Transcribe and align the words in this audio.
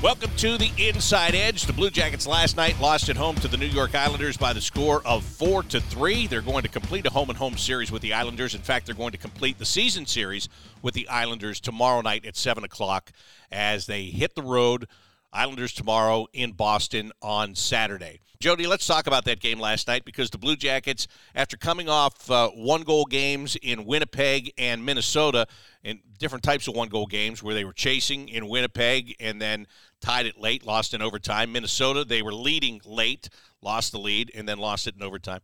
Welcome 0.00 0.30
to 0.36 0.56
the 0.56 0.70
Inside 0.78 1.34
Edge. 1.34 1.64
The 1.64 1.72
Blue 1.72 1.90
Jackets 1.90 2.24
last 2.24 2.56
night 2.56 2.80
lost 2.80 3.08
at 3.08 3.16
home 3.16 3.34
to 3.36 3.48
the 3.48 3.56
New 3.56 3.66
York 3.66 3.96
Islanders 3.96 4.36
by 4.36 4.52
the 4.52 4.60
score 4.60 5.04
of 5.04 5.24
four 5.24 5.64
to 5.64 5.80
three. 5.80 6.28
They're 6.28 6.40
going 6.40 6.62
to 6.62 6.68
complete 6.68 7.04
a 7.06 7.10
home 7.10 7.30
and 7.30 7.36
home 7.36 7.56
series 7.56 7.90
with 7.90 8.00
the 8.00 8.14
Islanders. 8.14 8.54
In 8.54 8.60
fact, 8.60 8.86
they're 8.86 8.94
going 8.94 9.10
to 9.10 9.18
complete 9.18 9.58
the 9.58 9.64
season 9.64 10.06
series 10.06 10.48
with 10.82 10.94
the 10.94 11.08
Islanders 11.08 11.58
tomorrow 11.58 12.00
night 12.00 12.24
at 12.24 12.36
seven 12.36 12.62
o'clock 12.62 13.10
as 13.50 13.86
they 13.86 14.04
hit 14.04 14.36
the 14.36 14.42
road. 14.42 14.86
Islanders 15.32 15.72
tomorrow 15.72 16.26
in 16.32 16.52
Boston 16.52 17.12
on 17.20 17.54
Saturday. 17.54 18.20
Jody, 18.40 18.68
let's 18.68 18.86
talk 18.86 19.08
about 19.08 19.24
that 19.24 19.40
game 19.40 19.58
last 19.58 19.88
night 19.88 20.04
because 20.04 20.30
the 20.30 20.38
Blue 20.38 20.54
Jackets, 20.54 21.08
after 21.34 21.56
coming 21.56 21.88
off 21.88 22.30
uh, 22.30 22.48
one 22.50 22.82
goal 22.82 23.04
games 23.04 23.56
in 23.56 23.84
Winnipeg 23.84 24.52
and 24.56 24.84
Minnesota, 24.84 25.46
in 25.82 26.00
different 26.18 26.44
types 26.44 26.68
of 26.68 26.76
one 26.76 26.88
goal 26.88 27.06
games 27.06 27.42
where 27.42 27.54
they 27.54 27.64
were 27.64 27.72
chasing 27.72 28.28
in 28.28 28.48
Winnipeg 28.48 29.16
and 29.18 29.42
then 29.42 29.66
tied 30.00 30.26
it 30.26 30.38
late, 30.38 30.64
lost 30.64 30.94
in 30.94 31.02
overtime. 31.02 31.50
Minnesota, 31.50 32.04
they 32.04 32.22
were 32.22 32.32
leading 32.32 32.80
late, 32.84 33.28
lost 33.60 33.90
the 33.90 33.98
lead, 33.98 34.30
and 34.34 34.48
then 34.48 34.58
lost 34.58 34.86
it 34.86 34.94
in 34.94 35.02
overtime. 35.02 35.40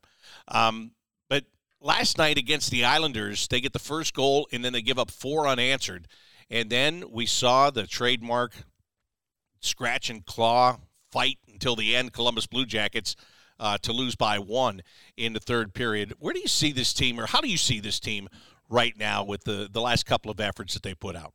Um, 0.46 0.92
but 1.28 1.44
last 1.80 2.16
night 2.16 2.38
against 2.38 2.70
the 2.70 2.84
Islanders, 2.84 3.48
they 3.48 3.60
get 3.60 3.72
the 3.72 3.78
first 3.78 4.14
goal 4.14 4.48
and 4.52 4.64
then 4.64 4.72
they 4.72 4.82
give 4.82 4.98
up 5.00 5.10
four 5.10 5.48
unanswered. 5.48 6.06
And 6.48 6.70
then 6.70 7.04
we 7.10 7.26
saw 7.26 7.70
the 7.70 7.86
trademark 7.86 8.52
scratch 9.64 10.10
and 10.10 10.24
claw 10.24 10.78
fight 11.10 11.38
until 11.52 11.76
the 11.76 11.94
end. 11.94 12.12
Columbus 12.12 12.46
Blue 12.46 12.66
Jackets 12.66 13.16
uh, 13.58 13.78
to 13.78 13.92
lose 13.92 14.16
by 14.16 14.38
one 14.38 14.82
in 15.16 15.32
the 15.32 15.40
third 15.40 15.74
period. 15.74 16.14
Where 16.18 16.34
do 16.34 16.40
you 16.40 16.48
see 16.48 16.72
this 16.72 16.92
team, 16.92 17.20
or 17.20 17.26
how 17.26 17.40
do 17.40 17.48
you 17.48 17.56
see 17.56 17.80
this 17.80 18.00
team 18.00 18.28
right 18.68 18.96
now 18.98 19.24
with 19.24 19.44
the 19.44 19.68
the 19.70 19.80
last 19.80 20.06
couple 20.06 20.30
of 20.30 20.40
efforts 20.40 20.74
that 20.74 20.82
they 20.82 20.94
put 20.94 21.16
out? 21.16 21.32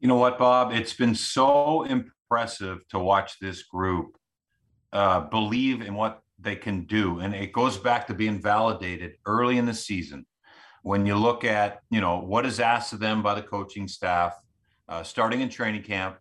You 0.00 0.08
know 0.08 0.16
what, 0.16 0.38
Bob? 0.38 0.72
It's 0.72 0.94
been 0.94 1.14
so 1.14 1.82
impressive 1.82 2.86
to 2.88 2.98
watch 2.98 3.38
this 3.40 3.64
group 3.64 4.16
uh, 4.92 5.20
believe 5.20 5.82
in 5.82 5.94
what 5.94 6.22
they 6.38 6.56
can 6.56 6.84
do, 6.84 7.18
and 7.18 7.34
it 7.34 7.52
goes 7.52 7.76
back 7.76 8.06
to 8.06 8.14
being 8.14 8.40
validated 8.40 9.12
early 9.26 9.58
in 9.58 9.66
the 9.66 9.74
season. 9.74 10.24
When 10.82 11.04
you 11.04 11.16
look 11.16 11.44
at, 11.44 11.80
you 11.90 12.00
know, 12.00 12.20
what 12.20 12.46
is 12.46 12.60
asked 12.60 12.92
of 12.92 13.00
them 13.00 13.22
by 13.22 13.34
the 13.34 13.42
coaching 13.42 13.88
staff, 13.88 14.34
uh, 14.88 15.02
starting 15.02 15.40
in 15.40 15.48
training 15.48 15.82
camp, 15.82 16.16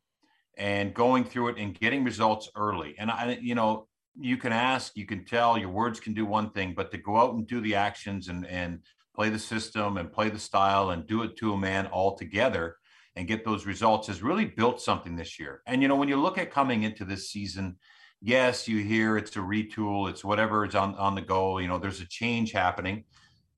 and 0.58 0.94
going 0.94 1.24
through 1.24 1.50
it 1.50 1.58
and 1.58 1.80
getting 1.80 2.04
results 2.04 2.50
early. 2.56 2.96
And 2.98 3.12
I, 3.12 3.38
you 3.42 3.56
know, 3.56 3.88
you 4.20 4.38
can 4.38 4.52
ask, 4.52 4.98
you 4.98 5.06
can 5.06 5.24
tell, 5.26 5.58
your 5.58 5.70
words 5.70 6.00
can 6.00 6.14
do 6.14 6.26
one 6.26 6.50
thing, 6.50 6.74
but 6.76 6.92
to 6.92 6.98
go 6.98 7.18
out 7.18 7.36
and 7.36 7.48
do 7.48 7.62
the 7.62 7.76
actions 7.76 8.28
and 8.28 8.46
and 8.48 8.80
play 9.16 9.30
the 9.30 9.40
system 9.40 9.98
and 9.98 10.12
play 10.12 10.30
the 10.30 10.40
style 10.40 10.92
and 10.92 11.08
do 11.08 11.24
it 11.24 11.36
to 11.38 11.54
a 11.54 11.58
man 11.58 11.88
all 11.88 12.16
together 12.16 12.78
and 13.16 13.28
get 13.28 13.44
those 13.44 13.66
results 13.66 14.08
has 14.08 14.22
really 14.22 14.46
built 14.46 14.80
something 14.80 15.16
this 15.16 15.40
year. 15.40 15.62
And 15.66 15.82
you 15.82 15.88
know, 15.88 15.96
when 15.96 16.08
you 16.08 16.18
look 16.18 16.38
at 16.38 16.52
coming 16.52 16.84
into 16.84 17.04
this 17.04 17.32
season, 17.32 17.78
yes, 18.22 18.68
you 18.68 18.84
hear 18.84 19.18
it's 19.18 19.36
a 19.36 19.40
retool, 19.40 20.08
it's 20.10 20.24
whatever 20.24 20.66
is 20.66 20.76
on 20.76 20.96
on 20.96 21.16
the 21.16 21.22
go. 21.22 21.58
You 21.58 21.68
know, 21.68 21.80
there's 21.80 22.02
a 22.02 22.08
change 22.08 22.52
happening, 22.52 23.06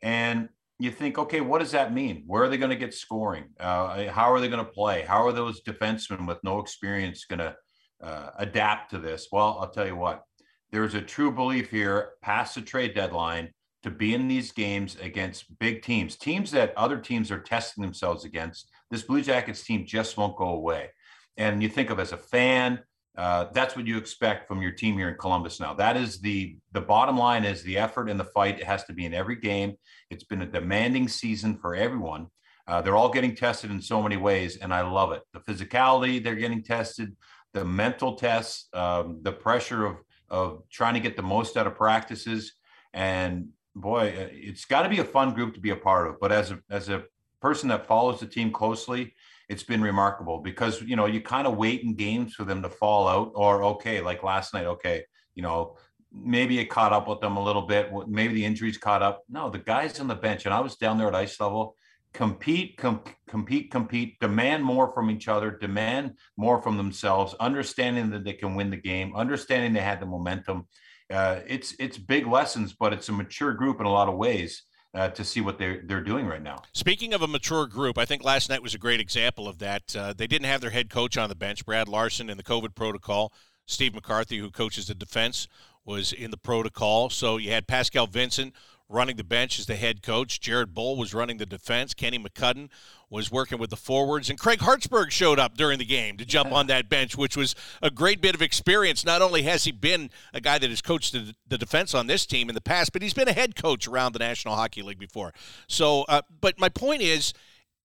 and 0.01 0.49
you 0.79 0.91
think, 0.91 1.17
okay, 1.17 1.41
what 1.41 1.59
does 1.59 1.71
that 1.71 1.93
mean? 1.93 2.23
Where 2.25 2.43
are 2.43 2.49
they 2.49 2.57
going 2.57 2.69
to 2.69 2.75
get 2.77 2.93
scoring? 2.93 3.49
Uh, 3.59 4.09
how 4.09 4.31
are 4.31 4.39
they 4.39 4.47
going 4.47 4.65
to 4.65 4.71
play? 4.71 5.01
How 5.01 5.25
are 5.25 5.33
those 5.33 5.61
defensemen 5.61 6.25
with 6.25 6.41
no 6.43 6.59
experience 6.59 7.25
going 7.25 7.39
to 7.39 7.55
uh, 8.01 8.29
adapt 8.37 8.91
to 8.91 8.97
this? 8.97 9.27
Well, 9.31 9.57
I'll 9.59 9.69
tell 9.69 9.85
you 9.85 9.97
what, 9.97 10.23
there's 10.71 10.93
a 10.93 11.01
true 11.01 11.31
belief 11.31 11.69
here 11.69 12.11
past 12.21 12.55
the 12.55 12.61
trade 12.61 12.95
deadline 12.95 13.49
to 13.83 13.91
be 13.91 14.13
in 14.13 14.27
these 14.27 14.51
games 14.51 14.95
against 15.01 15.57
big 15.59 15.81
teams, 15.81 16.15
teams 16.15 16.51
that 16.51 16.77
other 16.77 16.97
teams 16.97 17.29
are 17.29 17.39
testing 17.39 17.81
themselves 17.83 18.23
against. 18.23 18.69
This 18.89 19.03
Blue 19.03 19.21
Jackets 19.21 19.63
team 19.63 19.85
just 19.85 20.17
won't 20.17 20.37
go 20.37 20.49
away. 20.49 20.89
And 21.37 21.61
you 21.61 21.69
think 21.69 21.89
of 21.89 21.99
as 21.99 22.11
a 22.11 22.17
fan, 22.17 22.79
uh, 23.19 23.49
that's 23.51 23.75
what 23.75 23.85
you 23.85 23.97
expect 23.97 24.47
from 24.47 24.61
your 24.61 24.71
team 24.71 24.97
here 24.97 25.09
in 25.09 25.17
Columbus 25.17 25.59
now. 25.59 25.73
That 25.73 25.97
is 25.97 26.21
the 26.21 26.55
the 26.71 26.79
bottom 26.79 27.17
line 27.17 27.43
is 27.43 27.61
the 27.63 27.77
effort 27.77 28.09
and 28.09 28.17
the 28.17 28.23
fight. 28.23 28.59
It 28.59 28.65
has 28.65 28.85
to 28.85 28.93
be 28.93 29.05
in 29.05 29.13
every 29.13 29.35
game. 29.35 29.73
It's 30.09 30.23
been 30.23 30.41
a 30.41 30.45
demanding 30.45 31.09
season 31.09 31.57
for 31.57 31.75
everyone. 31.75 32.27
Uh, 32.65 32.81
they're 32.81 32.95
all 32.95 33.09
getting 33.09 33.35
tested 33.35 33.71
in 33.71 33.81
so 33.81 34.01
many 34.01 34.15
ways, 34.15 34.55
and 34.55 34.73
I 34.73 34.89
love 34.89 35.11
it. 35.11 35.21
The 35.33 35.41
physicality 35.41 36.23
they're 36.23 36.35
getting 36.35 36.63
tested, 36.63 37.13
the 37.51 37.65
mental 37.65 38.15
tests, 38.15 38.69
um, 38.73 39.19
the 39.21 39.33
pressure 39.33 39.85
of 39.85 39.97
of 40.29 40.63
trying 40.71 40.93
to 40.93 41.01
get 41.01 41.17
the 41.17 41.21
most 41.21 41.57
out 41.57 41.67
of 41.67 41.75
practices, 41.75 42.53
and 42.93 43.49
boy, 43.75 44.13
uh, 44.17 44.29
it's 44.31 44.63
got 44.63 44.83
to 44.83 44.89
be 44.89 44.99
a 44.99 45.03
fun 45.03 45.33
group 45.33 45.55
to 45.55 45.59
be 45.59 45.71
a 45.71 45.75
part 45.75 46.07
of. 46.07 46.21
But 46.21 46.31
as 46.31 46.51
a 46.51 46.59
as 46.69 46.87
a 46.87 47.03
person 47.41 47.67
that 47.67 47.85
follows 47.85 48.21
the 48.21 48.27
team 48.27 48.49
closely, 48.53 49.13
it's 49.49 49.63
been 49.63 49.81
remarkable 49.81 50.37
because 50.37 50.81
you 50.83 50.95
know 50.95 51.07
you 51.07 51.19
kind 51.19 51.47
of 51.47 51.57
wait 51.57 51.81
in 51.81 51.95
games 51.95 52.35
for 52.35 52.45
them 52.45 52.61
to 52.61 52.69
fall 52.69 53.07
out 53.07 53.31
or 53.35 53.63
okay 53.63 53.99
like 53.99 54.23
last 54.23 54.53
night 54.53 54.65
okay 54.65 55.03
you 55.35 55.43
know 55.43 55.75
maybe 56.13 56.59
it 56.59 56.65
caught 56.65 56.93
up 56.93 57.07
with 57.07 57.19
them 57.19 57.35
a 57.35 57.43
little 57.43 57.63
bit 57.63 57.91
maybe 58.07 58.33
the 58.33 58.45
injuries 58.45 58.77
caught 58.77 59.03
up. 59.03 59.23
No 59.27 59.49
the 59.49 59.59
guys 59.59 59.99
on 59.99 60.07
the 60.07 60.15
bench 60.15 60.45
and 60.45 60.53
i 60.53 60.59
was 60.59 60.75
down 60.75 60.97
there 60.97 61.07
at 61.07 61.15
ice 61.15 61.39
level 61.39 61.75
compete 62.13 62.77
com- 62.77 63.03
compete 63.27 63.69
compete 63.69 64.19
demand 64.19 64.63
more 64.63 64.91
from 64.93 65.11
each 65.11 65.27
other 65.27 65.51
demand 65.51 66.13
more 66.37 66.61
from 66.61 66.77
themselves 66.77 67.35
understanding 67.39 68.09
that 68.09 68.23
they 68.23 68.33
can 68.33 68.55
win 68.55 68.69
the 68.69 68.77
game 68.77 69.15
understanding 69.15 69.73
they 69.73 69.81
had 69.81 69.99
the 69.99 70.05
momentum. 70.05 70.67
Uh, 71.11 71.39
it's 71.47 71.73
it's 71.79 71.97
big 71.97 72.27
lessons 72.27 72.73
but 72.73 72.93
it's 72.93 73.09
a 73.09 73.11
mature 73.11 73.53
group 73.53 73.79
in 73.79 73.87
a 73.87 73.91
lot 73.91 74.07
of 74.07 74.15
ways 74.15 74.63
uh, 74.93 75.09
to 75.09 75.23
see 75.23 75.41
what 75.41 75.57
they're 75.57 75.81
they're 75.83 76.01
doing 76.01 76.25
right 76.25 76.41
now. 76.41 76.61
Speaking 76.73 77.13
of 77.13 77.21
a 77.21 77.27
mature 77.27 77.67
group, 77.67 77.97
I 77.97 78.05
think 78.05 78.23
last 78.23 78.49
night 78.49 78.63
was 78.63 78.73
a 78.73 78.79
great 78.79 78.99
example 78.99 79.47
of 79.47 79.59
that. 79.59 79.95
Uh, 79.95 80.13
they 80.13 80.27
didn't 80.27 80.47
have 80.47 80.61
their 80.61 80.71
head 80.71 80.89
coach 80.89 81.17
on 81.17 81.29
the 81.29 81.35
bench, 81.35 81.65
Brad 81.65 81.87
Larsen, 81.87 82.29
in 82.29 82.37
the 82.37 82.43
COVID 82.43 82.75
protocol. 82.75 83.31
Steve 83.65 83.93
McCarthy, 83.93 84.39
who 84.39 84.49
coaches 84.49 84.87
the 84.87 84.95
defense, 84.95 85.47
was 85.85 86.11
in 86.11 86.31
the 86.31 86.37
protocol. 86.37 87.09
So 87.09 87.37
you 87.37 87.51
had 87.51 87.67
Pascal 87.67 88.07
Vincent 88.07 88.53
running 88.89 89.15
the 89.15 89.23
bench 89.23 89.59
as 89.59 89.67
the 89.67 89.75
head 89.75 90.01
coach. 90.01 90.41
Jared 90.41 90.73
Boll 90.73 90.97
was 90.97 91.13
running 91.13 91.37
the 91.37 91.45
defense. 91.45 91.93
Kenny 91.93 92.17
McCudden 92.17 92.69
was 93.09 93.31
working 93.31 93.59
with 93.59 93.69
the 93.69 93.75
forwards. 93.75 94.29
And 94.29 94.39
Craig 94.39 94.59
Hartsburg 94.59 95.11
showed 95.11 95.39
up 95.39 95.55
during 95.55 95.77
the 95.77 95.85
game 95.85 96.17
to 96.17 96.25
jump 96.25 96.51
on 96.51 96.67
that 96.67 96.89
bench, 96.89 97.15
which 97.15 97.37
was 97.37 97.55
a 97.81 97.91
great 97.91 98.19
bit 98.19 98.33
of 98.35 98.41
experience. 98.41 99.05
Not 99.05 99.21
only 99.21 99.43
has 99.43 99.63
he 99.63 99.71
been 99.71 100.09
a 100.33 100.41
guy 100.41 100.57
that 100.57 100.69
has 100.69 100.81
coached 100.81 101.13
the, 101.13 101.33
the 101.47 101.57
defense 101.57 101.93
on 101.93 102.07
this 102.07 102.25
team 102.25 102.49
in 102.49 102.55
the 102.55 102.61
past, 102.61 102.91
but 102.91 103.01
he's 103.01 103.13
been 103.13 103.27
a 103.27 103.33
head 103.33 103.55
coach 103.55 103.87
around 103.87 104.13
the 104.13 104.19
National 104.19 104.55
Hockey 104.55 104.81
League 104.81 104.99
before. 104.99 105.33
So, 105.67 106.03
uh, 106.09 106.23
but 106.41 106.59
my 106.59 106.69
point 106.69 107.03
is, 107.03 107.33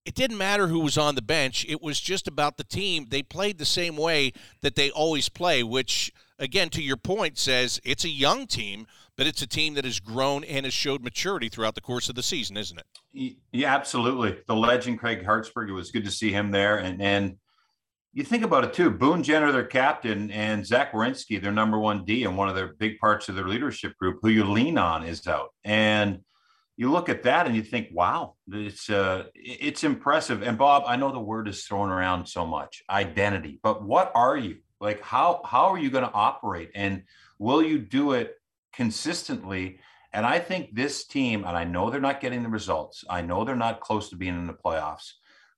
it 0.05 0.13
didn't 0.13 0.37
matter 0.37 0.67
who 0.67 0.79
was 0.79 0.97
on 0.97 1.15
the 1.15 1.21
bench. 1.21 1.65
It 1.67 1.81
was 1.81 1.99
just 1.99 2.27
about 2.27 2.57
the 2.57 2.63
team. 2.63 3.07
They 3.09 3.23
played 3.23 3.57
the 3.57 3.65
same 3.65 3.97
way 3.97 4.33
that 4.61 4.75
they 4.75 4.91
always 4.91 5.29
play, 5.29 5.63
which, 5.63 6.11
again, 6.37 6.69
to 6.69 6.81
your 6.81 6.97
point, 6.97 7.39
says 7.39 7.81
it's 7.83 8.05
a 8.05 8.09
young 8.09 8.45
team 8.45 8.85
but 9.17 9.27
it's 9.27 9.41
a 9.41 9.47
team 9.47 9.75
that 9.75 9.85
has 9.85 9.99
grown 9.99 10.43
and 10.43 10.65
has 10.65 10.73
showed 10.73 11.03
maturity 11.03 11.49
throughout 11.49 11.75
the 11.75 11.81
course 11.81 12.09
of 12.09 12.15
the 12.15 12.23
season, 12.23 12.57
isn't 12.57 12.79
it? 12.79 13.35
Yeah, 13.51 13.73
absolutely. 13.73 14.37
The 14.47 14.55
legend 14.55 14.99
Craig 14.99 15.23
Hartsburg. 15.23 15.69
It 15.69 15.73
was 15.73 15.91
good 15.91 16.05
to 16.05 16.11
see 16.11 16.31
him 16.31 16.51
there, 16.51 16.77
and 16.77 17.01
and 17.01 17.37
you 18.13 18.23
think 18.23 18.43
about 18.43 18.63
it 18.63 18.73
too. 18.73 18.89
Boone 18.89 19.23
Jenner, 19.23 19.51
their 19.51 19.65
captain, 19.65 20.31
and 20.31 20.65
Zach 20.65 20.93
Werenski, 20.93 21.41
their 21.41 21.51
number 21.51 21.77
one 21.77 22.05
D, 22.05 22.23
and 22.23 22.37
one 22.37 22.49
of 22.49 22.55
their 22.55 22.73
big 22.73 22.97
parts 22.99 23.29
of 23.29 23.35
their 23.35 23.47
leadership 23.47 23.97
group, 23.97 24.19
who 24.21 24.29
you 24.29 24.45
lean 24.45 24.77
on, 24.77 25.03
is 25.03 25.27
out. 25.27 25.49
And 25.63 26.19
you 26.77 26.91
look 26.91 27.07
at 27.07 27.23
that 27.23 27.45
and 27.45 27.55
you 27.55 27.63
think, 27.63 27.87
wow, 27.91 28.35
it's 28.51 28.89
uh, 28.89 29.25
it's 29.33 29.83
impressive. 29.83 30.43
And 30.43 30.57
Bob, 30.57 30.83
I 30.87 30.97
know 30.97 31.11
the 31.11 31.19
word 31.19 31.47
is 31.47 31.63
thrown 31.65 31.89
around 31.89 32.27
so 32.27 32.45
much, 32.45 32.83
identity, 32.89 33.59
but 33.63 33.83
what 33.83 34.11
are 34.13 34.37
you? 34.37 34.57
Like, 34.81 35.01
how 35.01 35.41
how 35.45 35.67
are 35.67 35.77
you 35.77 35.89
going 35.89 36.03
to 36.03 36.13
operate, 36.13 36.71
and 36.75 37.03
will 37.39 37.63
you 37.63 37.79
do 37.79 38.11
it 38.11 38.35
consistently. 38.75 39.79
And 40.13 40.25
I 40.25 40.39
think 40.39 40.75
this 40.75 41.05
team, 41.05 41.43
and 41.45 41.57
I 41.57 41.63
know 41.63 41.89
they're 41.89 41.99
not 41.99 42.21
getting 42.21 42.43
the 42.43 42.49
results, 42.49 43.03
I 43.09 43.21
know 43.21 43.43
they're 43.43 43.55
not 43.55 43.81
close 43.81 44.09
to 44.09 44.15
being 44.15 44.35
in 44.35 44.47
the 44.47 44.53
playoffs, 44.53 45.11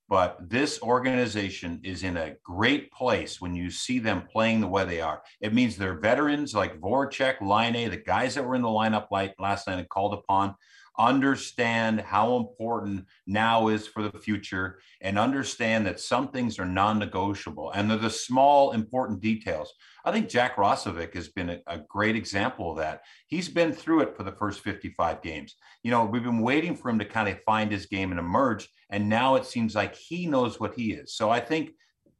but 0.09 0.38
this 0.50 0.81
organization 0.81 1.81
is 1.83 2.03
in 2.03 2.16
a 2.17 2.35
great 2.44 2.91
place 2.91 3.41
when 3.41 3.53
you 3.53 3.69
see 3.69 3.99
them 3.99 4.23
playing 4.31 4.61
the 4.61 4.67
way 4.67 4.85
they 4.85 5.02
are. 5.02 5.22
It 5.41 5.53
means 5.53 5.75
they're 5.75 5.99
veterans 5.99 6.53
like 6.53 6.79
Voracek, 6.79 7.41
Laine, 7.41 7.90
the 7.90 7.97
guys 7.97 8.35
that 8.35 8.46
were 8.46 8.55
in 8.55 8.61
the 8.61 8.67
lineup 8.67 9.08
last 9.11 9.67
night 9.67 9.79
and 9.79 9.90
called 9.90 10.14
upon 10.14 10.55
understand 10.97 12.02
how 12.02 12.38
important 12.38 13.05
now 13.26 13.67
is 13.67 13.88
for 13.88 14.02
the 14.02 14.17
future 14.17 14.79
and 15.02 15.20
understand 15.20 15.85
that 15.85 15.99
some 15.99 16.29
things 16.29 16.58
are 16.58 16.66
non-negotiable 16.66 17.72
and 17.72 17.90
they're 17.90 17.97
the 17.97 18.09
small 18.09 18.72
important 18.72 19.22
details. 19.22 19.73
I 20.05 20.11
think 20.11 20.29
jack 20.29 20.55
roslovic 20.55 21.14
has 21.16 21.29
been 21.29 21.49
a, 21.49 21.59
a, 21.67 21.79
great 21.90 22.16
example 22.16 22.72
of 22.72 22.78
that. 22.78 23.02
He's 23.28 23.49
been 23.49 23.73
through 23.73 24.02
it 24.02 24.16
for 24.16 24.23
the 24.23 24.32
first 24.32 24.61
55 24.61 25.22
games. 25.22 25.55
You 25.84 25.91
know 25.91 26.05
we've 26.05 26.23
been 26.23 26.41
waiting 26.41 26.76
for 26.76 26.90
him 26.90 27.00
to 27.00 27.05
kind 27.05 27.29
of 27.29 27.41
find 27.43 27.72
his 27.72 27.85
game 27.85 28.11
and 28.11 28.20
emerge 28.20 28.67
and 28.90 29.09
now 29.09 29.35
it 29.35 29.46
seems 29.46 29.76
like 29.76 29.96
he 29.96 30.26
knows 30.26 30.59
what 30.59 30.76
he 30.76 30.93
is. 30.93 31.14
So 31.14 31.29
i 31.29 31.40
think 31.40 31.72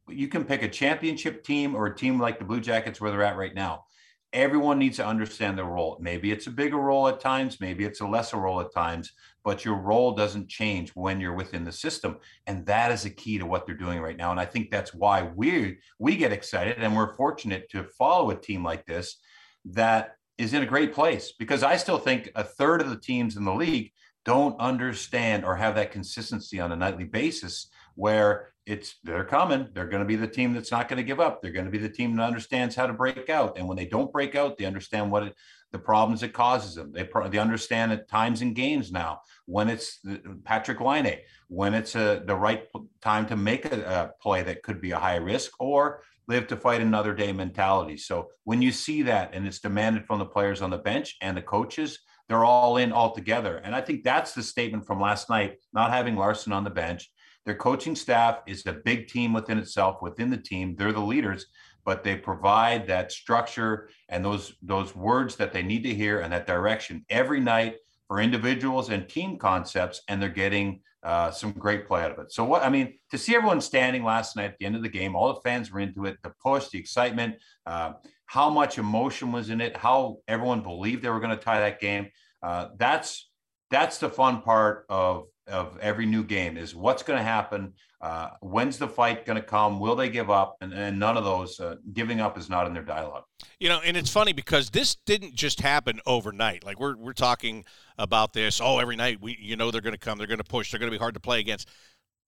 you 0.08 0.28
can 0.28 0.44
pick 0.44 0.62
a 0.62 0.68
championship 0.68 1.44
team 1.44 1.74
or 1.74 1.86
a 1.86 1.96
team 1.96 2.18
like 2.18 2.38
the 2.38 2.44
blue 2.44 2.60
jackets 2.60 3.00
where 3.00 3.10
they're 3.10 3.22
at 3.22 3.36
right 3.36 3.54
now 3.54 3.84
everyone 4.32 4.78
needs 4.78 4.96
to 4.96 5.06
understand 5.06 5.56
their 5.56 5.64
role. 5.64 5.98
Maybe 6.00 6.30
it's 6.32 6.46
a 6.46 6.50
bigger 6.50 6.76
role 6.76 7.08
at 7.08 7.20
times, 7.20 7.60
maybe 7.60 7.84
it's 7.84 8.00
a 8.00 8.06
lesser 8.06 8.36
role 8.36 8.60
at 8.60 8.72
times, 8.74 9.12
but 9.42 9.64
your 9.64 9.76
role 9.76 10.12
doesn't 10.12 10.48
change 10.48 10.90
when 10.90 11.20
you're 11.20 11.34
within 11.34 11.64
the 11.64 11.72
system. 11.72 12.18
And 12.46 12.66
that 12.66 12.92
is 12.92 13.04
a 13.04 13.10
key 13.10 13.38
to 13.38 13.46
what 13.46 13.66
they're 13.66 13.74
doing 13.74 14.00
right 14.00 14.16
now. 14.16 14.30
And 14.30 14.40
I 14.40 14.44
think 14.44 14.70
that's 14.70 14.92
why 14.92 15.30
we 15.34 15.78
we 15.98 16.16
get 16.16 16.32
excited 16.32 16.76
and 16.78 16.94
we're 16.94 17.16
fortunate 17.16 17.70
to 17.70 17.84
follow 17.84 18.30
a 18.30 18.36
team 18.36 18.62
like 18.62 18.84
this 18.84 19.16
that 19.64 20.16
is 20.36 20.54
in 20.54 20.62
a 20.62 20.66
great 20.66 20.92
place 20.92 21.32
because 21.38 21.62
I 21.62 21.76
still 21.76 21.98
think 21.98 22.30
a 22.34 22.44
third 22.44 22.80
of 22.80 22.90
the 22.90 22.98
teams 22.98 23.36
in 23.36 23.44
the 23.44 23.54
league 23.54 23.92
don't 24.24 24.60
understand 24.60 25.44
or 25.44 25.56
have 25.56 25.74
that 25.76 25.90
consistency 25.90 26.60
on 26.60 26.70
a 26.70 26.76
nightly 26.76 27.04
basis 27.04 27.68
where 27.94 28.52
it's 28.68 28.96
they're 29.02 29.24
coming. 29.24 29.68
They're 29.72 29.88
going 29.88 30.02
to 30.02 30.06
be 30.06 30.16
the 30.16 30.28
team 30.28 30.52
that's 30.52 30.70
not 30.70 30.88
going 30.88 30.98
to 30.98 31.02
give 31.02 31.20
up. 31.20 31.40
They're 31.40 31.52
going 31.52 31.64
to 31.64 31.70
be 31.70 31.78
the 31.78 31.88
team 31.88 32.14
that 32.16 32.22
understands 32.22 32.76
how 32.76 32.86
to 32.86 32.92
break 32.92 33.30
out. 33.30 33.56
And 33.56 33.66
when 33.66 33.78
they 33.78 33.86
don't 33.86 34.12
break 34.12 34.34
out, 34.34 34.58
they 34.58 34.66
understand 34.66 35.10
what 35.10 35.22
it, 35.22 35.34
the 35.72 35.78
problems 35.78 36.22
it 36.22 36.34
causes 36.34 36.74
them. 36.74 36.92
They 36.92 37.08
they 37.30 37.38
understand 37.38 37.92
at 37.92 38.08
times 38.08 38.42
in 38.42 38.52
games 38.52 38.92
now 38.92 39.20
when 39.46 39.68
it's 39.68 40.00
Patrik 40.44 40.80
Laine, 40.80 41.20
when 41.48 41.72
it's 41.72 41.94
a, 41.94 42.22
the 42.26 42.36
right 42.36 42.64
time 43.00 43.26
to 43.26 43.36
make 43.36 43.64
a, 43.64 43.80
a 43.80 44.22
play 44.22 44.42
that 44.42 44.62
could 44.62 44.80
be 44.80 44.90
a 44.90 44.98
high 44.98 45.16
risk 45.16 45.52
or 45.58 46.02
live 46.26 46.46
to 46.48 46.56
fight 46.56 46.82
another 46.82 47.14
day 47.14 47.32
mentality. 47.32 47.96
So 47.96 48.28
when 48.44 48.60
you 48.60 48.70
see 48.70 49.02
that 49.02 49.30
and 49.32 49.46
it's 49.46 49.60
demanded 49.60 50.04
from 50.04 50.18
the 50.18 50.26
players 50.26 50.60
on 50.60 50.68
the 50.68 50.76
bench 50.76 51.16
and 51.22 51.34
the 51.34 51.42
coaches, 51.42 52.00
they're 52.28 52.44
all 52.44 52.76
in 52.76 52.92
all 52.92 53.14
together. 53.14 53.56
And 53.64 53.74
I 53.74 53.80
think 53.80 54.04
that's 54.04 54.34
the 54.34 54.42
statement 54.42 54.86
from 54.86 55.00
last 55.00 55.30
night, 55.30 55.56
not 55.72 55.90
having 55.90 56.16
Larsen 56.16 56.52
on 56.52 56.64
the 56.64 56.70
bench 56.70 57.10
their 57.48 57.56
coaching 57.56 57.96
staff 57.96 58.40
is 58.46 58.66
a 58.66 58.74
big 58.74 59.08
team 59.08 59.32
within 59.32 59.56
itself, 59.56 60.02
within 60.02 60.28
the 60.28 60.36
team. 60.36 60.76
They're 60.76 60.92
the 60.92 61.00
leaders, 61.00 61.46
but 61.82 62.04
they 62.04 62.14
provide 62.14 62.86
that 62.88 63.10
structure 63.10 63.88
and 64.10 64.22
those 64.22 64.52
those 64.60 64.94
words 64.94 65.34
that 65.36 65.54
they 65.54 65.62
need 65.62 65.82
to 65.84 65.94
hear 65.94 66.20
and 66.20 66.30
that 66.30 66.46
direction 66.46 67.06
every 67.08 67.40
night 67.40 67.76
for 68.06 68.20
individuals 68.20 68.90
and 68.90 69.08
team 69.08 69.38
concepts, 69.38 70.02
and 70.08 70.20
they're 70.20 70.28
getting 70.28 70.82
uh, 71.02 71.30
some 71.30 71.52
great 71.52 71.88
play 71.88 72.02
out 72.02 72.10
of 72.10 72.18
it. 72.18 72.30
So 72.30 72.44
what 72.44 72.62
I 72.62 72.68
mean 72.68 72.98
to 73.12 73.16
see 73.16 73.34
everyone 73.34 73.62
standing 73.62 74.04
last 74.04 74.36
night 74.36 74.50
at 74.50 74.58
the 74.58 74.66
end 74.66 74.76
of 74.76 74.82
the 74.82 74.90
game, 74.90 75.16
all 75.16 75.32
the 75.32 75.40
fans 75.40 75.72
were 75.72 75.80
into 75.80 76.04
it, 76.04 76.18
the 76.22 76.34
push, 76.44 76.68
the 76.68 76.78
excitement, 76.78 77.36
uh, 77.64 77.92
how 78.26 78.50
much 78.50 78.76
emotion 78.76 79.32
was 79.32 79.48
in 79.48 79.62
it, 79.62 79.74
how 79.74 80.18
everyone 80.28 80.60
believed 80.60 81.02
they 81.02 81.08
were 81.08 81.20
going 81.20 81.34
to 81.38 81.42
tie 81.42 81.60
that 81.60 81.80
game. 81.80 82.08
Uh, 82.42 82.68
that's 82.76 83.30
that's 83.70 83.96
the 83.96 84.10
fun 84.10 84.42
part 84.42 84.84
of 84.90 85.28
of 85.48 85.78
every 85.80 86.06
new 86.06 86.22
game 86.22 86.56
is 86.56 86.74
what's 86.74 87.02
going 87.02 87.18
to 87.18 87.24
happen 87.24 87.72
uh, 88.00 88.30
when's 88.40 88.78
the 88.78 88.86
fight 88.86 89.26
going 89.26 89.36
to 89.36 89.42
come 89.42 89.80
will 89.80 89.96
they 89.96 90.08
give 90.08 90.30
up 90.30 90.56
and, 90.60 90.72
and 90.72 90.98
none 90.98 91.16
of 91.16 91.24
those 91.24 91.58
uh, 91.58 91.76
giving 91.92 92.20
up 92.20 92.38
is 92.38 92.48
not 92.48 92.66
in 92.66 92.72
their 92.72 92.84
dialogue. 92.84 93.24
You 93.58 93.68
know 93.68 93.80
and 93.84 93.96
it's 93.96 94.10
funny 94.10 94.32
because 94.32 94.70
this 94.70 94.94
didn't 95.06 95.34
just 95.34 95.60
happen 95.60 96.00
overnight. 96.06 96.64
Like 96.64 96.78
we're, 96.78 96.96
we're 96.96 97.12
talking 97.12 97.64
about 97.98 98.32
this 98.32 98.60
oh 98.60 98.78
every 98.78 98.94
night 98.94 99.20
we 99.20 99.36
you 99.40 99.56
know 99.56 99.70
they're 99.70 99.80
going 99.80 99.94
to 99.94 99.98
come 99.98 100.18
they're 100.18 100.28
going 100.28 100.38
to 100.38 100.44
push 100.44 100.70
they're 100.70 100.78
going 100.78 100.90
to 100.90 100.96
be 100.96 101.00
hard 101.00 101.14
to 101.14 101.20
play 101.20 101.40
against. 101.40 101.68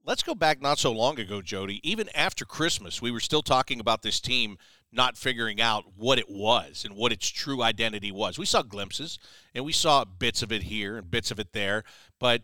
Let's 0.02 0.22
go 0.22 0.34
back 0.34 0.61
not 0.61 0.78
so 0.78 0.90
long 0.90 1.20
ago 1.20 1.40
jody 1.40 1.81
even 1.88 2.08
after 2.17 2.44
christmas 2.44 3.00
we 3.00 3.12
were 3.12 3.20
still 3.20 3.43
talking 3.43 3.78
about 3.78 4.02
this 4.02 4.19
team 4.19 4.56
not 4.93 5.17
figuring 5.17 5.61
out 5.61 5.84
what 5.96 6.19
it 6.19 6.28
was 6.28 6.84
and 6.84 6.96
what 6.96 7.12
its 7.12 7.28
true 7.28 7.62
identity 7.62 8.11
was. 8.11 8.40
We 8.40 8.44
saw 8.44 8.62
glimpses 8.62 9.20
and 9.55 9.64
we 9.64 9.70
saw 9.70 10.05
bits 10.05 10.43
of 10.43 10.50
it 10.50 10.64
here 10.64 10.96
and 10.96 11.08
bits 11.08 11.31
of 11.31 11.38
it 11.38 11.52
there 11.52 11.84
but 12.19 12.43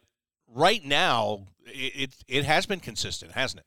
right 0.56 0.84
now 0.84 1.44
it, 1.66 2.14
it, 2.26 2.44
has 2.44 2.66
been 2.66 2.80
consistent, 2.80 3.32
hasn't 3.32 3.60
it? 3.60 3.66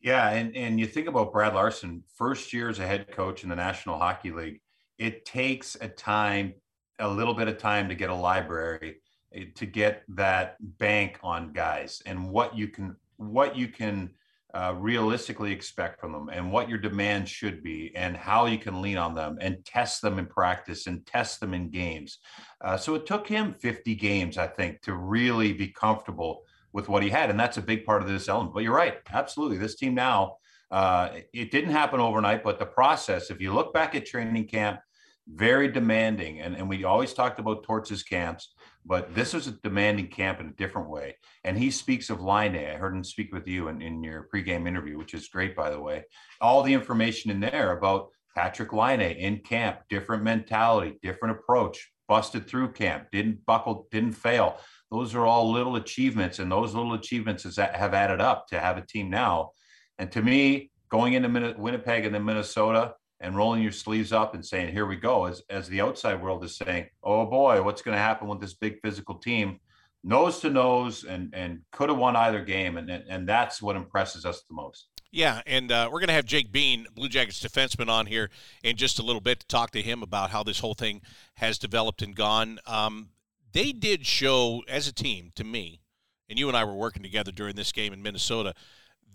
Yeah, 0.00 0.30
and 0.30 0.56
and 0.56 0.80
you 0.80 0.86
think 0.86 1.08
about 1.08 1.32
Brad 1.32 1.54
Larsen, 1.54 2.04
first 2.14 2.54
year 2.54 2.70
as 2.70 2.78
a 2.78 2.86
head 2.86 3.10
coach 3.10 3.42
in 3.42 3.50
the 3.50 3.56
National 3.56 3.98
Hockey 3.98 4.30
League, 4.30 4.60
it 4.96 5.26
takes 5.26 5.76
a 5.80 5.88
time, 5.88 6.54
a 6.98 7.08
little 7.08 7.34
bit 7.34 7.48
of 7.48 7.58
time 7.58 7.88
to 7.88 7.94
get 7.94 8.08
a 8.08 8.14
library, 8.14 9.02
eh, 9.34 9.46
to 9.56 9.66
get 9.66 10.04
that 10.08 10.56
bank 10.78 11.18
on 11.22 11.52
guys 11.52 12.02
and 12.06 12.30
what 12.30 12.56
you 12.56 12.68
can 12.68 12.96
what 13.18 13.56
you 13.56 13.68
can 13.68 14.10
uh, 14.54 14.74
realistically 14.76 15.52
expect 15.52 16.00
from 16.00 16.12
them 16.12 16.28
and 16.32 16.50
what 16.50 16.68
your 16.68 16.78
demand 16.78 17.28
should 17.28 17.62
be 17.62 17.92
and 17.94 18.16
how 18.16 18.46
you 18.46 18.58
can 18.58 18.82
lean 18.82 18.96
on 18.96 19.14
them 19.14 19.38
and 19.40 19.64
test 19.64 20.02
them 20.02 20.18
in 20.18 20.26
practice 20.26 20.86
and 20.86 21.06
test 21.06 21.40
them 21.40 21.54
in 21.54 21.70
games. 21.70 22.18
Uh, 22.60 22.76
so 22.76 22.94
it 22.94 23.06
took 23.06 23.26
him 23.26 23.54
50 23.54 23.94
games, 23.94 24.38
I 24.38 24.46
think, 24.46 24.82
to 24.82 24.94
really 24.94 25.52
be 25.52 25.68
comfortable 25.68 26.42
with 26.72 26.88
what 26.88 27.02
he 27.02 27.08
had. 27.08 27.30
And 27.30 27.38
that's 27.38 27.56
a 27.56 27.62
big 27.62 27.84
part 27.84 28.02
of 28.02 28.08
this 28.08 28.28
element. 28.28 28.54
But 28.54 28.62
you're 28.62 28.74
right. 28.74 28.98
Absolutely. 29.10 29.58
This 29.58 29.76
team 29.76 29.94
now, 29.94 30.36
uh, 30.70 31.10
it 31.32 31.50
didn't 31.50 31.72
happen 31.72 32.00
overnight, 32.00 32.44
but 32.44 32.58
the 32.58 32.66
process, 32.66 33.30
if 33.30 33.40
you 33.40 33.52
look 33.52 33.74
back 33.74 33.94
at 33.94 34.06
training 34.06 34.46
camp, 34.46 34.80
very 35.26 35.68
demanding. 35.68 36.40
And, 36.40 36.56
and 36.56 36.68
we 36.68 36.84
always 36.84 37.12
talked 37.12 37.38
about 37.38 37.62
Torts' 37.62 38.02
camps, 38.02 38.54
but 38.84 39.14
this 39.14 39.34
was 39.34 39.46
a 39.46 39.52
demanding 39.52 40.08
camp 40.08 40.40
in 40.40 40.48
a 40.48 40.52
different 40.52 40.88
way. 40.88 41.16
And 41.44 41.56
he 41.56 41.70
speaks 41.70 42.10
of 42.10 42.20
Laine. 42.20 42.56
I 42.56 42.76
heard 42.76 42.94
him 42.94 43.04
speak 43.04 43.32
with 43.32 43.46
you 43.46 43.68
in, 43.68 43.82
in 43.82 44.02
your 44.02 44.28
pregame 44.32 44.66
interview, 44.66 44.96
which 44.98 45.14
is 45.14 45.28
great, 45.28 45.54
by 45.54 45.70
the 45.70 45.80
way. 45.80 46.04
All 46.40 46.62
the 46.62 46.74
information 46.74 47.30
in 47.30 47.40
there 47.40 47.76
about 47.76 48.08
Patrik 48.36 48.72
Laine 48.72 49.16
in 49.16 49.38
camp, 49.38 49.80
different 49.88 50.22
mentality, 50.22 50.98
different 51.02 51.38
approach, 51.38 51.90
busted 52.08 52.48
through 52.48 52.72
camp, 52.72 53.06
didn't 53.12 53.44
buckle, 53.46 53.86
didn't 53.90 54.12
fail. 54.12 54.58
Those 54.90 55.14
are 55.14 55.24
all 55.24 55.52
little 55.52 55.76
achievements, 55.76 56.38
and 56.38 56.50
those 56.50 56.74
little 56.74 56.94
achievements 56.94 57.44
have 57.56 57.94
added 57.94 58.20
up 58.20 58.48
to 58.48 58.58
have 58.58 58.76
a 58.76 58.86
team 58.86 59.10
now. 59.10 59.50
And 59.98 60.10
to 60.12 60.22
me, 60.22 60.70
going 60.88 61.12
into 61.12 61.54
Winnipeg 61.56 62.04
and 62.04 62.14
then 62.14 62.24
Minnesota, 62.24 62.94
and 63.20 63.36
rolling 63.36 63.62
your 63.62 63.72
sleeves 63.72 64.12
up 64.12 64.34
and 64.34 64.44
saying, 64.44 64.72
here 64.72 64.86
we 64.86 64.96
go, 64.96 65.26
as, 65.26 65.42
as 65.50 65.68
the 65.68 65.80
outside 65.80 66.22
world 66.22 66.42
is 66.44 66.56
saying, 66.56 66.86
oh 67.02 67.26
boy, 67.26 67.62
what's 67.62 67.82
going 67.82 67.94
to 67.94 68.00
happen 68.00 68.28
with 68.28 68.40
this 68.40 68.54
big 68.54 68.80
physical 68.82 69.16
team? 69.16 69.60
Nose 70.02 70.40
to 70.40 70.48
nose 70.48 71.04
and, 71.04 71.34
and 71.34 71.60
could 71.72 71.90
have 71.90 71.98
won 71.98 72.16
either 72.16 72.42
game. 72.42 72.78
And, 72.78 72.90
and 72.90 73.28
that's 73.28 73.60
what 73.60 73.76
impresses 73.76 74.24
us 74.24 74.42
the 74.48 74.54
most. 74.54 74.86
Yeah, 75.12 75.42
and 75.44 75.72
uh, 75.72 75.88
we're 75.92 75.98
going 75.98 76.08
to 76.08 76.14
have 76.14 76.24
Jake 76.24 76.52
Bean, 76.52 76.86
Blue 76.94 77.08
Jackets 77.08 77.44
defenseman, 77.44 77.88
on 77.88 78.06
here 78.06 78.30
in 78.62 78.76
just 78.76 79.00
a 79.00 79.02
little 79.02 79.20
bit 79.20 79.40
to 79.40 79.46
talk 79.48 79.72
to 79.72 79.82
him 79.82 80.02
about 80.02 80.30
how 80.30 80.44
this 80.44 80.60
whole 80.60 80.74
thing 80.74 81.02
has 81.34 81.58
developed 81.58 82.00
and 82.00 82.14
gone. 82.14 82.60
Um, 82.64 83.08
they 83.52 83.72
did 83.72 84.06
show, 84.06 84.62
as 84.68 84.86
a 84.86 84.92
team, 84.92 85.32
to 85.34 85.42
me, 85.42 85.80
and 86.28 86.38
you 86.38 86.46
and 86.46 86.56
I 86.56 86.62
were 86.62 86.76
working 86.76 87.02
together 87.02 87.32
during 87.32 87.56
this 87.56 87.72
game 87.72 87.92
in 87.92 88.02
Minnesota, 88.02 88.54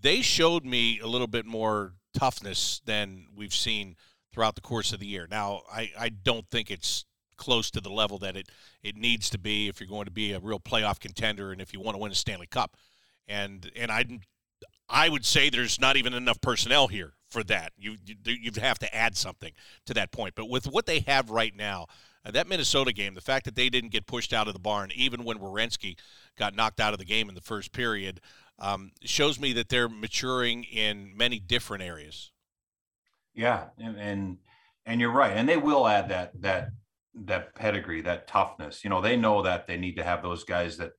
they 0.05 0.21
showed 0.21 0.63
me 0.63 0.99
a 0.99 1.07
little 1.07 1.27
bit 1.27 1.45
more 1.45 1.93
toughness 2.13 2.81
than 2.85 3.25
we've 3.35 3.55
seen 3.55 3.95
throughout 4.31 4.53
the 4.53 4.61
course 4.61 4.93
of 4.93 4.99
the 4.99 5.07
year. 5.07 5.27
Now, 5.29 5.61
I, 5.71 5.91
I 5.97 6.09
don't 6.09 6.47
think 6.51 6.69
it's 6.69 7.05
close 7.37 7.71
to 7.71 7.81
the 7.81 7.89
level 7.89 8.19
that 8.19 8.37
it, 8.37 8.49
it 8.83 8.95
needs 8.95 9.29
to 9.31 9.39
be 9.39 9.67
if 9.67 9.79
you're 9.79 9.89
going 9.89 10.05
to 10.05 10.11
be 10.11 10.31
a 10.33 10.39
real 10.39 10.59
playoff 10.59 10.99
contender 10.99 11.51
and 11.51 11.59
if 11.59 11.73
you 11.73 11.79
want 11.79 11.95
to 11.95 11.99
win 11.99 12.11
a 12.11 12.15
Stanley 12.15 12.47
Cup. 12.47 12.77
And 13.27 13.71
and 13.75 13.91
I 13.91 14.05
I 14.87 15.09
would 15.09 15.25
say 15.25 15.49
there's 15.49 15.79
not 15.79 15.97
even 15.97 16.13
enough 16.13 16.39
personnel 16.39 16.87
here 16.87 17.13
for 17.31 17.43
that. 17.45 17.73
You 17.75 17.95
you 18.05 18.15
you 18.25 18.51
have 18.61 18.77
to 18.79 18.95
add 18.95 19.17
something 19.17 19.51
to 19.87 19.95
that 19.95 20.11
point. 20.11 20.35
But 20.35 20.49
with 20.49 20.65
what 20.65 20.85
they 20.85 20.99
have 21.07 21.31
right 21.31 21.55
now, 21.55 21.87
uh, 22.25 22.31
that 22.31 22.47
Minnesota 22.47 22.93
game, 22.93 23.15
the 23.15 23.21
fact 23.21 23.45
that 23.45 23.55
they 23.55 23.69
didn't 23.69 23.91
get 23.91 24.05
pushed 24.05 24.33
out 24.33 24.47
of 24.47 24.53
the 24.53 24.59
barn, 24.59 24.91
even 24.95 25.23
when 25.23 25.39
Werenski 25.39 25.97
got 26.37 26.55
knocked 26.55 26.79
out 26.79 26.93
of 26.93 26.99
the 26.99 27.05
game 27.05 27.29
in 27.29 27.35
the 27.35 27.41
first 27.41 27.71
period, 27.71 28.21
um, 28.59 28.91
shows 29.03 29.39
me 29.39 29.53
that 29.53 29.69
they're 29.69 29.89
maturing 29.89 30.63
in 30.63 31.15
many 31.15 31.39
different 31.39 31.83
areas. 31.83 32.31
Yeah, 33.33 33.65
and, 33.77 33.97
and 33.97 34.37
and 34.85 35.01
you're 35.01 35.11
right, 35.11 35.35
and 35.35 35.47
they 35.49 35.57
will 35.57 35.87
add 35.87 36.09
that 36.09 36.41
that 36.41 36.69
that 37.15 37.55
pedigree, 37.55 38.01
that 38.01 38.27
toughness. 38.27 38.83
You 38.83 38.89
know, 38.89 39.01
they 39.01 39.17
know 39.17 39.41
that 39.41 39.67
they 39.67 39.77
need 39.77 39.95
to 39.97 40.03
have 40.03 40.21
those 40.21 40.43
guys 40.43 40.77
that 40.77 40.93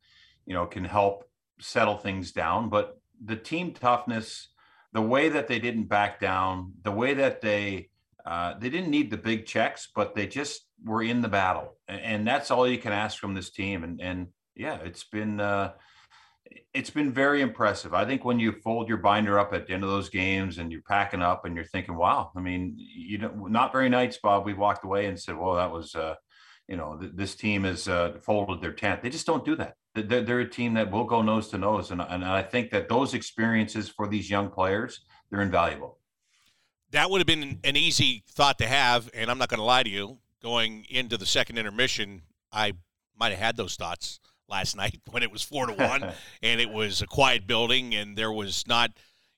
you 0.44 0.54
know 0.54 0.66
can 0.66 0.84
help 0.84 1.24
settle 1.58 1.96
things 1.96 2.32
down. 2.32 2.68
But 2.68 3.00
the 3.24 3.36
team 3.36 3.72
toughness, 3.72 4.48
the 4.92 5.00
way 5.00 5.30
that 5.30 5.48
they 5.48 5.58
didn't 5.58 5.84
back 5.84 6.20
down, 6.20 6.74
the 6.82 6.92
way 6.92 7.14
that 7.14 7.40
they 7.40 7.88
uh, 8.26 8.58
they 8.58 8.68
didn't 8.68 8.90
need 8.90 9.10
the 9.10 9.16
big 9.16 9.46
checks, 9.46 9.88
but 9.94 10.14
they 10.14 10.26
just 10.26 10.66
were 10.84 11.02
in 11.02 11.22
the 11.22 11.28
battle, 11.28 11.78
and, 11.88 12.00
and 12.00 12.26
that's 12.26 12.50
all 12.50 12.68
you 12.68 12.78
can 12.78 12.92
ask 12.92 13.18
from 13.18 13.32
this 13.32 13.48
team. 13.48 13.82
And 13.82 13.98
and 14.00 14.26
yeah, 14.54 14.76
it's 14.84 15.04
been. 15.04 15.40
Uh, 15.40 15.72
it's 16.74 16.90
been 16.90 17.12
very 17.12 17.40
impressive. 17.40 17.94
I 17.94 18.04
think 18.04 18.24
when 18.24 18.38
you 18.38 18.52
fold 18.52 18.88
your 18.88 18.98
binder 18.98 19.38
up 19.38 19.54
at 19.54 19.66
the 19.66 19.72
end 19.72 19.82
of 19.82 19.90
those 19.90 20.10
games 20.10 20.58
and 20.58 20.70
you're 20.70 20.82
packing 20.82 21.22
up 21.22 21.44
and 21.44 21.56
you're 21.56 21.64
thinking, 21.64 21.96
wow, 21.96 22.30
I 22.36 22.40
mean, 22.40 22.74
you 22.76 23.18
know, 23.18 23.30
not 23.48 23.72
very 23.72 23.88
nice, 23.88 24.18
Bob. 24.18 24.44
We 24.44 24.54
walked 24.54 24.84
away 24.84 25.06
and 25.06 25.18
said, 25.18 25.38
well, 25.38 25.54
that 25.54 25.72
was, 25.72 25.94
uh, 25.94 26.16
you 26.68 26.76
know, 26.76 26.98
th- 26.98 27.12
this 27.14 27.34
team 27.34 27.64
has 27.64 27.88
uh, 27.88 28.18
folded 28.22 28.60
their 28.60 28.72
tent. 28.72 29.02
They 29.02 29.08
just 29.08 29.26
don't 29.26 29.44
do 29.44 29.56
that. 29.56 29.76
They're, 29.94 30.22
they're, 30.22 30.40
a 30.40 30.48
team 30.48 30.74
that 30.74 30.90
will 30.90 31.04
go 31.04 31.22
nose 31.22 31.48
to 31.48 31.58
nose. 31.58 31.90
And, 31.90 32.02
and 32.02 32.24
I 32.24 32.42
think 32.42 32.70
that 32.72 32.88
those 32.88 33.14
experiences 33.14 33.88
for 33.88 34.06
these 34.06 34.28
young 34.28 34.50
players, 34.50 35.00
they're 35.30 35.40
invaluable. 35.40 35.98
That 36.90 37.10
would 37.10 37.20
have 37.20 37.26
been 37.26 37.60
an 37.64 37.76
easy 37.76 38.22
thought 38.28 38.58
to 38.58 38.66
have. 38.66 39.08
And 39.14 39.30
I'm 39.30 39.38
not 39.38 39.48
going 39.48 39.58
to 39.58 39.64
lie 39.64 39.82
to 39.82 39.90
you. 39.90 40.18
Going 40.42 40.84
into 40.90 41.16
the 41.16 41.26
second 41.26 41.56
intermission, 41.56 42.22
I 42.52 42.74
might 43.18 43.30
have 43.30 43.38
had 43.38 43.56
those 43.56 43.74
thoughts 43.74 44.20
last 44.48 44.76
night 44.82 45.00
when 45.10 45.22
it 45.22 45.30
was 45.30 45.42
four 45.42 45.66
to 45.66 45.72
one 45.88 46.12
and 46.42 46.60
it 46.60 46.70
was 46.70 47.02
a 47.02 47.06
quiet 47.06 47.46
building 47.46 47.94
and 47.94 48.16
there 48.16 48.32
was 48.32 48.66
not 48.66 48.90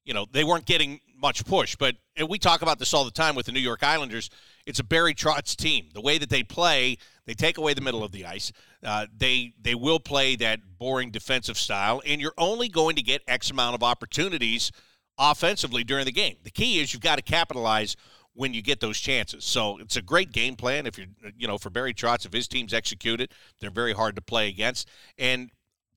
you 0.09 0.15
know, 0.15 0.27
they 0.33 0.43
weren't 0.43 0.65
getting 0.65 1.01
much 1.15 1.45
push. 1.45 1.77
But 1.77 1.97
we 2.27 2.39
talk 2.39 2.63
about 2.63 2.79
this 2.79 2.95
all 2.95 3.05
the 3.05 3.11
time 3.11 3.35
with 3.35 3.45
the 3.45 3.53
New 3.53 3.61
York 3.61 3.83
Islanders. 3.83 4.31
It's 4.65 4.79
a 4.79 4.85
Barry 4.85 5.15
Trotz 5.15 5.55
team. 5.55 5.91
The 5.93 6.01
way 6.01 6.17
that 6.17 6.31
they 6.31 6.43
play, 6.43 6.97
they 7.27 7.35
take 7.35 7.59
away 7.59 7.75
the 7.75 7.83
middle 7.83 8.03
of 8.03 8.11
the 8.11 8.25
ice. 8.25 8.51
Uh, 8.83 9.07
they 9.15 9.53
they 9.61 9.75
will 9.75 10.01
play 10.01 10.35
that 10.37 10.61
boring 10.79 11.11
defensive 11.11 11.59
style, 11.59 12.01
and 12.07 12.23
you're 12.23 12.33
only 12.39 12.69
going 12.69 12.97
to 12.97 13.03
get 13.03 13.21
X 13.29 13.51
amount 13.51 13.75
of 13.75 13.83
opportunities 13.83 14.73
offensively 15.19 15.85
during 15.85 16.07
the 16.07 16.13
game. 16.13 16.37
The 16.43 16.51
key 16.51 16.81
is 16.81 16.95
you've 16.95 17.03
got 17.03 17.17
to 17.17 17.23
capitalize 17.23 17.95
when 18.39 18.55
you 18.55 18.63
get 18.63 18.79
those 18.79 19.01
chances. 19.01 19.45
So 19.45 19.79
it's 19.79 19.97
a 19.97 20.03
great 20.03 20.31
game 20.31 20.55
plan 20.55 20.87
if 20.87 20.97
you're, 20.97 21.09
you 21.37 21.49
know, 21.49 21.59
for 21.59 21.71
Barry 21.71 21.93
Trotz, 21.93 22.25
if 22.25 22.33
his 22.33 22.47
team's 22.47 22.73
executed, 22.73 23.33
they're 23.59 23.69
very 23.69 23.93
hard 23.93 24.15
to 24.15 24.23
play 24.23 24.49
against. 24.49 24.89
And 25.19 25.51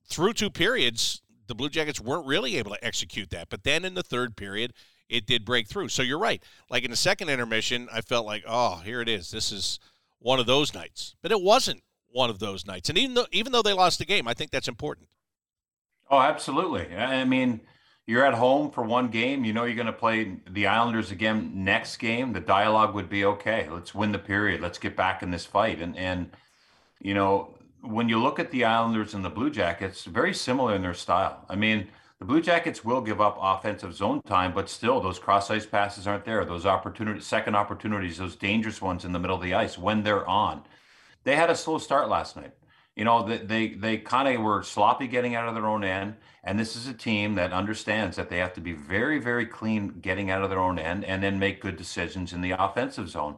through 0.08 0.32
two 0.32 0.50
periods, 0.50 1.22
the 1.46 1.54
Blue 1.54 1.68
Jackets 1.68 2.00
weren't 2.00 2.26
really 2.26 2.56
able 2.56 2.72
to 2.72 2.84
execute 2.84 3.30
that. 3.30 3.48
But 3.48 3.62
then 3.62 3.84
in 3.84 3.94
the 3.94 4.02
third 4.02 4.34
period, 4.34 4.72
it 5.08 5.24
did 5.24 5.44
break 5.44 5.68
through. 5.68 5.90
So 5.90 6.02
you're 6.02 6.18
right. 6.18 6.42
Like 6.68 6.82
in 6.82 6.90
the 6.90 6.96
second 6.96 7.28
intermission, 7.28 7.86
I 7.92 8.00
felt 8.00 8.26
like, 8.26 8.42
oh, 8.44 8.80
here 8.84 9.00
it 9.00 9.08
is. 9.08 9.30
This 9.30 9.52
is 9.52 9.78
one 10.18 10.40
of 10.40 10.46
those 10.46 10.74
nights. 10.74 11.14
But 11.22 11.30
it 11.30 11.40
wasn't 11.40 11.80
one 12.10 12.28
of 12.28 12.40
those 12.40 12.66
nights. 12.66 12.88
And 12.88 12.98
even 12.98 13.14
though 13.14 13.26
even 13.30 13.52
though 13.52 13.62
they 13.62 13.72
lost 13.72 14.00
the 14.00 14.04
game, 14.04 14.26
I 14.26 14.34
think 14.34 14.50
that's 14.50 14.68
important. 14.68 15.06
Oh, 16.10 16.18
absolutely. 16.18 16.92
I 16.96 17.24
mean, 17.24 17.60
you're 18.06 18.24
at 18.26 18.34
home 18.34 18.70
for 18.70 18.82
one 18.82 19.08
game. 19.08 19.44
You 19.44 19.52
know 19.52 19.64
you're 19.64 19.76
going 19.76 19.86
to 19.86 19.92
play 19.92 20.36
the 20.50 20.66
Islanders 20.66 21.10
again 21.10 21.52
next 21.54 21.96
game. 21.98 22.32
The 22.32 22.40
dialogue 22.40 22.94
would 22.94 23.08
be 23.08 23.24
okay. 23.24 23.68
Let's 23.70 23.94
win 23.94 24.12
the 24.12 24.18
period. 24.18 24.60
Let's 24.60 24.78
get 24.78 24.96
back 24.96 25.22
in 25.22 25.30
this 25.30 25.46
fight. 25.46 25.80
And 25.80 25.96
and 25.96 26.30
you 27.00 27.14
know 27.14 27.54
when 27.82 28.08
you 28.08 28.20
look 28.20 28.38
at 28.38 28.50
the 28.50 28.64
Islanders 28.64 29.14
and 29.14 29.24
the 29.24 29.30
Blue 29.30 29.50
Jackets, 29.50 30.04
very 30.04 30.34
similar 30.34 30.74
in 30.74 30.82
their 30.82 30.94
style. 30.94 31.44
I 31.48 31.56
mean, 31.56 31.88
the 32.18 32.24
Blue 32.24 32.40
Jackets 32.40 32.84
will 32.84 33.00
give 33.00 33.20
up 33.20 33.36
offensive 33.40 33.94
zone 33.94 34.22
time, 34.22 34.52
but 34.54 34.68
still, 34.68 35.00
those 35.00 35.18
cross 35.18 35.50
ice 35.50 35.66
passes 35.66 36.06
aren't 36.06 36.24
there. 36.24 36.44
Those 36.44 36.66
opportunities, 36.66 37.26
second 37.26 37.56
opportunities, 37.56 38.18
those 38.18 38.36
dangerous 38.36 38.80
ones 38.80 39.04
in 39.04 39.12
the 39.12 39.18
middle 39.18 39.36
of 39.36 39.42
the 39.42 39.54
ice 39.54 39.76
when 39.76 40.04
they're 40.04 40.26
on. 40.28 40.62
They 41.24 41.34
had 41.34 41.50
a 41.50 41.56
slow 41.56 41.78
start 41.78 42.08
last 42.08 42.36
night. 42.36 42.52
You 42.96 43.04
know, 43.04 43.26
they 43.26 43.38
they, 43.38 43.68
they 43.74 43.98
kind 43.98 44.28
of 44.28 44.42
were 44.42 44.62
sloppy 44.62 45.06
getting 45.06 45.34
out 45.34 45.48
of 45.48 45.54
their 45.54 45.66
own 45.66 45.84
end. 45.84 46.16
And 46.44 46.58
this 46.58 46.74
is 46.74 46.88
a 46.88 46.92
team 46.92 47.36
that 47.36 47.52
understands 47.52 48.16
that 48.16 48.28
they 48.28 48.38
have 48.38 48.52
to 48.54 48.60
be 48.60 48.72
very, 48.72 49.20
very 49.20 49.46
clean 49.46 50.00
getting 50.00 50.30
out 50.30 50.42
of 50.42 50.50
their 50.50 50.58
own 50.58 50.78
end 50.78 51.04
and 51.04 51.22
then 51.22 51.38
make 51.38 51.60
good 51.60 51.76
decisions 51.76 52.32
in 52.32 52.40
the 52.40 52.50
offensive 52.50 53.08
zone. 53.08 53.36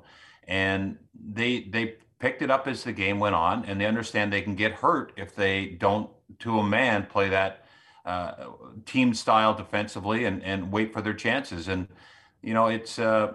And 0.48 0.98
they 1.14 1.60
they 1.64 1.96
picked 2.18 2.40
it 2.42 2.50
up 2.50 2.66
as 2.66 2.84
the 2.84 2.92
game 2.92 3.18
went 3.18 3.34
on, 3.34 3.64
and 3.66 3.80
they 3.80 3.86
understand 3.86 4.32
they 4.32 4.42
can 4.42 4.54
get 4.54 4.72
hurt 4.72 5.12
if 5.16 5.34
they 5.34 5.66
don't, 5.66 6.10
to 6.38 6.58
a 6.58 6.62
man, 6.62 7.06
play 7.06 7.28
that 7.28 7.66
uh, 8.04 8.46
team 8.86 9.14
style 9.14 9.54
defensively 9.54 10.24
and 10.24 10.42
and 10.42 10.72
wait 10.72 10.92
for 10.92 11.00
their 11.02 11.14
chances. 11.14 11.68
And 11.68 11.88
you 12.42 12.54
know, 12.54 12.66
it's 12.66 12.98
uh, 12.98 13.34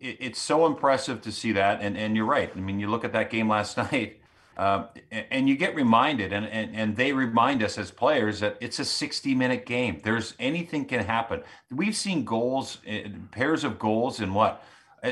it, 0.00 0.18
it's 0.20 0.40
so 0.40 0.66
impressive 0.66 1.22
to 1.22 1.32
see 1.32 1.52
that. 1.52 1.80
And 1.80 1.96
and 1.96 2.16
you're 2.16 2.26
right. 2.26 2.50
I 2.54 2.60
mean, 2.60 2.80
you 2.80 2.88
look 2.88 3.04
at 3.04 3.12
that 3.12 3.30
game 3.30 3.48
last 3.48 3.76
night. 3.92 4.20
Uh, 4.56 4.86
and 5.30 5.48
you 5.48 5.56
get 5.56 5.74
reminded, 5.74 6.32
and, 6.32 6.46
and 6.46 6.74
and 6.74 6.96
they 6.96 7.12
remind 7.12 7.62
us 7.62 7.76
as 7.76 7.90
players 7.90 8.40
that 8.40 8.56
it's 8.60 8.78
a 8.78 8.84
60 8.84 9.34
minute 9.34 9.66
game. 9.66 10.00
There's 10.02 10.34
anything 10.38 10.86
can 10.86 11.04
happen. 11.04 11.42
We've 11.70 11.96
seen 11.96 12.24
goals, 12.24 12.78
eh, 12.86 13.08
pairs 13.32 13.64
of 13.64 13.78
goals 13.78 14.18
in 14.20 14.32
what 14.32 14.64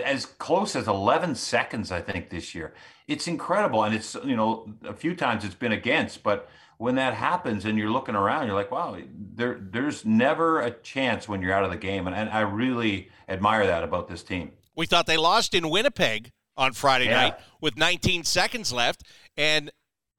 as 0.02 0.26
close 0.26 0.74
as 0.74 0.88
11 0.88 1.34
seconds, 1.34 1.92
I 1.92 2.00
think, 2.00 2.30
this 2.30 2.54
year. 2.54 2.74
It's 3.06 3.28
incredible. 3.28 3.84
And 3.84 3.94
it's, 3.94 4.14
you 4.24 4.36
know, 4.36 4.72
a 4.84 4.94
few 4.94 5.14
times 5.14 5.44
it's 5.44 5.54
been 5.54 5.72
against, 5.72 6.22
but 6.22 6.48
when 6.78 6.96
that 6.96 7.14
happens 7.14 7.64
and 7.64 7.78
you're 7.78 7.90
looking 7.90 8.14
around, 8.14 8.46
you're 8.46 8.56
like, 8.56 8.70
wow, 8.70 8.96
there, 9.34 9.58
there's 9.60 10.04
never 10.04 10.60
a 10.60 10.70
chance 10.70 11.28
when 11.28 11.40
you're 11.40 11.52
out 11.52 11.64
of 11.64 11.70
the 11.70 11.76
game. 11.76 12.06
And, 12.06 12.16
and 12.16 12.30
I 12.30 12.40
really 12.40 13.10
admire 13.28 13.66
that 13.66 13.84
about 13.84 14.08
this 14.08 14.22
team. 14.22 14.52
We 14.74 14.86
thought 14.86 15.06
they 15.06 15.16
lost 15.16 15.54
in 15.54 15.70
Winnipeg 15.70 16.30
on 16.56 16.72
Friday 16.72 17.06
yeah. 17.06 17.14
night 17.14 17.34
with 17.60 17.76
19 17.76 18.24
seconds 18.24 18.72
left. 18.72 19.02
And 19.36 19.70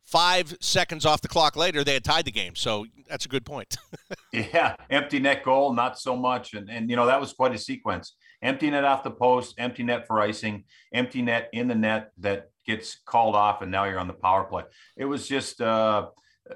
five 0.06 0.56
seconds 0.62 1.06
off 1.06 1.22
the 1.22 1.28
clock 1.28 1.56
later, 1.56 1.84
they 1.84 1.94
had 1.94 2.04
tied 2.04 2.26
the 2.26 2.32
game. 2.32 2.56
So 2.56 2.86
that's 3.10 3.26
a 3.26 3.30
good 3.30 3.46
point. 3.46 3.76
yeah, 4.32 4.76
empty 4.90 5.20
net 5.20 5.44
goal, 5.44 5.74
not 5.74 6.00
so 6.00 6.16
much, 6.16 6.54
and 6.54 6.70
and 6.70 6.90
you 6.90 6.96
know 6.96 7.08
that 7.08 7.20
was 7.20 7.34
quite 7.34 7.54
a 7.54 7.58
sequence. 7.58 8.16
Empty 8.42 8.70
net 8.70 8.84
off 8.84 9.04
the 9.04 9.12
post, 9.12 9.56
empty 9.58 9.84
net 9.84 10.08
for 10.08 10.22
icing, 10.22 10.64
empty 10.94 11.22
net 11.22 11.50
in 11.54 11.68
the 11.68 11.76
net 11.76 12.12
that 12.20 12.50
gets 12.66 13.00
called 13.06 13.36
off, 13.36 13.62
and 13.62 13.72
now 13.72 13.86
you're 13.86 14.00
on 14.00 14.08
the 14.08 14.14
power 14.14 14.44
play. 14.44 14.64
It 14.98 15.06
was 15.06 15.28
just, 15.28 15.62
uh, 15.62 16.08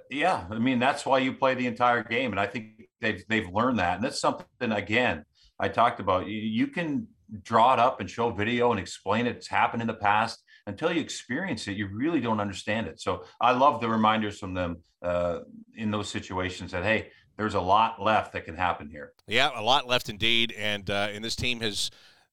yeah. 0.10 0.46
I 0.50 0.60
mean, 0.60 0.80
that's 0.80 1.06
why 1.06 1.20
you 1.20 1.34
play 1.34 1.56
the 1.56 1.68
entire 1.68 2.04
game, 2.04 2.32
and 2.32 2.40
I 2.40 2.46
think 2.46 2.88
they've 3.02 3.24
they've 3.28 3.50
learned 3.50 3.80
that, 3.80 3.96
and 3.96 4.04
that's 4.04 4.22
something 4.22 4.72
again 4.72 5.26
I 5.60 5.70
talked 5.70 6.00
about. 6.00 6.28
You, 6.28 6.38
you 6.38 6.68
can 6.68 7.08
draw 7.44 7.74
it 7.74 7.80
up 7.80 8.00
and 8.00 8.10
show 8.10 8.30
video 8.32 8.72
and 8.72 8.80
explain 8.80 9.28
it. 9.28 9.36
It's 9.36 9.48
happened 9.48 9.82
in 9.82 9.88
the 9.88 9.94
past 9.94 10.44
until 10.68 10.92
you 10.92 11.02
experience 11.02 11.68
it, 11.68 11.76
you 11.78 11.88
really 11.88 12.22
don't 12.22 12.40
understand 12.40 12.88
it. 12.88 13.02
So 13.02 13.24
I 13.42 13.52
love 13.54 13.82
the 13.82 13.90
reminders 13.90 14.40
from 14.40 14.54
them 14.54 14.78
uh, 15.02 15.40
in 15.76 15.92
those 15.92 16.10
situations 16.10 16.72
that 16.72 16.84
hey, 16.84 17.10
there's 17.38 17.56
a 17.56 17.62
lot 17.62 18.02
left 18.02 18.34
that 18.34 18.46
can 18.46 18.56
happen 18.56 18.90
here. 18.90 19.14
Yeah, 19.28 19.50
a 19.56 19.64
lot 19.64 19.88
left 19.88 20.10
indeed, 20.10 20.54
and 20.58 20.90
uh, 20.90 21.08
and 21.12 21.24
this 21.24 21.36
team 21.36 21.62
has 21.62 21.90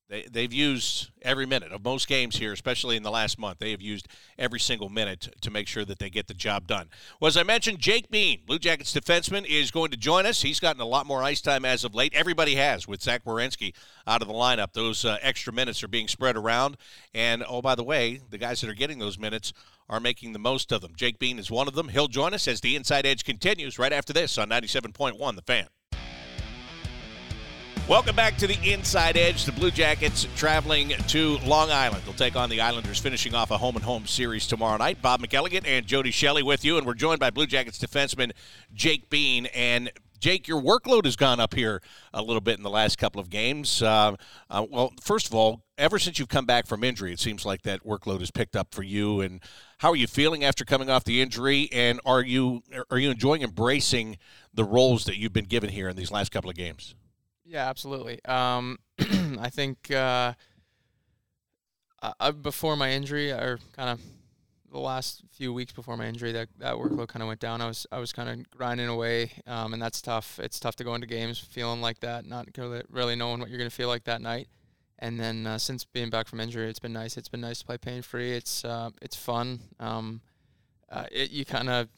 they, 0.08 0.26
they've 0.30 0.52
used 0.52 1.10
every 1.22 1.46
minute 1.46 1.72
of 1.72 1.84
most 1.84 2.06
games 2.06 2.36
here, 2.36 2.52
especially 2.52 2.96
in 2.96 3.02
the 3.02 3.10
last 3.10 3.38
month. 3.38 3.58
They 3.58 3.72
have 3.72 3.82
used 3.82 4.06
every 4.38 4.60
single 4.60 4.88
minute 4.88 5.28
to 5.40 5.50
make 5.50 5.66
sure 5.66 5.84
that 5.84 5.98
they 5.98 6.10
get 6.10 6.28
the 6.28 6.34
job 6.34 6.68
done. 6.68 6.88
Well, 7.20 7.28
as 7.28 7.36
I 7.36 7.42
mentioned, 7.42 7.80
Jake 7.80 8.08
Bean, 8.10 8.40
Blue 8.46 8.58
Jackets 8.58 8.94
defenseman, 8.94 9.44
is 9.44 9.70
going 9.70 9.90
to 9.90 9.96
join 9.96 10.24
us. 10.24 10.42
He's 10.42 10.60
gotten 10.60 10.80
a 10.80 10.86
lot 10.86 11.06
more 11.06 11.22
ice 11.22 11.40
time 11.40 11.64
as 11.64 11.82
of 11.82 11.94
late. 11.94 12.14
Everybody 12.14 12.54
has 12.54 12.86
with 12.86 13.02
Zach 13.02 13.24
Werenski 13.24 13.74
out 14.06 14.22
of 14.22 14.28
the 14.28 14.34
lineup. 14.34 14.72
Those 14.72 15.04
uh, 15.04 15.18
extra 15.22 15.52
minutes 15.52 15.82
are 15.82 15.88
being 15.88 16.08
spread 16.08 16.36
around. 16.36 16.76
And, 17.12 17.44
oh, 17.48 17.60
by 17.60 17.74
the 17.74 17.84
way, 17.84 18.20
the 18.30 18.38
guys 18.38 18.60
that 18.60 18.70
are 18.70 18.74
getting 18.74 19.00
those 19.00 19.18
minutes 19.18 19.52
are 19.88 20.00
making 20.00 20.32
the 20.32 20.38
most 20.38 20.72
of 20.72 20.82
them. 20.82 20.92
Jake 20.96 21.18
Bean 21.18 21.38
is 21.38 21.50
one 21.50 21.68
of 21.68 21.74
them. 21.74 21.88
He'll 21.88 22.08
join 22.08 22.34
us 22.34 22.46
as 22.46 22.60
the 22.60 22.76
Inside 22.76 23.06
Edge 23.06 23.24
continues 23.24 23.78
right 23.78 23.92
after 23.92 24.12
this 24.12 24.38
on 24.38 24.48
97.1 24.48 25.36
The 25.36 25.42
Fan. 25.42 25.66
Welcome 27.88 28.16
back 28.16 28.36
to 28.38 28.48
the 28.48 28.58
Inside 28.68 29.16
Edge. 29.16 29.44
The 29.44 29.52
Blue 29.52 29.70
Jackets 29.70 30.26
traveling 30.34 30.88
to 30.88 31.38
Long 31.44 31.70
Island. 31.70 32.02
They'll 32.04 32.14
take 32.14 32.34
on 32.34 32.50
the 32.50 32.60
Islanders, 32.60 32.98
finishing 32.98 33.32
off 33.32 33.52
a 33.52 33.58
home 33.58 33.76
and 33.76 33.84
home 33.84 34.06
series 34.06 34.48
tomorrow 34.48 34.76
night. 34.76 35.00
Bob 35.00 35.22
McElligott 35.22 35.64
and 35.64 35.86
Jody 35.86 36.10
Shelley 36.10 36.42
with 36.42 36.64
you, 36.64 36.78
and 36.78 36.84
we're 36.84 36.94
joined 36.94 37.20
by 37.20 37.30
Blue 37.30 37.46
Jackets 37.46 37.78
defenseman 37.78 38.32
Jake 38.74 39.08
Bean. 39.08 39.46
And 39.54 39.92
Jake, 40.18 40.48
your 40.48 40.60
workload 40.60 41.04
has 41.04 41.14
gone 41.14 41.38
up 41.38 41.54
here 41.54 41.80
a 42.12 42.20
little 42.22 42.40
bit 42.40 42.56
in 42.58 42.64
the 42.64 42.70
last 42.70 42.98
couple 42.98 43.20
of 43.20 43.30
games. 43.30 43.80
Uh, 43.80 44.16
uh, 44.50 44.66
well, 44.68 44.92
first 45.00 45.28
of 45.28 45.34
all, 45.36 45.62
ever 45.78 46.00
since 46.00 46.18
you've 46.18 46.28
come 46.28 46.44
back 46.44 46.66
from 46.66 46.82
injury, 46.82 47.12
it 47.12 47.20
seems 47.20 47.46
like 47.46 47.62
that 47.62 47.86
workload 47.86 48.18
has 48.18 48.32
picked 48.32 48.56
up 48.56 48.74
for 48.74 48.82
you. 48.82 49.20
And 49.20 49.40
how 49.78 49.90
are 49.90 49.96
you 49.96 50.08
feeling 50.08 50.42
after 50.42 50.64
coming 50.64 50.90
off 50.90 51.04
the 51.04 51.22
injury? 51.22 51.68
And 51.70 52.00
are 52.04 52.22
you 52.22 52.64
are 52.90 52.98
you 52.98 53.12
enjoying 53.12 53.42
embracing 53.42 54.18
the 54.52 54.64
roles 54.64 55.04
that 55.04 55.18
you've 55.18 55.32
been 55.32 55.44
given 55.44 55.70
here 55.70 55.88
in 55.88 55.94
these 55.94 56.10
last 56.10 56.32
couple 56.32 56.50
of 56.50 56.56
games? 56.56 56.96
Yeah, 57.46 57.68
absolutely. 57.68 58.24
Um, 58.24 58.78
I 59.38 59.50
think 59.50 59.90
uh, 59.90 60.34
uh, 62.02 62.32
before 62.32 62.76
my 62.76 62.90
injury, 62.90 63.30
or 63.30 63.58
kind 63.74 63.90
of 63.90 64.00
the 64.70 64.78
last 64.78 65.22
few 65.32 65.52
weeks 65.52 65.72
before 65.72 65.96
my 65.96 66.06
injury, 66.06 66.32
that 66.32 66.48
that 66.58 66.74
workload 66.74 67.08
kind 67.08 67.22
of 67.22 67.28
went 67.28 67.40
down. 67.40 67.60
I 67.60 67.66
was 67.68 67.86
I 67.92 67.98
was 67.98 68.12
kind 68.12 68.28
of 68.28 68.50
grinding 68.50 68.88
away, 68.88 69.30
um, 69.46 69.72
and 69.72 69.80
that's 69.80 70.02
tough. 70.02 70.40
It's 70.42 70.58
tough 70.58 70.76
to 70.76 70.84
go 70.84 70.94
into 70.94 71.06
games 71.06 71.38
feeling 71.38 71.80
like 71.80 72.00
that, 72.00 72.26
not 72.26 72.48
really, 72.58 72.82
really 72.90 73.14
knowing 73.16 73.40
what 73.40 73.48
you're 73.48 73.58
going 73.58 73.70
to 73.70 73.74
feel 73.76 73.88
like 73.88 74.04
that 74.04 74.20
night. 74.20 74.48
And 74.98 75.20
then 75.20 75.46
uh, 75.46 75.58
since 75.58 75.84
being 75.84 76.10
back 76.10 76.26
from 76.26 76.40
injury, 76.40 76.68
it's 76.68 76.78
been 76.78 76.92
nice. 76.92 77.16
It's 77.16 77.28
been 77.28 77.42
nice 77.42 77.60
to 77.60 77.66
play 77.66 77.78
pain 77.78 78.02
free. 78.02 78.32
It's 78.32 78.64
uh, 78.64 78.90
it's 79.00 79.16
fun. 79.16 79.60
Um, 79.78 80.20
uh, 80.90 81.06
it, 81.12 81.30
you 81.30 81.44
kind 81.44 81.68
of 81.68 81.88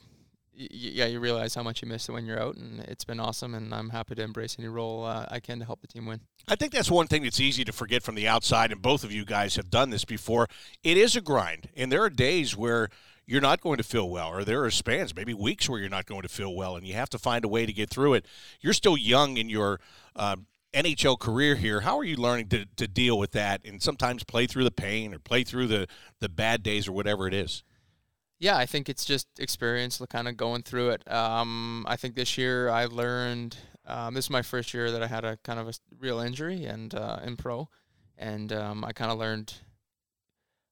yeah, 0.58 1.06
you 1.06 1.20
realize 1.20 1.54
how 1.54 1.62
much 1.62 1.82
you 1.82 1.88
miss 1.88 2.08
it 2.08 2.12
when 2.12 2.26
you're 2.26 2.40
out, 2.40 2.56
and 2.56 2.80
it's 2.80 3.04
been 3.04 3.20
awesome. 3.20 3.54
And 3.54 3.72
I'm 3.74 3.90
happy 3.90 4.14
to 4.14 4.22
embrace 4.22 4.56
any 4.58 4.68
role 4.68 5.04
uh, 5.04 5.26
I 5.30 5.40
can 5.40 5.58
to 5.60 5.64
help 5.64 5.80
the 5.80 5.86
team 5.86 6.06
win. 6.06 6.20
I 6.48 6.56
think 6.56 6.72
that's 6.72 6.90
one 6.90 7.06
thing 7.06 7.22
that's 7.22 7.40
easy 7.40 7.64
to 7.64 7.72
forget 7.72 8.02
from 8.02 8.14
the 8.14 8.26
outside, 8.26 8.72
and 8.72 8.82
both 8.82 9.04
of 9.04 9.12
you 9.12 9.24
guys 9.24 9.56
have 9.56 9.70
done 9.70 9.90
this 9.90 10.04
before. 10.04 10.48
It 10.82 10.96
is 10.96 11.16
a 11.16 11.20
grind, 11.20 11.68
and 11.76 11.92
there 11.92 12.02
are 12.02 12.10
days 12.10 12.56
where 12.56 12.88
you're 13.26 13.40
not 13.42 13.60
going 13.60 13.76
to 13.76 13.84
feel 13.84 14.08
well, 14.08 14.30
or 14.30 14.42
there 14.42 14.64
are 14.64 14.70
spans, 14.70 15.14
maybe 15.14 15.34
weeks 15.34 15.68
where 15.68 15.78
you're 15.78 15.90
not 15.90 16.06
going 16.06 16.22
to 16.22 16.28
feel 16.28 16.54
well, 16.54 16.76
and 16.76 16.86
you 16.86 16.94
have 16.94 17.10
to 17.10 17.18
find 17.18 17.44
a 17.44 17.48
way 17.48 17.66
to 17.66 17.72
get 17.72 17.90
through 17.90 18.14
it. 18.14 18.26
You're 18.60 18.72
still 18.72 18.96
young 18.96 19.36
in 19.36 19.50
your 19.50 19.80
um, 20.16 20.46
NHL 20.72 21.18
career 21.18 21.54
here. 21.54 21.80
How 21.80 21.98
are 21.98 22.04
you 22.04 22.16
learning 22.16 22.48
to, 22.48 22.64
to 22.76 22.88
deal 22.88 23.18
with 23.18 23.32
that, 23.32 23.60
and 23.64 23.82
sometimes 23.82 24.24
play 24.24 24.46
through 24.46 24.64
the 24.64 24.70
pain 24.70 25.14
or 25.14 25.18
play 25.18 25.44
through 25.44 25.66
the 25.68 25.86
the 26.20 26.28
bad 26.28 26.62
days 26.62 26.88
or 26.88 26.92
whatever 26.92 27.28
it 27.28 27.34
is? 27.34 27.62
Yeah, 28.38 28.56
I 28.56 28.66
think 28.66 28.88
it's 28.88 29.04
just 29.04 29.26
experience, 29.40 30.00
kind 30.08 30.28
of 30.28 30.36
going 30.36 30.62
through 30.62 30.90
it. 30.90 31.10
Um, 31.10 31.84
I 31.88 31.96
think 31.96 32.14
this 32.14 32.38
year 32.38 32.68
I 32.68 32.84
learned. 32.86 33.56
Um, 33.84 34.14
this 34.14 34.26
is 34.26 34.30
my 34.30 34.42
first 34.42 34.74
year 34.74 34.90
that 34.90 35.02
I 35.02 35.06
had 35.06 35.24
a 35.24 35.38
kind 35.38 35.58
of 35.58 35.68
a 35.68 35.72
real 35.98 36.20
injury 36.20 36.64
and 36.66 36.94
uh, 36.94 37.18
in 37.24 37.36
pro, 37.36 37.68
and 38.16 38.52
um, 38.52 38.84
I 38.84 38.92
kind 38.92 39.10
of 39.10 39.18
learned. 39.18 39.54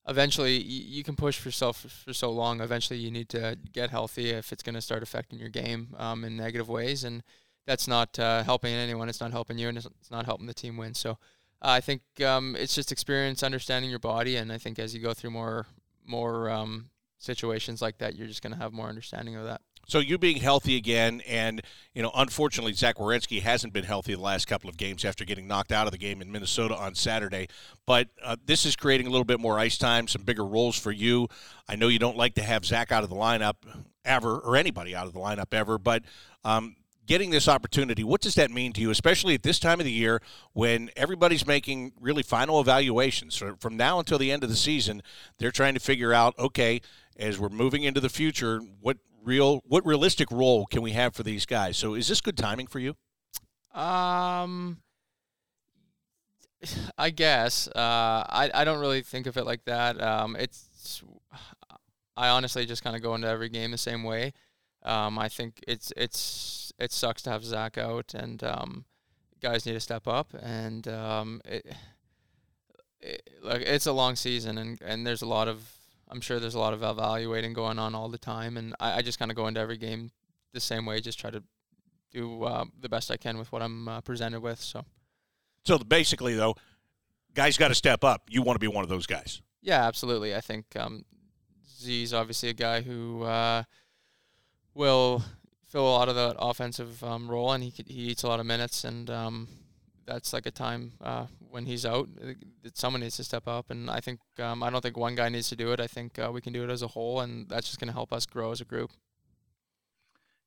Eventually, 0.06 0.58
y- 0.58 0.64
you 0.66 1.02
can 1.02 1.16
push 1.16 1.44
yourself 1.44 1.84
for 2.04 2.12
so 2.12 2.30
long. 2.30 2.60
Eventually, 2.60 3.00
you 3.00 3.10
need 3.10 3.28
to 3.30 3.58
get 3.72 3.90
healthy 3.90 4.30
if 4.30 4.52
it's 4.52 4.62
going 4.62 4.76
to 4.76 4.80
start 4.80 5.02
affecting 5.02 5.38
your 5.40 5.48
game 5.48 5.94
um, 5.98 6.24
in 6.24 6.36
negative 6.36 6.68
ways. 6.68 7.02
And 7.02 7.24
that's 7.66 7.88
not 7.88 8.16
uh, 8.18 8.44
helping 8.44 8.72
anyone. 8.72 9.08
It's 9.08 9.20
not 9.20 9.32
helping 9.32 9.58
you, 9.58 9.68
and 9.68 9.76
it's, 9.76 9.86
it's 10.00 10.10
not 10.10 10.26
helping 10.26 10.46
the 10.46 10.54
team 10.54 10.76
win. 10.76 10.94
So 10.94 11.12
uh, 11.12 11.14
I 11.62 11.80
think 11.80 12.02
um, 12.24 12.54
it's 12.56 12.76
just 12.76 12.92
experience, 12.92 13.42
understanding 13.42 13.90
your 13.90 13.98
body, 13.98 14.36
and 14.36 14.52
I 14.52 14.58
think 14.58 14.78
as 14.78 14.94
you 14.94 15.00
go 15.00 15.14
through 15.14 15.30
more 15.30 15.66
more 16.04 16.48
um, 16.48 16.90
situations 17.18 17.82
like 17.82 17.98
that, 17.98 18.16
you're 18.16 18.26
just 18.26 18.42
going 18.42 18.52
to 18.52 18.58
have 18.58 18.72
more 18.72 18.88
understanding 18.88 19.36
of 19.36 19.44
that. 19.44 19.60
So 19.88 20.00
you 20.00 20.18
being 20.18 20.38
healthy 20.38 20.76
again, 20.76 21.22
and 21.28 21.62
you 21.94 22.02
know, 22.02 22.10
unfortunately, 22.16 22.72
Zach 22.72 22.96
Werenski 22.96 23.40
hasn't 23.40 23.72
been 23.72 23.84
healthy 23.84 24.14
the 24.14 24.20
last 24.20 24.48
couple 24.48 24.68
of 24.68 24.76
games 24.76 25.04
after 25.04 25.24
getting 25.24 25.46
knocked 25.46 25.70
out 25.70 25.86
of 25.86 25.92
the 25.92 25.98
game 25.98 26.20
in 26.20 26.32
Minnesota 26.32 26.76
on 26.76 26.96
Saturday. 26.96 27.46
But 27.86 28.08
uh, 28.22 28.34
this 28.44 28.66
is 28.66 28.74
creating 28.74 29.06
a 29.06 29.10
little 29.10 29.24
bit 29.24 29.38
more 29.38 29.60
ice 29.60 29.78
time, 29.78 30.08
some 30.08 30.22
bigger 30.22 30.44
roles 30.44 30.76
for 30.76 30.90
you. 30.90 31.28
I 31.68 31.76
know 31.76 31.86
you 31.86 32.00
don't 32.00 32.16
like 32.16 32.34
to 32.34 32.42
have 32.42 32.64
Zach 32.64 32.90
out 32.90 33.04
of 33.04 33.10
the 33.10 33.16
lineup 33.16 33.54
ever, 34.04 34.38
or 34.38 34.56
anybody 34.56 34.96
out 34.96 35.06
of 35.06 35.12
the 35.12 35.20
lineup 35.20 35.54
ever, 35.54 35.78
but 35.78 36.02
um, 36.44 36.74
getting 37.06 37.30
this 37.30 37.48
opportunity, 37.48 38.02
what 38.02 38.20
does 38.20 38.34
that 38.34 38.50
mean 38.50 38.72
to 38.72 38.80
you, 38.80 38.90
especially 38.90 39.34
at 39.34 39.42
this 39.42 39.58
time 39.58 39.80
of 39.80 39.86
the 39.86 39.92
year 39.92 40.20
when 40.52 40.90
everybody's 40.96 41.46
making 41.46 41.92
really 42.00 42.22
final 42.22 42.60
evaluations? 42.60 43.34
So 43.36 43.56
from 43.60 43.76
now 43.76 43.98
until 43.98 44.18
the 44.18 44.32
end 44.32 44.42
of 44.42 44.50
the 44.50 44.56
season, 44.56 45.02
they're 45.38 45.52
trying 45.52 45.74
to 45.74 45.80
figure 45.80 46.12
out, 46.12 46.36
okay, 46.38 46.80
as 47.18 47.38
we're 47.38 47.48
moving 47.48 47.82
into 47.82 48.00
the 48.00 48.08
future, 48.08 48.60
what 48.80 48.98
real, 49.22 49.62
what 49.66 49.84
realistic 49.86 50.30
role 50.30 50.66
can 50.66 50.82
we 50.82 50.92
have 50.92 51.14
for 51.14 51.22
these 51.22 51.46
guys? 51.46 51.76
So 51.76 51.94
is 51.94 52.08
this 52.08 52.20
good 52.20 52.36
timing 52.36 52.66
for 52.66 52.78
you? 52.78 52.96
Um, 53.74 54.78
I 56.98 57.10
guess. 57.10 57.68
Uh, 57.68 58.24
I 58.28 58.50
I 58.54 58.64
don't 58.64 58.80
really 58.80 59.02
think 59.02 59.26
of 59.26 59.36
it 59.36 59.44
like 59.44 59.64
that. 59.66 60.00
Um, 60.00 60.36
it's 60.36 61.02
I 62.16 62.28
honestly 62.28 62.64
just 62.64 62.82
kind 62.82 62.96
of 62.96 63.02
go 63.02 63.14
into 63.14 63.28
every 63.28 63.48
game 63.48 63.70
the 63.70 63.78
same 63.78 64.02
way. 64.02 64.32
Um, 64.82 65.18
I 65.18 65.28
think 65.28 65.62
it's 65.66 65.92
it's 65.96 66.72
it 66.78 66.92
sucks 66.92 67.22
to 67.22 67.30
have 67.30 67.44
Zach 67.44 67.76
out, 67.76 68.14
and 68.14 68.42
um, 68.42 68.84
guys 69.42 69.66
need 69.66 69.72
to 69.72 69.80
step 69.80 70.08
up. 70.08 70.32
And 70.40 70.88
um, 70.88 71.40
it, 71.44 71.66
it, 73.00 73.30
like 73.42 73.62
it's 73.62 73.86
a 73.86 73.92
long 73.92 74.16
season, 74.16 74.58
and, 74.58 74.80
and 74.80 75.06
there's 75.06 75.22
a 75.22 75.26
lot 75.26 75.48
of 75.48 75.75
I'm 76.08 76.20
sure 76.20 76.38
there's 76.38 76.54
a 76.54 76.60
lot 76.60 76.72
of 76.72 76.82
evaluating 76.82 77.52
going 77.52 77.78
on 77.78 77.94
all 77.94 78.08
the 78.08 78.18
time, 78.18 78.56
and 78.56 78.74
I, 78.78 78.98
I 78.98 79.02
just 79.02 79.18
kind 79.18 79.30
of 79.30 79.36
go 79.36 79.46
into 79.46 79.60
every 79.60 79.76
game 79.76 80.12
the 80.52 80.60
same 80.60 80.86
way, 80.86 81.00
just 81.00 81.18
try 81.18 81.30
to 81.30 81.42
do 82.12 82.44
uh, 82.44 82.64
the 82.80 82.88
best 82.88 83.10
I 83.10 83.16
can 83.16 83.38
with 83.38 83.50
what 83.52 83.62
I'm 83.62 83.88
uh, 83.88 84.00
presented 84.00 84.40
with. 84.40 84.60
So, 84.60 84.84
so 85.64 85.78
basically, 85.78 86.34
though, 86.34 86.54
guys 87.34 87.56
got 87.56 87.68
to 87.68 87.74
step 87.74 88.04
up. 88.04 88.22
You 88.28 88.42
want 88.42 88.56
to 88.56 88.60
be 88.60 88.68
one 88.68 88.84
of 88.84 88.88
those 88.88 89.06
guys. 89.06 89.42
Yeah, 89.62 89.84
absolutely. 89.86 90.34
I 90.34 90.40
think 90.40 90.66
um, 90.76 91.04
Z's 91.78 92.14
obviously 92.14 92.48
a 92.50 92.54
guy 92.54 92.82
who. 92.82 93.22
Uh, 93.22 93.64
will 94.76 95.22
fill 95.68 95.88
a 95.88 95.90
lot 95.90 96.08
of 96.08 96.14
the 96.14 96.36
offensive 96.38 97.02
um, 97.02 97.28
role, 97.28 97.52
and 97.52 97.64
he 97.64 97.72
he 97.86 98.10
eats 98.10 98.22
a 98.22 98.28
lot 98.28 98.38
of 98.38 98.46
minutes, 98.46 98.84
and 98.84 99.10
um, 99.10 99.48
that's 100.06 100.32
like 100.32 100.46
a 100.46 100.50
time 100.50 100.92
uh, 101.00 101.26
when 101.50 101.66
he's 101.66 101.84
out 101.84 102.08
uh, 102.22 102.32
that 102.62 102.78
someone 102.78 103.00
needs 103.00 103.16
to 103.16 103.24
step 103.24 103.46
up. 103.46 103.70
And 103.70 103.90
I 103.90 104.00
think 104.00 104.20
um, 104.38 104.62
I 104.62 104.70
don't 104.70 104.80
think 104.80 104.96
one 104.96 105.14
guy 105.14 105.28
needs 105.28 105.48
to 105.50 105.56
do 105.56 105.72
it. 105.72 105.80
I 105.80 105.86
think 105.86 106.18
uh, 106.18 106.30
we 106.32 106.40
can 106.40 106.52
do 106.52 106.64
it 106.64 106.70
as 106.70 106.82
a 106.82 106.88
whole, 106.88 107.20
and 107.20 107.48
that's 107.48 107.66
just 107.66 107.78
going 107.80 107.88
to 107.88 107.94
help 107.94 108.12
us 108.12 108.26
grow 108.26 108.52
as 108.52 108.60
a 108.60 108.64
group. 108.64 108.90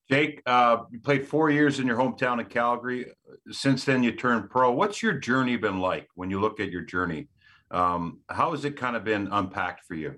Jake, 0.10 0.42
uh, 0.48 0.78
you 0.90 1.00
played 1.00 1.28
four 1.28 1.52
years 1.52 1.80
in 1.80 1.86
your 1.86 1.98
hometown 1.98 2.42
of 2.42 2.50
Calgary. 2.50 3.06
Since 3.52 3.86
then, 3.86 4.02
you 4.02 4.12
turned 4.12 4.50
pro. 4.50 4.72
What's 4.72 5.04
your 5.04 5.14
journey 5.14 5.56
been 5.56 5.80
like 5.80 6.08
when 6.16 6.32
you 6.32 6.40
look 6.40 6.60
at 6.60 6.72
your 6.72 6.82
journey? 6.82 7.28
Um, 7.70 8.22
how 8.30 8.52
has 8.52 8.66
it 8.66 8.76
kind 8.76 8.96
of 8.96 9.04
been 9.04 9.28
unpacked 9.32 9.86
for 9.86 9.94
you? 9.94 10.16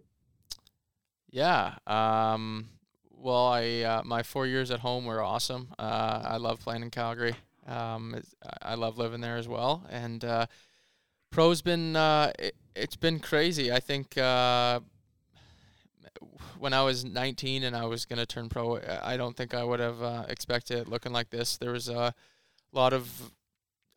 Yeah. 1.29 1.75
Um, 1.88 2.69
well, 3.10 3.48
I 3.48 3.81
uh, 3.81 4.01
my 4.05 4.24
four 4.24 4.48
years 4.48 4.71
at 4.71 4.79
home 4.79 5.05
were 5.05 5.21
awesome. 5.21 5.74
Uh, 5.77 6.21
I 6.24 6.38
love 6.38 6.62
playing 6.62 6.83
in 6.83 6.89
Calgary. 6.89 7.36
Um, 7.71 8.21
I 8.61 8.75
love 8.75 8.97
living 8.97 9.21
there 9.21 9.37
as 9.37 9.47
well. 9.47 9.83
And 9.89 10.23
uh, 10.23 10.47
pro's 11.31 11.61
been 11.61 11.95
uh, 11.95 12.31
it, 12.37 12.55
has 12.75 12.95
been 12.95 13.19
crazy. 13.19 13.71
I 13.71 13.79
think 13.79 14.17
uh, 14.17 14.81
when 16.59 16.73
I 16.73 16.83
was 16.83 17.05
19 17.05 17.63
and 17.63 17.75
I 17.75 17.85
was 17.85 18.05
gonna 18.05 18.25
turn 18.25 18.49
pro, 18.49 18.79
I 19.01 19.17
don't 19.17 19.35
think 19.35 19.53
I 19.53 19.63
would 19.63 19.79
have 19.79 20.01
uh, 20.01 20.25
expected 20.27 20.79
it 20.79 20.87
looking 20.87 21.13
like 21.13 21.29
this. 21.29 21.57
There 21.57 21.71
was 21.71 21.89
a 21.89 22.13
lot 22.73 22.93
of 22.93 23.31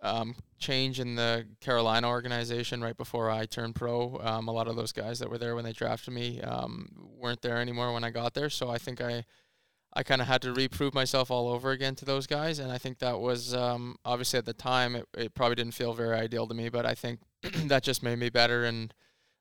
um, 0.03 0.37
change 0.59 1.01
in 1.01 1.17
the 1.17 1.47
Carolina 1.61 2.09
organization 2.09 2.83
right 2.83 2.97
before 2.97 3.31
I 3.31 3.47
turned 3.47 3.75
pro. 3.75 4.21
Um, 4.23 4.49
a 4.49 4.53
lot 4.53 4.69
of 4.69 4.77
those 4.77 4.93
guys 4.93 5.19
that 5.19 5.31
were 5.31 5.39
there 5.39 5.55
when 5.55 5.65
they 5.65 5.73
drafted 5.73 6.13
me 6.13 6.41
um, 6.43 6.91
weren't 7.19 7.43
there 7.43 7.57
anymore 7.57 7.93
when 7.93 8.05
I 8.05 8.11
got 8.11 8.35
there. 8.35 8.51
So 8.51 8.71
I 8.71 8.79
think 8.79 9.01
I, 9.01 9.25
I 9.97 10.03
kind 10.03 10.21
of 10.21 10.27
had 10.27 10.43
to 10.43 10.53
reprove 10.53 10.93
myself 10.93 11.31
all 11.31 11.49
over 11.49 11.71
again 11.71 11.95
to 11.97 12.05
those 12.05 12.27
guys. 12.27 12.59
And 12.59 12.73
I 12.73 12.79
think 12.79 12.99
that 12.99 13.21
was 13.21 13.55
um, 13.55 13.97
obviously 14.05 14.39
at 14.39 14.45
the 14.45 14.53
time 14.53 14.97
it, 14.97 15.07
it 15.17 15.35
probably 15.35 15.55
didn't 15.55 15.75
feel 15.75 15.93
very 15.93 16.17
ideal 16.17 16.49
to 16.49 16.55
me, 16.55 16.69
but 16.69 16.85
I 16.85 16.95
think 16.95 17.21
that 17.67 17.85
just 17.85 18.03
made 18.03 18.19
me 18.19 18.29
better. 18.29 18.65
And 18.65 18.93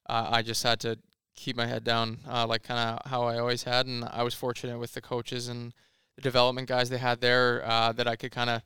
uh, 0.08 0.30
I 0.32 0.42
just 0.44 0.62
had 0.62 0.80
to 0.82 1.00
keep 1.36 1.56
my 1.56 1.66
head 1.66 1.84
down, 1.84 2.20
uh, 2.30 2.46
like 2.46 2.64
kind 2.64 2.80
of 2.80 3.10
how 3.10 3.24
I 3.24 3.40
always 3.40 3.64
had. 3.64 3.88
And 3.88 4.06
I 4.06 4.22
was 4.22 4.36
fortunate 4.36 4.78
with 4.78 4.94
the 4.94 5.02
coaches 5.02 5.48
and 5.48 5.74
the 6.16 6.22
development 6.22 6.68
guys 6.68 6.90
they 6.90 7.00
had 7.00 7.22
there 7.22 7.64
uh, 7.66 7.92
that 7.94 8.08
I 8.08 8.16
could 8.16 8.32
kind 8.32 8.50
of 8.52 8.62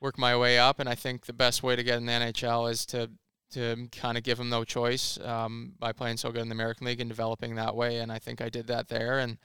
work 0.00 0.18
my 0.18 0.36
way 0.36 0.58
up. 0.58 0.78
And 0.78 0.88
I 0.88 0.94
think 0.94 1.26
the 1.26 1.32
best 1.32 1.64
way 1.64 1.74
to 1.74 1.82
get 1.82 1.96
in 1.96 2.06
the 2.06 2.12
NHL 2.12 2.70
is 2.70 2.86
to 2.86 3.10
to 3.52 3.88
kind 3.92 4.18
of 4.18 4.24
give 4.24 4.38
them 4.38 4.48
no 4.48 4.64
choice 4.64 5.16
um, 5.20 5.74
by 5.78 5.92
playing 5.92 6.16
so 6.16 6.32
good 6.32 6.42
in 6.42 6.48
the 6.48 6.54
American 6.54 6.86
League 6.86 7.00
and 7.00 7.08
developing 7.08 7.54
that 7.54 7.76
way. 7.76 7.98
And 7.98 8.10
I 8.10 8.18
think 8.18 8.40
I 8.40 8.48
did 8.48 8.66
that 8.66 8.88
there. 8.88 9.20
And 9.20 9.38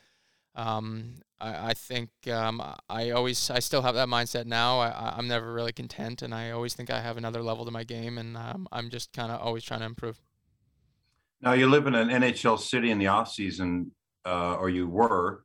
um, 0.55 1.15
I, 1.39 1.69
I, 1.69 1.73
think 1.73 2.09
um, 2.31 2.61
I 2.89 3.11
always 3.11 3.49
I 3.49 3.59
still 3.59 3.81
have 3.81 3.95
that 3.95 4.07
mindset 4.07 4.45
now. 4.45 4.79
I, 4.79 5.13
I'm 5.17 5.27
never 5.27 5.53
really 5.53 5.71
content, 5.71 6.21
and 6.21 6.33
I 6.33 6.51
always 6.51 6.73
think 6.73 6.89
I 6.89 7.01
have 7.01 7.17
another 7.17 7.41
level 7.41 7.65
to 7.65 7.71
my 7.71 7.83
game, 7.83 8.17
and 8.17 8.35
um, 8.35 8.67
I'm 8.71 8.89
just 8.89 9.13
kind 9.13 9.31
of 9.31 9.39
always 9.39 9.63
trying 9.63 9.79
to 9.81 9.85
improve. 9.85 10.21
Now 11.41 11.53
you 11.53 11.67
live 11.67 11.87
in 11.87 11.95
an 11.95 12.09
NHL 12.09 12.59
city 12.59 12.91
in 12.91 12.97
the 12.99 13.07
off 13.07 13.31
season, 13.31 13.91
uh, 14.25 14.55
or 14.55 14.69
you 14.69 14.87
were. 14.87 15.43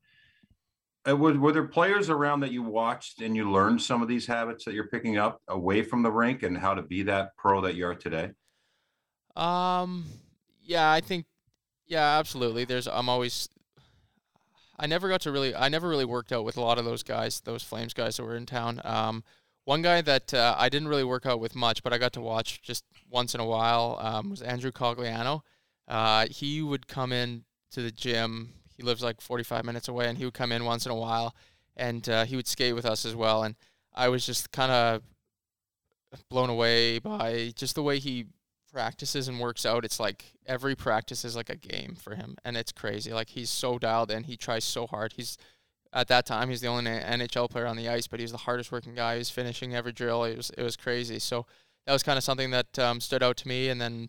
Uh, 1.07 1.15
were, 1.15 1.39
were 1.39 1.53
there 1.53 1.69
players 1.69 2.09
around 2.09 2.41
that 2.41 2.51
you 2.51 2.63
watched 2.63 3.21
and 3.21 3.37
you 3.37 3.51
learned 3.51 3.81
some 3.81 4.01
of 4.01 4.09
these 4.09 4.27
habits 4.27 4.65
that 4.65 4.73
you're 4.73 4.89
picking 4.89 5.19
up 5.19 5.41
away 5.49 5.83
from 5.83 6.03
the 6.03 6.11
rink 6.11 6.43
and 6.43 6.57
how 6.57 6.73
to 6.73 6.81
be 6.81 7.03
that 7.03 7.37
pro 7.37 7.61
that 7.61 7.75
you 7.75 7.87
are 7.87 7.95
today? 7.95 8.31
Um, 9.37 10.07
yeah, 10.63 10.91
I 10.91 11.01
think, 11.01 11.27
yeah, 11.87 12.19
absolutely. 12.19 12.65
There's, 12.65 12.89
I'm 12.89 13.11
always, 13.11 13.51
I 14.79 14.87
never 14.87 15.09
got 15.09 15.21
to 15.23 15.33
really, 15.33 15.55
I 15.55 15.69
never 15.69 15.89
really 15.89 16.05
worked 16.05 16.33
out 16.33 16.45
with 16.45 16.57
a 16.57 16.61
lot 16.61 16.79
of 16.79 16.85
those 16.85 17.03
guys, 17.03 17.41
those 17.41 17.63
Flames 17.63 17.95
guys 17.95 18.17
that 18.17 18.25
were 18.25 18.37
in 18.37 18.47
town. 18.47 18.81
Um, 18.85 19.25
one 19.65 19.83
guy 19.83 20.01
that 20.03 20.35
uh, 20.35 20.55
I 20.59 20.69
didn't 20.69 20.89
really 20.89 21.05
work 21.05 21.27
out 21.27 21.41
with 21.41 21.55
much, 21.55 21.83
but 21.83 21.93
I 21.93 21.99
got 21.99 22.13
to 22.15 22.21
watch 22.21 22.61
just 22.63 22.85
once 23.09 23.35
in 23.35 23.41
a 23.41 23.47
while 23.47 23.99
um, 24.01 24.31
was 24.31 24.43
Andrew 24.43 24.73
Cogliano. 24.73 25.43
Uh, 25.87 26.27
he 26.31 26.61
would 26.61 26.87
come 26.87 27.13
in 27.13 27.45
to 27.71 27.83
the 27.83 27.91
gym 27.91 28.53
he 28.77 28.83
lives 28.83 29.03
like 29.03 29.21
45 29.21 29.65
minutes 29.65 29.89
away, 29.89 30.09
and 30.09 30.19
he 30.19 30.25
would 30.25 30.35
come 30.35 30.53
in 30.53 30.65
once 30.65 30.85
in 30.85 30.93
a 30.93 30.97
while, 30.97 31.35
and 31.77 32.09
uh, 32.09 32.25
he 32.25 32.37
would 32.37 32.49
skate 32.49 32.75
with 32.75 32.85
us 32.85 33.05
as 33.05 33.15
well. 33.15 33.45
And 33.45 33.55
I 33.95 34.09
was 34.09 34.27
just 34.27 34.51
kind 34.51 34.73
of 34.73 35.03
blown 36.29 36.51
away 36.51 36.99
by 36.99 37.53
just 37.57 37.75
the 37.75 37.83
way 37.83 37.99
he 37.99 38.27
practices 38.75 39.29
and 39.29 39.41
works 39.41 39.65
out. 39.65 39.85
It's 39.85 40.01
like 40.01 40.35
every 40.47 40.75
practice 40.75 41.25
is 41.25 41.37
like 41.37 41.49
a 41.49 41.57
game 41.57 41.95
for 41.95 42.17
him, 42.17 42.37
and 42.45 42.57
it's 42.57 42.73
crazy. 42.73 43.13
Like 43.13 43.31
he's 43.31 43.49
so 43.49 43.79
dialed 43.79 44.11
in. 44.11 44.25
He 44.25 44.37
tries 44.37 44.65
so 44.65 44.87
hard. 44.87 45.15
He's 45.15 45.39
at 45.93 46.09
that 46.09 46.27
time 46.27 46.51
he's 46.51 46.61
the 46.61 46.67
only 46.67 46.91
NHL 46.91 47.49
player 47.49 47.67
on 47.67 47.77
the 47.77 47.89
ice, 47.89 48.09
but 48.09 48.19
he's 48.19 48.33
the 48.33 48.39
hardest 48.39 48.73
working 48.73 48.95
guy. 48.95 49.17
He's 49.17 49.31
finishing 49.31 49.75
every 49.75 49.93
drill. 49.93 50.25
It 50.25 50.37
was 50.37 50.51
it 50.59 50.63
was 50.63 50.77
crazy. 50.77 51.21
So 51.21 51.47
that 51.87 51.93
was 51.93 52.03
kind 52.03 52.19
of 52.19 52.25
something 52.25 52.51
that 52.51 52.79
um, 52.79 53.01
stood 53.01 53.23
out 53.23 53.37
to 53.39 53.49
me. 53.49 53.69
And 53.69 53.81
then 53.81 54.09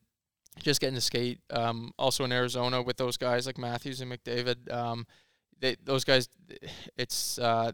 just 0.63 0.81
getting 0.81 0.95
to 0.95 1.01
skate. 1.01 1.39
Um, 1.49 1.91
also 1.97 2.23
in 2.23 2.31
Arizona 2.31 2.81
with 2.81 2.97
those 2.97 3.17
guys 3.17 3.45
like 3.45 3.57
Matthews 3.57 4.01
and 4.01 4.11
McDavid. 4.11 4.73
Um, 4.73 5.05
they 5.59 5.75
those 5.83 6.03
guys, 6.03 6.27
it's 6.97 7.39
uh, 7.39 7.71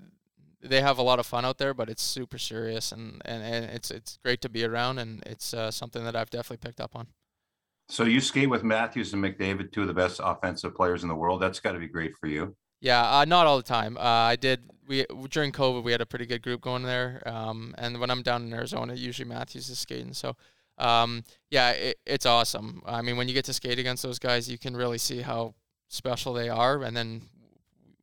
they 0.63 0.81
have 0.81 0.97
a 0.97 1.01
lot 1.01 1.19
of 1.19 1.25
fun 1.25 1.45
out 1.45 1.57
there, 1.57 1.73
but 1.73 1.89
it's 1.89 2.03
super 2.03 2.37
serious 2.37 2.91
and, 2.91 3.21
and, 3.25 3.43
and 3.43 3.65
it's 3.65 3.91
it's 3.91 4.19
great 4.23 4.41
to 4.41 4.49
be 4.49 4.63
around 4.63 4.99
and 4.99 5.23
it's 5.25 5.53
uh, 5.53 5.71
something 5.71 6.03
that 6.03 6.15
I've 6.15 6.29
definitely 6.29 6.65
picked 6.65 6.81
up 6.81 6.95
on. 6.95 7.07
So 7.87 8.03
you 8.03 8.21
skate 8.21 8.49
with 8.49 8.63
Matthews 8.63 9.13
and 9.13 9.23
McDavid, 9.23 9.71
two 9.71 9.81
of 9.81 9.87
the 9.87 9.93
best 9.93 10.21
offensive 10.23 10.75
players 10.75 11.03
in 11.03 11.09
the 11.09 11.15
world. 11.15 11.41
That's 11.41 11.59
got 11.59 11.73
to 11.73 11.79
be 11.79 11.87
great 11.87 12.15
for 12.17 12.27
you. 12.27 12.55
Yeah, 12.79 13.19
uh, 13.19 13.25
not 13.25 13.47
all 13.47 13.57
the 13.57 13.63
time. 13.63 13.97
Uh, 13.97 14.01
I 14.01 14.35
did. 14.35 14.61
We 14.87 15.05
during 15.29 15.51
COVID, 15.51 15.83
we 15.83 15.91
had 15.91 16.01
a 16.01 16.05
pretty 16.05 16.25
good 16.25 16.41
group 16.41 16.61
going 16.61 16.83
there. 16.83 17.21
Um, 17.25 17.75
and 17.77 17.99
when 17.99 18.09
I'm 18.09 18.21
down 18.21 18.43
in 18.43 18.53
Arizona, 18.53 18.93
usually 18.93 19.27
Matthews 19.27 19.69
is 19.69 19.77
skating. 19.77 20.13
So 20.13 20.35
um, 20.77 21.23
yeah, 21.49 21.71
it, 21.71 21.99
it's 22.05 22.25
awesome. 22.25 22.81
I 22.85 23.01
mean, 23.01 23.17
when 23.17 23.27
you 23.27 23.33
get 23.33 23.45
to 23.45 23.53
skate 23.53 23.77
against 23.77 24.03
those 24.03 24.19
guys, 24.19 24.49
you 24.49 24.57
can 24.57 24.75
really 24.75 24.97
see 24.97 25.21
how 25.21 25.53
special 25.89 26.33
they 26.33 26.49
are, 26.49 26.81
and 26.83 26.95
then 26.97 27.23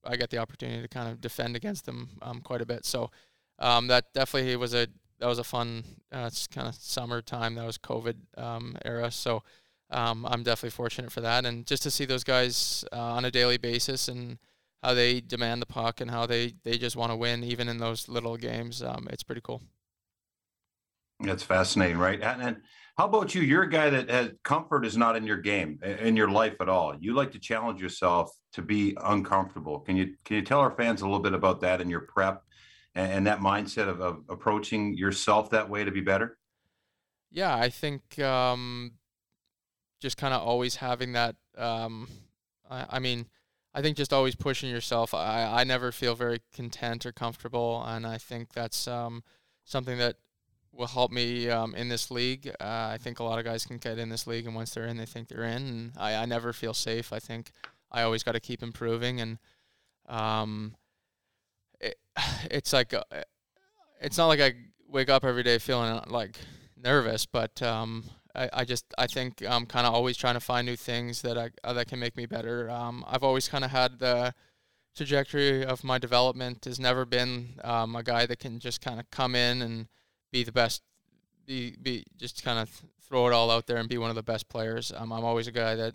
I 0.08 0.16
get 0.16 0.30
the 0.30 0.38
opportunity 0.38 0.82
to 0.82 0.88
kind 0.88 1.10
of 1.10 1.20
defend 1.20 1.54
against 1.56 1.86
them 1.86 2.10
um, 2.22 2.40
quite 2.40 2.60
a 2.60 2.66
bit. 2.66 2.84
So 2.84 3.10
um, 3.58 3.86
that 3.88 4.12
definitely 4.14 4.56
was 4.56 4.74
a 4.74 4.88
that 5.20 5.26
was 5.26 5.38
a 5.38 5.44
fun 5.44 5.84
uh, 6.12 6.30
kind 6.52 6.68
of 6.68 6.74
summertime. 6.74 7.56
That 7.56 7.66
was 7.66 7.76
COVID 7.78 8.14
um, 8.36 8.76
era, 8.84 9.10
so 9.10 9.42
um, 9.90 10.26
I'm 10.26 10.42
definitely 10.42 10.70
fortunate 10.70 11.10
for 11.10 11.20
that. 11.22 11.44
And 11.44 11.66
just 11.66 11.82
to 11.82 11.90
see 11.90 12.04
those 12.04 12.24
guys 12.24 12.84
uh, 12.92 12.96
on 12.96 13.24
a 13.24 13.30
daily 13.30 13.58
basis 13.58 14.08
and 14.08 14.38
how 14.82 14.94
they 14.94 15.20
demand 15.20 15.60
the 15.60 15.66
puck 15.66 16.00
and 16.00 16.10
how 16.10 16.26
they 16.26 16.54
they 16.62 16.78
just 16.78 16.96
want 16.96 17.10
to 17.10 17.16
win 17.16 17.42
even 17.42 17.68
in 17.68 17.78
those 17.78 18.08
little 18.08 18.36
games. 18.36 18.82
Um, 18.82 19.08
it's 19.10 19.22
pretty 19.22 19.42
cool. 19.42 19.62
That's 21.20 21.42
fascinating, 21.42 21.98
right? 21.98 22.20
And, 22.22 22.40
and 22.40 22.56
how 22.98 23.04
about 23.04 23.32
you? 23.32 23.42
You're 23.42 23.62
a 23.62 23.70
guy 23.70 23.90
that 23.90 24.10
has 24.10 24.32
comfort 24.42 24.84
is 24.84 24.96
not 24.96 25.14
in 25.14 25.24
your 25.24 25.36
game 25.36 25.78
in 25.82 26.16
your 26.16 26.28
life 26.28 26.56
at 26.60 26.68
all. 26.68 26.96
You 26.98 27.14
like 27.14 27.30
to 27.32 27.38
challenge 27.38 27.80
yourself 27.80 28.32
to 28.54 28.62
be 28.62 28.96
uncomfortable. 29.04 29.78
Can 29.78 29.96
you 29.96 30.16
can 30.24 30.36
you 30.36 30.42
tell 30.42 30.58
our 30.58 30.72
fans 30.72 31.00
a 31.00 31.04
little 31.04 31.20
bit 31.20 31.32
about 31.32 31.60
that 31.60 31.80
in 31.80 31.88
your 31.88 32.00
prep 32.00 32.42
and, 32.96 33.12
and 33.12 33.26
that 33.28 33.38
mindset 33.38 33.88
of, 33.88 34.00
of, 34.00 34.24
approaching 34.28 34.96
yourself 34.96 35.50
that 35.50 35.70
way 35.70 35.84
to 35.84 35.92
be 35.92 36.00
better? 36.00 36.38
Yeah, 37.30 37.54
I 37.54 37.68
think 37.68 38.18
um, 38.18 38.94
just 40.00 40.16
kind 40.16 40.34
of 40.34 40.42
always 40.42 40.76
having 40.76 41.12
that. 41.12 41.36
Um, 41.56 42.08
I, 42.68 42.86
I 42.90 42.98
mean, 42.98 43.26
I 43.72 43.80
think 43.80 43.96
just 43.96 44.12
always 44.12 44.34
pushing 44.34 44.70
yourself. 44.70 45.14
I, 45.14 45.60
I 45.60 45.62
never 45.62 45.92
feel 45.92 46.16
very 46.16 46.40
content 46.52 47.06
or 47.06 47.12
comfortable, 47.12 47.80
and 47.86 48.04
I 48.04 48.18
think 48.18 48.54
that's 48.54 48.88
um, 48.88 49.22
something 49.64 49.98
that 49.98 50.16
will 50.78 50.86
help 50.86 51.10
me 51.10 51.50
um, 51.50 51.74
in 51.74 51.88
this 51.88 52.10
league. 52.10 52.48
Uh, 52.60 52.90
I 52.92 52.98
think 52.98 53.18
a 53.18 53.24
lot 53.24 53.38
of 53.38 53.44
guys 53.44 53.66
can 53.66 53.78
get 53.78 53.98
in 53.98 54.08
this 54.08 54.26
league, 54.26 54.46
and 54.46 54.54
once 54.54 54.72
they're 54.72 54.86
in, 54.86 54.96
they 54.96 55.06
think 55.06 55.28
they're 55.28 55.42
in. 55.42 55.62
And 55.62 55.92
I, 55.96 56.14
I 56.14 56.24
never 56.24 56.52
feel 56.52 56.72
safe. 56.72 57.12
I 57.12 57.18
think 57.18 57.50
I 57.90 58.02
always 58.02 58.22
got 58.22 58.32
to 58.32 58.40
keep 58.40 58.62
improving, 58.62 59.20
and 59.20 59.38
um, 60.08 60.76
it, 61.80 61.96
it's 62.50 62.72
like 62.72 62.94
uh, 62.94 63.02
it's 64.00 64.16
not 64.16 64.28
like 64.28 64.40
I 64.40 64.54
wake 64.88 65.10
up 65.10 65.24
every 65.24 65.42
day 65.42 65.58
feeling 65.58 65.90
uh, 65.90 66.04
like 66.06 66.38
nervous, 66.76 67.26
but 67.26 67.60
um, 67.60 68.04
I, 68.34 68.48
I 68.52 68.64
just 68.64 68.84
I 68.96 69.08
think 69.08 69.42
I'm 69.46 69.66
kind 69.66 69.86
of 69.86 69.92
always 69.92 70.16
trying 70.16 70.34
to 70.34 70.40
find 70.40 70.64
new 70.64 70.76
things 70.76 71.22
that 71.22 71.36
I 71.36 71.50
uh, 71.64 71.72
that 71.72 71.88
can 71.88 71.98
make 71.98 72.16
me 72.16 72.26
better. 72.26 72.70
Um, 72.70 73.04
I've 73.08 73.24
always 73.24 73.48
kind 73.48 73.64
of 73.64 73.72
had 73.72 73.98
the 73.98 74.32
trajectory 74.96 75.64
of 75.64 75.82
my 75.82 75.98
development 75.98 76.64
has 76.64 76.78
never 76.78 77.04
been 77.04 77.54
um, 77.64 77.96
a 77.96 78.02
guy 78.02 78.26
that 78.26 78.38
can 78.38 78.60
just 78.60 78.80
kind 78.80 79.00
of 79.00 79.10
come 79.10 79.34
in 79.34 79.62
and 79.62 79.88
be 80.30 80.44
the 80.44 80.52
best, 80.52 80.82
be 81.46 81.76
be 81.80 82.04
just 82.16 82.44
kind 82.44 82.58
of 82.58 82.70
throw 83.08 83.26
it 83.26 83.32
all 83.32 83.50
out 83.50 83.66
there 83.66 83.78
and 83.78 83.88
be 83.88 83.98
one 83.98 84.10
of 84.10 84.16
the 84.16 84.22
best 84.22 84.48
players. 84.48 84.92
Um, 84.94 85.12
I'm 85.12 85.24
always 85.24 85.46
a 85.46 85.52
guy 85.52 85.74
that 85.76 85.94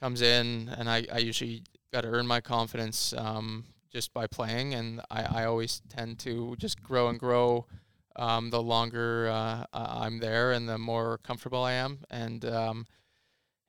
comes 0.00 0.22
in 0.22 0.70
and 0.78 0.88
I, 0.88 1.06
I 1.12 1.18
usually 1.18 1.62
got 1.92 2.02
to 2.02 2.08
earn 2.08 2.26
my 2.26 2.40
confidence 2.40 3.12
um, 3.16 3.64
just 3.92 4.14
by 4.14 4.26
playing, 4.26 4.74
and 4.74 5.00
I, 5.10 5.42
I 5.42 5.44
always 5.44 5.82
tend 5.88 6.18
to 6.20 6.56
just 6.58 6.82
grow 6.82 7.08
and 7.08 7.18
grow. 7.18 7.66
Um, 8.14 8.50
the 8.50 8.62
longer 8.62 9.30
uh, 9.30 9.64
I'm 9.72 10.18
there 10.18 10.52
and 10.52 10.68
the 10.68 10.76
more 10.76 11.18
comfortable 11.18 11.64
I 11.64 11.72
am, 11.72 12.00
and 12.10 12.44
um, 12.44 12.86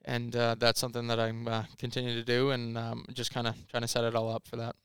and 0.04 0.36
uh, 0.36 0.56
that's 0.58 0.78
something 0.78 1.06
that 1.06 1.18
I'm 1.18 1.48
uh, 1.48 1.64
continuing 1.78 2.16
to 2.16 2.24
do, 2.24 2.50
and 2.50 2.76
um, 2.76 3.06
just 3.12 3.32
kind 3.32 3.46
of 3.46 3.54
trying 3.68 3.82
to 3.82 3.88
set 3.88 4.04
it 4.04 4.14
all 4.14 4.30
up 4.30 4.46
for 4.46 4.56
that 4.56 4.76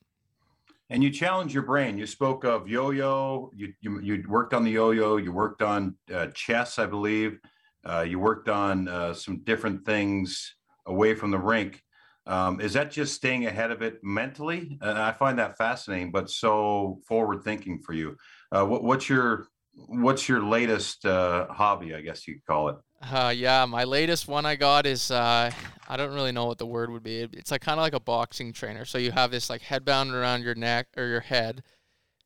and 0.89 1.03
you 1.03 1.11
challenge 1.11 1.53
your 1.53 1.63
brain. 1.63 1.97
You 1.97 2.05
spoke 2.05 2.43
of 2.43 2.67
yo-yo. 2.67 3.51
You 3.55 3.73
you, 3.81 3.99
you 4.01 4.23
worked 4.27 4.53
on 4.53 4.63
the 4.63 4.71
yo-yo. 4.71 5.17
You 5.17 5.31
worked 5.31 5.61
on 5.61 5.95
uh, 6.13 6.27
chess, 6.33 6.79
I 6.79 6.85
believe. 6.85 7.39
Uh, 7.85 8.01
you 8.01 8.19
worked 8.19 8.49
on 8.49 8.87
uh, 8.87 9.13
some 9.13 9.43
different 9.43 9.85
things 9.85 10.55
away 10.85 11.15
from 11.15 11.31
the 11.31 11.37
rink. 11.37 11.81
Um, 12.25 12.59
is 12.61 12.73
that 12.73 12.91
just 12.91 13.15
staying 13.15 13.45
ahead 13.45 13.71
of 13.71 13.81
it 13.81 14.03
mentally? 14.03 14.77
And 14.81 14.97
I 14.99 15.11
find 15.13 15.39
that 15.39 15.57
fascinating, 15.57 16.11
but 16.11 16.29
so 16.29 16.99
forward 17.07 17.43
thinking 17.43 17.79
for 17.79 17.93
you. 17.93 18.17
Uh, 18.51 18.65
what, 18.65 18.83
what's 18.83 19.09
your 19.09 19.47
what's 19.87 20.27
your 20.27 20.43
latest 20.43 21.05
uh, 21.05 21.47
hobby? 21.47 21.95
I 21.95 22.01
guess 22.01 22.27
you 22.27 22.35
could 22.35 22.45
call 22.45 22.69
it. 22.69 22.75
Uh, 23.01 23.33
yeah, 23.35 23.65
my 23.65 23.85
latest 23.85 24.27
one 24.27 24.45
I 24.45 24.55
got 24.55 24.85
is 24.85 25.09
uh, 25.09 25.51
I 25.87 25.97
don't 25.97 26.13
really 26.13 26.33
know 26.33 26.45
what 26.45 26.57
the 26.57 26.65
word 26.65 26.89
would 26.91 27.03
be. 27.03 27.21
It's 27.21 27.51
like 27.51 27.61
kind 27.61 27.79
of 27.79 27.83
like 27.83 27.93
a 27.93 27.99
boxing 27.99 28.51
trainer. 28.51 28.83
So 28.85 28.97
you 28.97 29.11
have 29.11 29.31
this 29.31 29.49
like 29.49 29.61
headband 29.61 30.11
around 30.11 30.43
your 30.43 30.55
neck 30.55 30.87
or 30.97 31.07
your 31.07 31.21
head, 31.21 31.63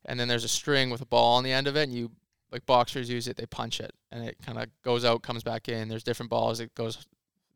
and 0.05 0.19
then 0.19 0.27
there's 0.27 0.43
a 0.43 0.49
string 0.49 0.89
with 0.89 1.01
a 1.01 1.05
ball 1.05 1.35
on 1.37 1.43
the 1.43 1.51
end 1.51 1.67
of 1.67 1.75
it, 1.75 1.83
and 1.83 1.93
you 1.93 2.11
like 2.51 2.65
boxers 2.65 3.09
use 3.09 3.27
it. 3.27 3.37
They 3.37 3.45
punch 3.45 3.79
it, 3.79 3.93
and 4.11 4.25
it 4.25 4.37
kind 4.43 4.57
of 4.57 4.67
goes 4.83 5.05
out, 5.05 5.21
comes 5.21 5.43
back 5.43 5.69
in. 5.69 5.89
There's 5.89 6.03
different 6.03 6.31
balls. 6.31 6.59
It 6.59 6.73
goes, 6.73 7.05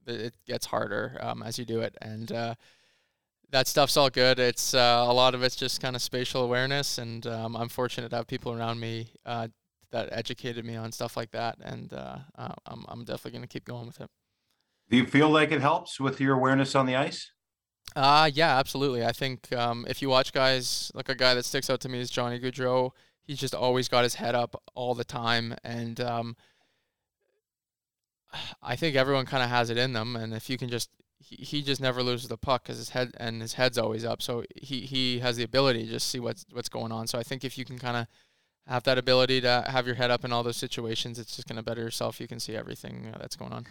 it 0.06 0.36
gets 0.46 0.68
harder 0.68 1.18
um, 1.20 1.42
as 1.42 1.58
you 1.58 1.66
do 1.66 1.82
it, 1.82 1.98
and 2.02 2.32
uh, 2.32 2.56
that 3.50 3.68
stuff's 3.68 3.98
all 3.98 4.12
good. 4.12 4.38
It's 4.38 4.76
uh, 4.76 5.06
a 5.08 5.14
lot 5.14 5.34
of 5.34 5.42
it's 5.42 5.56
just 5.56 5.82
kind 5.82 5.96
of 5.96 6.04
spatial 6.04 6.44
awareness, 6.44 7.00
and 7.00 7.26
um, 7.26 7.56
I'm 7.56 7.70
fortunate 7.70 8.10
to 8.10 8.16
have 8.16 8.28
people 8.28 8.54
around 8.54 8.80
me 8.80 9.12
uh, 9.26 9.48
that 9.92 10.10
educated 10.12 10.66
me 10.66 10.76
on 10.76 10.92
stuff 10.92 11.16
like 11.16 11.32
that, 11.32 11.58
and 11.62 11.94
uh, 11.94 12.18
uh, 12.38 12.54
I'm 12.66 12.86
I'm 12.88 13.06
definitely 13.06 13.32
going 13.32 13.44
to 13.44 13.48
keep 13.48 13.66
going 13.66 13.88
with 13.88 14.02
it. 14.02 14.10
Do 14.90 14.98
you 14.98 15.06
feel 15.06 15.30
like 15.30 15.52
it 15.52 15.62
helps 15.62 16.00
with 16.00 16.20
your 16.22 16.36
awareness 16.36 16.76
on 16.76 16.86
the 16.86 16.96
ice? 16.96 17.32
Uh 17.96 18.30
yeah, 18.34 18.58
absolutely. 18.58 19.06
I 19.06 19.12
think 19.12 19.52
um, 19.54 19.86
if 19.90 20.02
you 20.02 20.10
watch 20.10 20.34
guys 20.34 20.92
like 20.94 21.10
a 21.10 21.16
guy 21.16 21.34
that 21.34 21.46
sticks 21.46 21.70
out 21.70 21.80
to 21.82 21.90
me 21.90 22.00
is 22.00 22.10
Johnny 22.10 22.40
Gaudreau. 22.40 22.92
He's 23.24 23.40
just 23.40 23.56
always 23.56 23.88
got 23.88 24.04
his 24.04 24.16
head 24.16 24.36
up 24.36 24.62
all 24.76 24.94
the 24.94 25.04
time, 25.04 25.56
and 25.64 26.00
um, 26.00 26.36
I 28.62 28.76
think 28.76 28.96
everyone 28.96 29.26
kind 29.26 29.44
of 29.44 29.50
has 29.50 29.70
it 29.70 29.78
in 29.78 29.94
them. 29.94 30.16
And 30.16 30.34
if 30.34 30.50
you 30.50 30.58
can 30.58 30.70
just 30.70 30.90
he, 31.20 31.38
he 31.38 31.62
just 31.62 31.82
never 31.82 32.04
loses 32.04 32.30
the 32.30 32.38
puck 32.38 32.64
because 32.64 32.78
his 32.78 32.90
head 32.90 33.12
and 33.18 33.42
his 33.42 33.54
head's 33.54 33.78
always 33.78 34.06
up. 34.06 34.22
So 34.22 34.44
he, 34.56 34.82
he 34.82 35.20
has 35.20 35.38
the 35.38 35.44
ability 35.44 35.86
to 35.86 35.92
just 35.92 36.10
see 36.10 36.20
what's 36.20 36.46
what's 36.52 36.70
going 36.70 36.92
on. 36.92 37.08
So 37.08 37.18
I 37.18 37.24
think 37.24 37.44
if 37.44 37.58
you 37.58 37.66
can 37.66 37.80
kind 37.80 37.98
of 37.98 38.08
have 38.68 38.84
that 38.84 38.98
ability 38.98 39.42
to 39.42 39.64
have 39.68 39.86
your 39.86 39.96
head 39.96 40.12
up 40.12 40.26
in 40.26 40.34
all 40.34 40.44
those 40.44 40.58
situations, 40.58 41.20
it's 41.20 41.36
just 41.36 41.48
going 41.48 41.58
to 41.58 41.64
better 41.64 41.82
yourself. 41.82 42.20
You 42.20 42.28
can 42.28 42.40
see 42.40 42.56
everything 42.56 43.12
uh, 43.14 43.18
that's 43.18 43.36
going 43.36 43.54
on. 43.54 43.66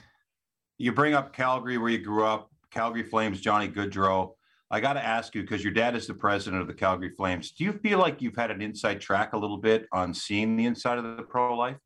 You 0.79 0.93
bring 0.93 1.15
up 1.15 1.33
Calgary, 1.33 1.79
where 1.79 1.91
you 1.91 1.99
grew 1.99 2.25
up, 2.25 2.51
Calgary 2.71 3.03
Flames, 3.03 3.41
Johnny 3.41 3.69
Gaudreau. 3.69 4.33
I 4.71 4.81
got 4.81 4.95
to 4.95 5.05
ask 5.05 5.35
you 5.35 5.43
because 5.43 5.63
your 5.63 5.73
dad 5.73 5.95
is 5.95 6.07
the 6.07 6.15
president 6.15 6.61
of 6.61 6.67
the 6.67 6.75
Calgary 6.75 7.11
Flames. 7.11 7.53
Do 7.53 7.65
you 7.65 7.73
feel 7.73 7.99
like 7.99 8.21
you've 8.21 8.37
had 8.37 8.51
an 8.51 8.61
inside 8.61 9.01
track 9.01 9.33
a 9.33 9.39
little 9.39 9.59
bit 9.59 9.87
on 9.93 10.13
seeing 10.13 10.57
the 10.57 10.67
inside 10.67 10.99
of 10.99 11.05
the 11.17 11.23
pro 11.23 11.57
life? 11.57 11.77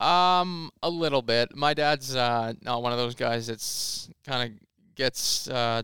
Um, 0.00 0.70
a 0.82 0.88
little 0.88 1.20
bit. 1.20 1.54
My 1.54 1.74
dad's 1.74 2.16
uh, 2.16 2.54
not 2.62 2.82
one 2.82 2.92
of 2.92 2.98
those 2.98 3.14
guys 3.14 3.48
that's 3.48 4.08
kind 4.24 4.50
of 4.50 4.58
gets 4.94 5.48
uh, 5.48 5.82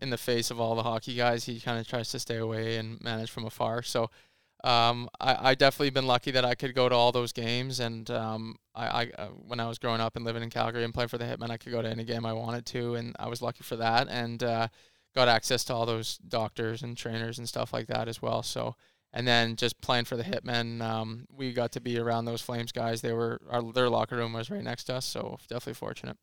in 0.00 0.10
the 0.10 0.18
face 0.18 0.50
of 0.52 0.60
all 0.60 0.76
the 0.76 0.84
hockey 0.84 1.16
guys. 1.16 1.44
He 1.44 1.58
kind 1.58 1.80
of 1.80 1.88
tries 1.88 2.10
to 2.10 2.20
stay 2.20 2.36
away 2.36 2.76
and 2.76 3.00
manage 3.02 3.30
from 3.30 3.44
afar. 3.44 3.82
So 3.82 4.08
um, 4.64 5.08
I, 5.20 5.50
I 5.50 5.54
definitely 5.54 5.90
been 5.90 6.06
lucky 6.06 6.30
that 6.30 6.44
I 6.44 6.54
could 6.54 6.74
go 6.74 6.88
to 6.88 6.94
all 6.94 7.10
those 7.10 7.32
games, 7.32 7.80
and 7.80 8.08
um, 8.10 8.56
I, 8.74 8.86
I 8.86 9.10
uh, 9.18 9.26
when 9.28 9.58
I 9.58 9.66
was 9.66 9.78
growing 9.78 10.00
up 10.00 10.14
and 10.14 10.24
living 10.24 10.42
in 10.42 10.50
Calgary 10.50 10.84
and 10.84 10.94
playing 10.94 11.08
for 11.08 11.18
the 11.18 11.24
Hitmen, 11.24 11.50
I 11.50 11.56
could 11.56 11.72
go 11.72 11.82
to 11.82 11.88
any 11.88 12.04
game 12.04 12.24
I 12.24 12.32
wanted 12.32 12.64
to, 12.66 12.94
and 12.94 13.16
I 13.18 13.28
was 13.28 13.42
lucky 13.42 13.64
for 13.64 13.76
that, 13.76 14.08
and 14.08 14.42
uh, 14.42 14.68
got 15.14 15.28
access 15.28 15.64
to 15.64 15.74
all 15.74 15.84
those 15.84 16.18
doctors 16.18 16.82
and 16.82 16.96
trainers 16.96 17.38
and 17.38 17.48
stuff 17.48 17.72
like 17.72 17.88
that 17.88 18.08
as 18.08 18.22
well. 18.22 18.42
So, 18.42 18.76
and 19.12 19.26
then 19.26 19.56
just 19.56 19.80
playing 19.80 20.04
for 20.04 20.16
the 20.16 20.22
Hitmen, 20.22 20.80
um, 20.80 21.26
we 21.28 21.52
got 21.52 21.72
to 21.72 21.80
be 21.80 21.98
around 21.98 22.26
those 22.26 22.40
Flames 22.40 22.70
guys. 22.70 23.00
They 23.00 23.12
were 23.12 23.40
our 23.50 23.62
their 23.72 23.90
locker 23.90 24.16
room 24.16 24.32
was 24.32 24.48
right 24.48 24.62
next 24.62 24.84
to 24.84 24.94
us, 24.94 25.06
so 25.06 25.38
definitely 25.48 25.74
fortunate. 25.74 26.16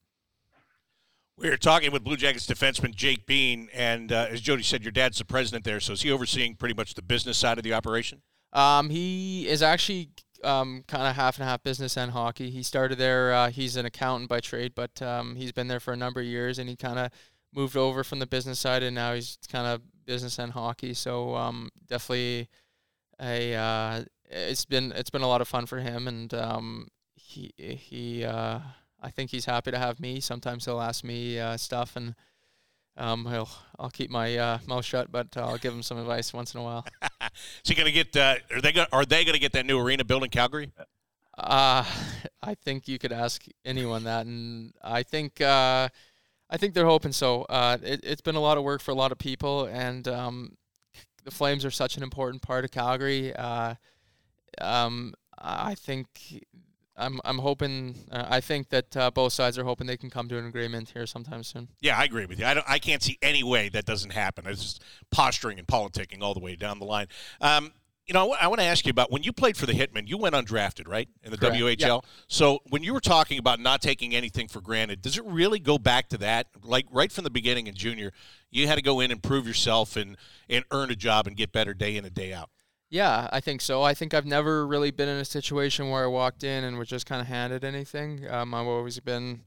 We 1.40 1.48
are 1.48 1.56
talking 1.56 1.94
with 1.94 2.04
Blue 2.04 2.18
Jackets 2.18 2.46
defenseman 2.46 2.94
Jake 2.94 3.26
Bean, 3.26 3.70
and 3.74 4.12
uh, 4.12 4.28
as 4.30 4.42
Jody 4.42 4.62
said, 4.62 4.84
your 4.84 4.92
dad's 4.92 5.20
the 5.20 5.24
president 5.24 5.64
there, 5.64 5.80
so 5.80 5.94
is 5.94 6.02
he 6.02 6.12
overseeing 6.12 6.56
pretty 6.56 6.76
much 6.76 6.96
the 6.96 7.02
business 7.02 7.38
side 7.38 7.58
of 7.58 7.64
the 7.64 7.74
operation? 7.74 8.22
Um, 8.52 8.90
he 8.90 9.48
is 9.48 9.64
actually 9.64 10.10
um, 10.44 10.84
kind 10.90 11.08
of 11.08 11.16
half 11.16 11.38
and 11.38 11.48
half 11.48 11.64
business 11.64 11.96
and 11.96 12.12
hockey. 12.12 12.50
He 12.50 12.62
started 12.62 12.98
there. 12.98 13.32
Uh, 13.32 13.52
he's 13.52 13.78
an 13.78 13.86
accountant 13.86 14.30
by 14.30 14.42
trade, 14.42 14.74
but 14.76 15.02
um, 15.02 15.38
he's 15.38 15.54
been 15.54 15.70
there 15.70 15.80
for 15.80 15.94
a 15.94 15.98
number 15.98 16.20
of 16.20 16.26
years, 16.26 16.60
and 16.60 16.68
he 16.68 16.76
kind 16.76 17.00
of 17.00 17.10
moved 17.56 17.78
over 17.78 18.04
from 18.04 18.20
the 18.20 18.28
business 18.28 18.60
side, 18.60 18.84
and 18.84 18.94
now 18.94 19.14
he's 19.14 19.38
kind 19.50 19.66
of 19.66 19.82
business 20.06 20.40
and 20.40 20.52
hockey. 20.52 20.94
So 20.94 21.38
um, 21.38 21.70
definitely 21.88 22.50
a 23.22 23.56
uh, 23.56 24.04
it's 24.30 24.66
been 24.66 24.92
it's 24.92 25.10
been 25.10 25.22
a 25.22 25.28
lot 25.28 25.40
of 25.40 25.48
fun 25.48 25.68
for 25.68 25.80
him, 25.80 26.06
and 26.06 26.34
um, 26.34 26.90
he 27.16 27.54
he 27.56 28.26
uh, 28.26 28.60
I 29.02 29.10
think 29.10 29.32
he's 29.32 29.46
happy 29.46 29.72
to 29.72 29.80
have 29.80 30.00
me. 30.00 30.20
Sometimes 30.20 30.66
he'll 30.66 30.82
ask 30.82 31.04
me 31.04 31.40
uh, 31.40 31.58
stuff 31.58 31.96
and 31.96 32.16
um, 33.00 33.26
I'll 33.28 33.50
I'll 33.80 33.90
keep 33.90 34.12
my 34.12 34.38
uh, 34.38 34.58
mouth 34.68 34.84
shut, 34.84 35.10
but 35.12 35.28
I'll 35.38 35.58
give 35.58 35.74
him 35.74 35.82
some 35.82 35.98
advice 35.98 36.34
once 36.34 36.54
in 36.54 36.60
a 36.60 36.64
while. 36.64 36.86
Is 37.02 37.70
he 37.70 37.74
going 37.74 37.86
to 37.86 37.92
get? 37.92 38.16
Uh, 38.16 38.36
are 38.54 38.62
they? 38.62 38.74
Gonna, 38.74 38.90
are 38.92 39.06
they 39.06 39.24
going 39.24 39.34
to 39.34 39.40
get 39.40 39.54
that 39.54 39.66
new 39.66 39.80
arena 39.80 40.04
built 40.04 40.24
in 40.24 40.30
Calgary? 40.30 40.72
Uh, 41.38 41.86
I 42.44 42.56
think 42.56 42.90
you 42.90 43.00
could 43.00 43.14
ask 43.14 43.46
anyone 43.64 44.04
that, 44.04 44.26
and 44.26 44.74
I 44.84 45.04
think 45.04 45.40
uh, 45.40 45.88
I 46.50 46.58
think 46.58 46.74
they're 46.74 46.86
hoping 46.86 47.14
so. 47.14 47.44
Uh, 47.44 47.78
it, 47.82 48.04
has 48.04 48.20
been 48.20 48.36
a 48.36 48.42
lot 48.42 48.58
of 48.58 48.66
work 48.66 48.82
for 48.82 48.92
a 48.92 48.96
lot 48.96 49.14
of 49.14 49.18
people, 49.18 49.66
and 49.66 50.06
um, 50.10 50.58
the 51.24 51.32
Flames 51.32 51.64
are 51.64 51.72
such 51.72 51.96
an 51.96 52.04
important 52.04 52.42
part 52.42 52.66
of 52.66 52.72
Calgary. 52.72 53.34
Uh, 53.34 53.76
um, 54.60 55.14
I 55.38 55.76
think 55.76 56.44
I'm 57.00 57.20
I'm 57.24 57.40
hoping. 57.40 57.96
Uh, 58.12 58.26
I 58.30 58.42
think 58.42 58.70
that 58.70 58.96
uh, 58.96 59.12
both 59.12 59.34
sides 59.34 59.58
are 59.58 59.64
hoping 59.64 59.88
they 59.88 59.98
can 59.98 60.10
come 60.10 60.28
to 60.30 60.38
an 60.38 60.46
agreement 60.46 60.90
here 60.90 61.08
sometime 61.08 61.44
soon. 61.44 61.70
Yeah, 61.82 61.98
I 61.98 62.04
agree 62.04 62.26
with 62.26 62.40
you. 62.40 62.46
I 62.46 62.54
don't. 62.54 62.66
I 62.70 62.80
can't 62.80 63.02
see 63.02 63.18
any 63.22 63.44
way 63.44 63.70
that 63.70 63.86
doesn't 63.86 64.12
happen. 64.12 64.46
It's 64.48 64.62
just 64.62 64.84
posturing 65.12 65.58
and 65.58 65.68
politicking 65.68 66.22
all 66.22 66.34
the 66.34 66.40
way 66.40 66.56
down 66.56 66.80
the 66.80 66.86
line. 66.86 67.08
Um, 67.42 67.72
you 68.10 68.14
know, 68.14 68.36
I 68.42 68.48
want 68.48 68.60
to 68.60 68.66
ask 68.66 68.88
you 68.88 68.90
about 68.90 69.12
when 69.12 69.22
you 69.22 69.32
played 69.32 69.56
for 69.56 69.68
the 69.68 69.74
Hitmen. 69.74 70.08
You 70.08 70.18
went 70.18 70.34
undrafted, 70.34 70.88
right, 70.88 71.08
in 71.24 71.30
the 71.30 71.38
Correct. 71.38 71.56
WHL. 71.56 71.80
Yeah. 71.80 72.00
So 72.28 72.58
when 72.70 72.82
you 72.82 72.92
were 72.92 73.00
talking 73.00 73.38
about 73.38 73.60
not 73.60 73.84
taking 73.84 74.16
anything 74.16 74.48
for 74.48 74.62
granted, 74.62 75.04
does 75.04 75.16
it 75.16 75.24
really 75.26 75.60
go 75.60 75.78
back 75.78 76.10
to 76.10 76.18
that? 76.18 76.48
Like 76.64 76.88
right 76.92 77.12
from 77.12 77.24
the 77.24 77.30
beginning 77.30 77.68
in 77.68 77.76
junior, 77.76 78.12
you 78.50 78.66
had 78.66 78.76
to 78.76 78.82
go 78.82 79.00
in 79.00 79.12
and 79.12 79.22
prove 79.22 79.48
yourself 79.48 79.96
and 79.96 80.18
and 80.50 80.66
earn 80.72 80.90
a 80.90 80.96
job 80.96 81.28
and 81.28 81.38
get 81.38 81.52
better 81.52 81.76
day 81.76 81.98
in 81.98 82.04
and 82.04 82.14
day 82.14 82.34
out. 82.34 82.50
Yeah, 82.90 83.30
I 83.32 83.40
think 83.40 83.62
so. 83.62 83.84
I 83.84 83.94
think 83.94 84.14
I've 84.14 84.26
never 84.26 84.66
really 84.66 84.90
been 84.90 85.10
in 85.10 85.18
a 85.18 85.26
situation 85.26 85.90
where 85.90 86.04
I 86.04 86.08
walked 86.08 86.44
in 86.44 86.64
and 86.64 86.78
was 86.78 86.88
just 86.88 87.06
kind 87.06 87.22
of 87.22 87.28
handed 87.28 87.64
anything. 87.64 88.28
Um, 88.30 88.54
I've 88.54 88.68
always 88.68 89.00
been 89.00 89.42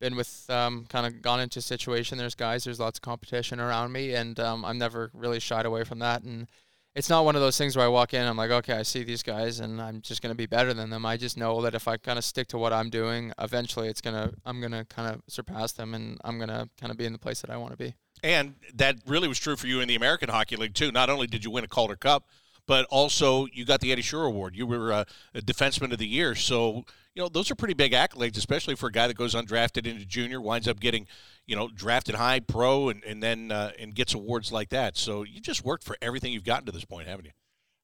been 0.00 0.16
with 0.16 0.48
um, 0.48 0.86
kind 0.88 1.06
of 1.06 1.22
gone 1.22 1.40
into 1.40 1.58
a 1.58 1.62
situation. 1.62 2.18
There's 2.18 2.34
guys, 2.34 2.64
there's 2.64 2.80
lots 2.80 2.98
of 2.98 3.02
competition 3.02 3.60
around 3.60 3.92
me, 3.92 4.14
and 4.14 4.38
um, 4.40 4.64
I'm 4.64 4.78
never 4.78 5.10
really 5.12 5.40
shied 5.40 5.66
away 5.66 5.84
from 5.84 5.98
that. 6.00 6.22
And 6.22 6.48
it's 6.94 7.08
not 7.08 7.24
one 7.24 7.36
of 7.36 7.42
those 7.42 7.58
things 7.58 7.76
where 7.76 7.84
I 7.84 7.88
walk 7.88 8.14
in, 8.14 8.20
and 8.20 8.28
I'm 8.28 8.36
like, 8.36 8.50
okay, 8.50 8.74
I 8.74 8.82
see 8.82 9.04
these 9.04 9.22
guys, 9.22 9.60
and 9.60 9.80
I'm 9.80 10.00
just 10.00 10.20
gonna 10.20 10.34
be 10.34 10.46
better 10.46 10.74
than 10.74 10.90
them. 10.90 11.06
I 11.06 11.16
just 11.16 11.36
know 11.36 11.62
that 11.62 11.74
if 11.74 11.86
I 11.86 11.96
kind 11.96 12.18
of 12.18 12.24
stick 12.24 12.48
to 12.48 12.58
what 12.58 12.72
I'm 12.72 12.90
doing, 12.90 13.32
eventually 13.38 13.88
it's 13.88 14.00
gonna 14.00 14.32
I'm 14.44 14.60
gonna 14.60 14.84
kind 14.84 15.14
of 15.14 15.22
surpass 15.28 15.72
them, 15.72 15.94
and 15.94 16.18
I'm 16.24 16.38
gonna 16.38 16.68
kind 16.80 16.90
of 16.90 16.96
be 16.96 17.04
in 17.04 17.12
the 17.12 17.18
place 17.18 17.40
that 17.42 17.50
I 17.50 17.56
want 17.56 17.72
to 17.72 17.78
be. 17.78 17.94
And 18.24 18.56
that 18.74 18.96
really 19.06 19.28
was 19.28 19.38
true 19.38 19.54
for 19.54 19.68
you 19.68 19.80
in 19.80 19.86
the 19.86 19.94
American 19.94 20.28
Hockey 20.28 20.56
League 20.56 20.74
too. 20.74 20.90
Not 20.90 21.08
only 21.08 21.28
did 21.28 21.44
you 21.44 21.52
win 21.52 21.62
a 21.62 21.68
Calder 21.68 21.94
Cup, 21.94 22.24
but 22.68 22.86
also 22.90 23.46
you 23.52 23.64
got 23.64 23.80
the 23.80 23.90
Eddie 23.90 24.02
Shore 24.02 24.26
Award. 24.26 24.54
You 24.54 24.66
were 24.66 24.92
uh, 24.92 25.04
a 25.34 25.40
defenseman 25.40 25.90
of 25.90 25.98
the 25.98 26.06
year. 26.06 26.36
So 26.36 26.84
you 27.14 27.22
know 27.22 27.28
those 27.28 27.50
are 27.50 27.56
pretty 27.56 27.74
big 27.74 27.92
accolades, 27.92 28.36
especially 28.36 28.76
for 28.76 28.86
a 28.86 28.92
guy 28.92 29.08
that 29.08 29.16
goes 29.16 29.34
undrafted 29.34 29.86
into 29.86 30.04
junior, 30.04 30.40
winds 30.40 30.68
up 30.68 30.78
getting 30.78 31.08
you 31.46 31.56
know 31.56 31.68
drafted 31.74 32.14
high, 32.14 32.38
pro, 32.38 32.90
and 32.90 33.02
and 33.02 33.20
then 33.20 33.50
uh, 33.50 33.72
and 33.80 33.94
gets 33.94 34.14
awards 34.14 34.52
like 34.52 34.68
that. 34.68 34.96
So 34.96 35.24
you 35.24 35.40
just 35.40 35.64
worked 35.64 35.82
for 35.82 35.96
everything 36.00 36.32
you've 36.32 36.44
gotten 36.44 36.66
to 36.66 36.72
this 36.72 36.84
point, 36.84 37.08
haven't 37.08 37.24
you? 37.24 37.32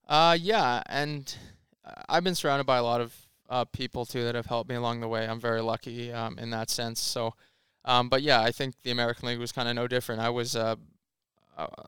Uh, 0.07 0.37
yeah, 0.39 0.83
and 0.87 1.35
I've 2.09 2.23
been 2.23 2.35
surrounded 2.35 2.65
by 2.65 2.77
a 2.77 2.85
lot 2.85 3.01
of 3.01 3.15
uh, 3.49 3.65
people 3.65 4.05
too 4.05 4.23
that 4.25 4.35
have 4.35 4.47
helped 4.47 4.69
me 4.69 4.77
along 4.77 5.01
the 5.01 5.09
way. 5.09 5.27
I'm 5.27 5.41
very 5.41 5.63
lucky 5.63 6.13
um, 6.13 6.39
in 6.39 6.51
that 6.51 6.69
sense. 6.69 7.01
So, 7.01 7.35
um, 7.87 8.11
but 8.11 8.21
yeah, 8.21 8.43
I 8.43 8.53
think 8.53 8.75
the 8.83 8.91
American 8.91 9.29
League 9.29 9.39
was 9.39 9.51
kind 9.51 9.69
of 9.69 9.75
no 9.75 9.89
different. 9.89 10.21
I 10.21 10.29
was 10.29 10.55
uh, 10.55 10.77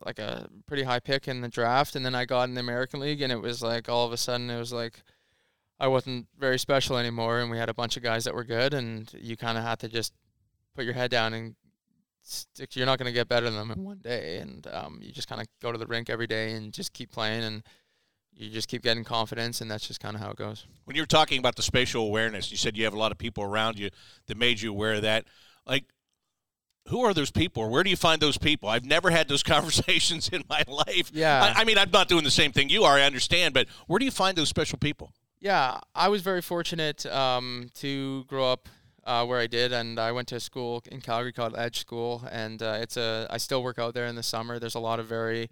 like 0.05 0.19
a 0.19 0.47
pretty 0.65 0.83
high 0.83 0.99
pick 0.99 1.27
in 1.27 1.41
the 1.41 1.49
draft, 1.49 1.95
and 1.95 2.05
then 2.05 2.15
I 2.15 2.25
got 2.25 2.43
in 2.43 2.55
the 2.55 2.61
American 2.61 2.99
League, 2.99 3.21
and 3.21 3.31
it 3.31 3.41
was 3.41 3.61
like 3.61 3.89
all 3.89 4.05
of 4.05 4.13
a 4.13 4.17
sudden 4.17 4.49
it 4.49 4.57
was 4.57 4.73
like 4.73 5.01
I 5.79 5.87
wasn't 5.87 6.27
very 6.37 6.57
special 6.57 6.97
anymore, 6.97 7.39
and 7.39 7.51
we 7.51 7.57
had 7.57 7.69
a 7.69 7.73
bunch 7.73 7.97
of 7.97 8.03
guys 8.03 8.23
that 8.25 8.33
were 8.33 8.43
good, 8.43 8.73
and 8.73 9.11
you 9.13 9.37
kind 9.37 9.57
of 9.57 9.63
had 9.63 9.79
to 9.79 9.89
just 9.89 10.13
put 10.75 10.85
your 10.85 10.93
head 10.93 11.11
down 11.11 11.33
and 11.33 11.55
stick. 12.23 12.75
You're 12.75 12.85
not 12.85 12.97
going 12.97 13.07
to 13.07 13.13
get 13.13 13.27
better 13.27 13.49
than 13.49 13.55
them 13.55 13.71
in 13.71 13.83
one 13.83 13.99
day, 13.99 14.37
and 14.37 14.65
um, 14.67 14.99
you 15.01 15.11
just 15.11 15.27
kind 15.27 15.41
of 15.41 15.47
go 15.61 15.71
to 15.71 15.77
the 15.77 15.87
rink 15.87 16.09
every 16.09 16.27
day 16.27 16.53
and 16.53 16.73
just 16.73 16.93
keep 16.93 17.11
playing 17.11 17.43
and 17.43 17.63
you 18.39 18.49
just 18.49 18.67
keep 18.67 18.83
getting 18.83 19.03
confidence, 19.03 19.61
and 19.61 19.69
that's 19.69 19.87
just 19.87 19.99
kind 19.99 20.15
of 20.15 20.21
how 20.21 20.29
it 20.29 20.37
goes. 20.37 20.65
When 20.85 20.95
you 20.95 21.01
were 21.01 21.07
talking 21.07 21.39
about 21.39 21.55
the 21.55 21.63
spatial 21.63 22.03
awareness, 22.03 22.51
you 22.51 22.57
said 22.57 22.77
you 22.77 22.83
have 22.83 22.93
a 22.93 22.99
lot 22.99 23.11
of 23.11 23.17
people 23.17 23.43
around 23.43 23.79
you 23.79 23.89
that 24.27 24.37
made 24.37 24.61
you 24.61 24.69
aware 24.69 24.93
of 24.93 25.01
that. 25.01 25.25
Like, 25.65 25.85
who 26.87 27.01
are 27.01 27.13
those 27.13 27.31
people, 27.31 27.63
or 27.63 27.69
where 27.69 27.83
do 27.83 27.89
you 27.89 27.95
find 27.95 28.21
those 28.21 28.37
people? 28.37 28.69
I've 28.69 28.85
never 28.85 29.09
had 29.09 29.27
those 29.27 29.43
conversations 29.55 30.29
in 30.29 30.43
my 30.49 30.63
life. 30.67 31.11
Yeah. 31.13 31.53
I, 31.55 31.61
I 31.61 31.63
mean, 31.63 31.77
I'm 31.77 31.91
not 31.91 32.07
doing 32.07 32.23
the 32.23 32.31
same 32.31 32.51
thing 32.51 32.69
you 32.69 32.83
are. 32.83 32.95
I 32.95 33.03
understand, 33.03 33.53
but 33.53 33.67
where 33.87 33.99
do 33.99 34.05
you 34.05 34.11
find 34.11 34.37
those 34.37 34.49
special 34.49 34.77
people? 34.77 35.13
Yeah, 35.39 35.79
I 35.93 36.07
was 36.07 36.21
very 36.21 36.41
fortunate 36.41 37.05
um, 37.05 37.69
to 37.75 38.23
grow 38.25 38.51
up 38.51 38.69
uh, 39.05 39.25
where 39.25 39.39
I 39.39 39.47
did, 39.47 39.71
and 39.71 39.99
I 39.99 40.11
went 40.11 40.27
to 40.29 40.35
a 40.35 40.39
school 40.39 40.83
in 40.91 40.99
Calgary 40.99 41.31
called 41.31 41.55
Edge 41.57 41.79
School, 41.79 42.23
and 42.31 42.61
uh, 42.61 42.79
it's 42.81 42.97
a. 42.97 43.27
I 43.29 43.37
still 43.37 43.61
work 43.61 43.77
out 43.77 43.93
there 43.93 44.07
in 44.07 44.15
the 44.15 44.23
summer. 44.23 44.57
There's 44.57 44.75
a 44.75 44.79
lot 44.79 44.99
of 44.99 45.05
very 45.05 45.49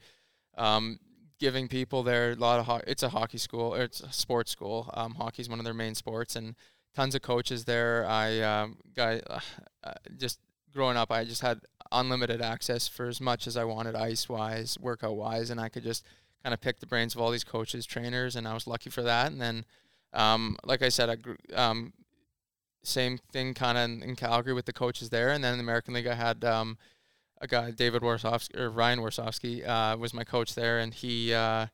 um, 0.57 0.99
giving 1.39 1.67
people 1.67 2.01
there. 2.01 2.31
A 2.31 2.35
lot 2.35 2.59
of 2.59 2.65
ho- 2.65 2.81
it's 2.87 3.03
a 3.03 3.09
hockey 3.09 3.37
school, 3.37 3.75
or 3.75 3.83
it's 3.83 4.01
a 4.01 4.11
sports 4.11 4.51
school. 4.51 4.89
Um, 4.93 5.15
hockey's 5.15 5.47
one 5.47 5.59
of 5.59 5.65
their 5.65 5.73
main 5.73 5.93
sports, 5.93 6.35
and 6.35 6.55
tons 6.95 7.13
of 7.13 7.21
coaches 7.21 7.65
there. 7.65 8.05
I 8.07 8.41
um, 8.41 8.77
got 8.95 9.21
uh, 9.29 9.93
just 10.17 10.39
growing 10.75 10.97
up. 10.97 11.11
I 11.11 11.23
just 11.23 11.41
had 11.41 11.61
unlimited 11.91 12.41
access 12.41 12.87
for 12.87 13.07
as 13.07 13.21
much 13.21 13.47
as 13.47 13.57
I 13.57 13.63
wanted, 13.63 13.95
ice 13.95 14.27
wise, 14.27 14.77
workout 14.79 15.15
wise, 15.15 15.49
and 15.49 15.59
I 15.59 15.69
could 15.69 15.83
just 15.83 16.05
kind 16.43 16.53
of 16.53 16.61
pick 16.61 16.79
the 16.79 16.85
brains 16.85 17.15
of 17.15 17.21
all 17.21 17.31
these 17.31 17.43
coaches, 17.43 17.85
trainers, 17.85 18.35
and 18.35 18.47
I 18.47 18.53
was 18.53 18.67
lucky 18.67 18.89
for 18.89 19.01
that. 19.01 19.31
And 19.31 19.41
then, 19.41 19.65
um, 20.13 20.57
like 20.63 20.81
I 20.83 20.89
said, 20.89 21.09
I 21.09 21.55
um, 21.55 21.93
same 22.83 23.17
thing 23.31 23.53
kind 23.53 23.77
of 23.77 23.85
in, 23.85 24.03
in, 24.03 24.15
Calgary 24.15 24.53
with 24.53 24.65
the 24.65 24.73
coaches 24.73 25.09
there. 25.09 25.29
And 25.29 25.43
then 25.43 25.53
in 25.53 25.57
the 25.57 25.63
American 25.63 25.93
League, 25.95 26.07
I 26.07 26.13
had 26.13 26.43
um, 26.43 26.77
a 27.41 27.47
guy, 27.47 27.71
David 27.71 28.03
Warsofsky, 28.03 28.59
or 28.59 28.69
Ryan 28.69 28.99
Warsofsky, 28.99 29.67
uh, 29.67 29.97
was 29.97 30.13
my 30.13 30.23
coach 30.23 30.53
there, 30.53 30.77
and 30.77 30.93
he 30.93 31.33
uh, 31.33 31.67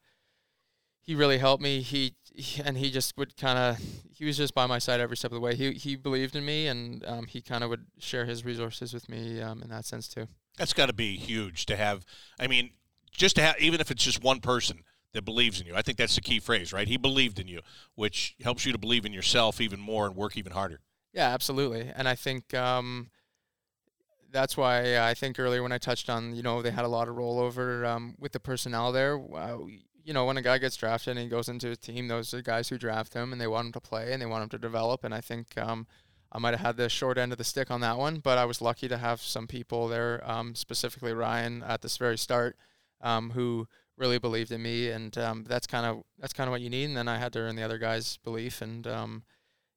he 1.02 1.16
really 1.16 1.40
helped 1.40 1.62
me. 1.62 1.82
He 1.82 2.14
and 2.64 2.78
he 2.78 2.92
just 2.92 3.18
would 3.18 3.38
kind 3.38 3.58
of 3.58 3.78
he 4.14 4.26
was 4.26 4.38
just 4.38 4.54
by 4.54 4.66
my 4.66 4.80
side 4.80 5.00
every 5.00 5.18
step 5.18 5.32
of 5.32 5.36
the 5.36 5.42
way. 5.42 5.56
He 5.56 5.72
he 5.74 5.96
believed 5.96 6.36
in 6.36 6.46
me, 6.46 6.68
and 6.68 7.04
um, 7.06 7.28
he 7.28 7.42
kind 7.42 7.64
of 7.64 7.70
would 7.70 7.86
share 8.00 8.26
his 8.26 8.46
resources 8.46 8.94
with 8.94 9.10
me 9.10 9.42
um, 9.42 9.62
in 9.62 9.70
that 9.70 9.86
sense 9.86 10.08
too. 10.08 10.28
That's 10.58 10.74
got 10.74 10.88
to 10.88 10.94
be 10.94 11.18
huge 11.18 11.66
to 11.68 11.76
have. 11.76 12.06
I 12.40 12.48
mean, 12.48 12.72
just 13.12 13.36
to 13.38 13.42
have, 13.42 13.56
even 13.60 13.80
if 13.80 13.90
it's 13.90 14.04
just 14.04 14.22
one 14.22 14.40
person 14.42 14.84
that 15.14 15.26
believes 15.26 15.60
in 15.60 15.68
you. 15.68 15.76
I 15.76 15.82
think 15.82 15.98
that's 15.98 16.16
the 16.16 16.22
key 16.22 16.40
phrase, 16.40 16.72
right? 16.72 16.88
He 16.88 16.98
believed 16.98 17.40
in 17.40 17.48
you, 17.48 17.62
which 17.96 18.36
helps 18.42 18.66
you 18.66 18.72
to 18.72 18.78
believe 18.78 19.06
in 19.06 19.14
yourself 19.14 19.60
even 19.60 19.80
more 19.80 20.06
and 20.06 20.16
work 20.16 20.38
even 20.38 20.54
harder. 20.54 20.80
Yeah, 21.14 21.30
absolutely. 21.30 21.92
And 21.94 22.08
I 22.08 22.16
think 22.16 22.54
um, 22.54 23.10
that's 24.32 24.56
why 24.56 25.00
I 25.00 25.14
think 25.14 25.40
earlier 25.40 25.62
when 25.62 25.72
I 25.72 25.78
touched 25.78 26.10
on, 26.10 26.36
you 26.36 26.44
know, 26.44 26.62
they 26.62 26.72
had 26.72 26.86
a 26.86 26.90
lot 26.90 27.10
of 27.10 27.16
rollover 27.16 27.86
um, 27.86 28.16
with 28.18 28.32
the 28.32 28.40
personnel 28.40 28.92
there. 28.92 29.20
Uh, 29.20 29.58
you 30.04 30.14
know, 30.14 30.26
when 30.26 30.38
a 30.38 30.42
guy 30.42 30.58
gets 30.58 30.76
drafted 30.76 31.12
and 31.12 31.20
he 31.20 31.28
goes 31.28 31.50
into 31.50 31.72
a 31.72 31.76
team, 31.76 32.08
those 32.08 32.34
are 32.34 32.42
guys 32.42 32.70
who 32.70 32.78
draft 32.78 33.14
him 33.14 33.32
and 33.32 33.40
they 33.42 33.48
want 33.48 33.68
him 33.68 33.72
to 33.74 33.80
play 33.80 34.12
and 34.12 34.22
they 34.22 34.26
want 34.26 34.44
him 34.44 34.50
to 34.50 34.58
develop. 34.58 35.04
And 35.04 35.14
I 35.14 35.22
think 35.22 35.58
um, 35.58 35.88
I 36.32 36.40
might 36.40 36.52
have 36.52 36.62
had 36.62 36.78
the 36.78 36.90
short 36.90 37.18
end 37.18 37.32
of 37.32 37.38
the 37.38 37.44
stick 37.44 37.70
on 37.70 37.82
that 37.82 37.98
one, 37.98 38.20
but 38.20 38.38
I 38.38 38.46
was 38.46 38.62
lucky 38.62 38.88
to 38.88 38.98
have 38.98 39.22
some 39.22 39.48
people 39.48 39.88
there, 39.88 40.22
um, 40.30 40.56
specifically 40.56 41.14
Ryan 41.14 41.64
at 41.64 41.82
this 41.82 41.98
very 41.98 42.18
start, 42.18 42.58
um, 43.02 43.32
who 43.32 43.68
really 43.98 44.18
believed 44.18 44.52
in 44.52 44.62
me, 44.62 44.90
and 44.90 45.18
um, 45.18 45.46
that's 45.48 45.68
kind 45.68 45.86
of 45.86 46.04
that's 46.18 46.34
kind 46.34 46.48
of 46.48 46.52
what 46.52 46.62
you 46.62 46.70
need. 46.70 46.86
And 46.86 46.98
then 46.98 47.08
I 47.08 47.18
had 47.18 47.34
to 47.34 47.40
earn 47.40 47.56
the 47.56 47.64
other 47.64 47.78
guys' 47.78 48.18
belief, 48.24 48.62
and 48.62 48.88
um, 48.88 49.24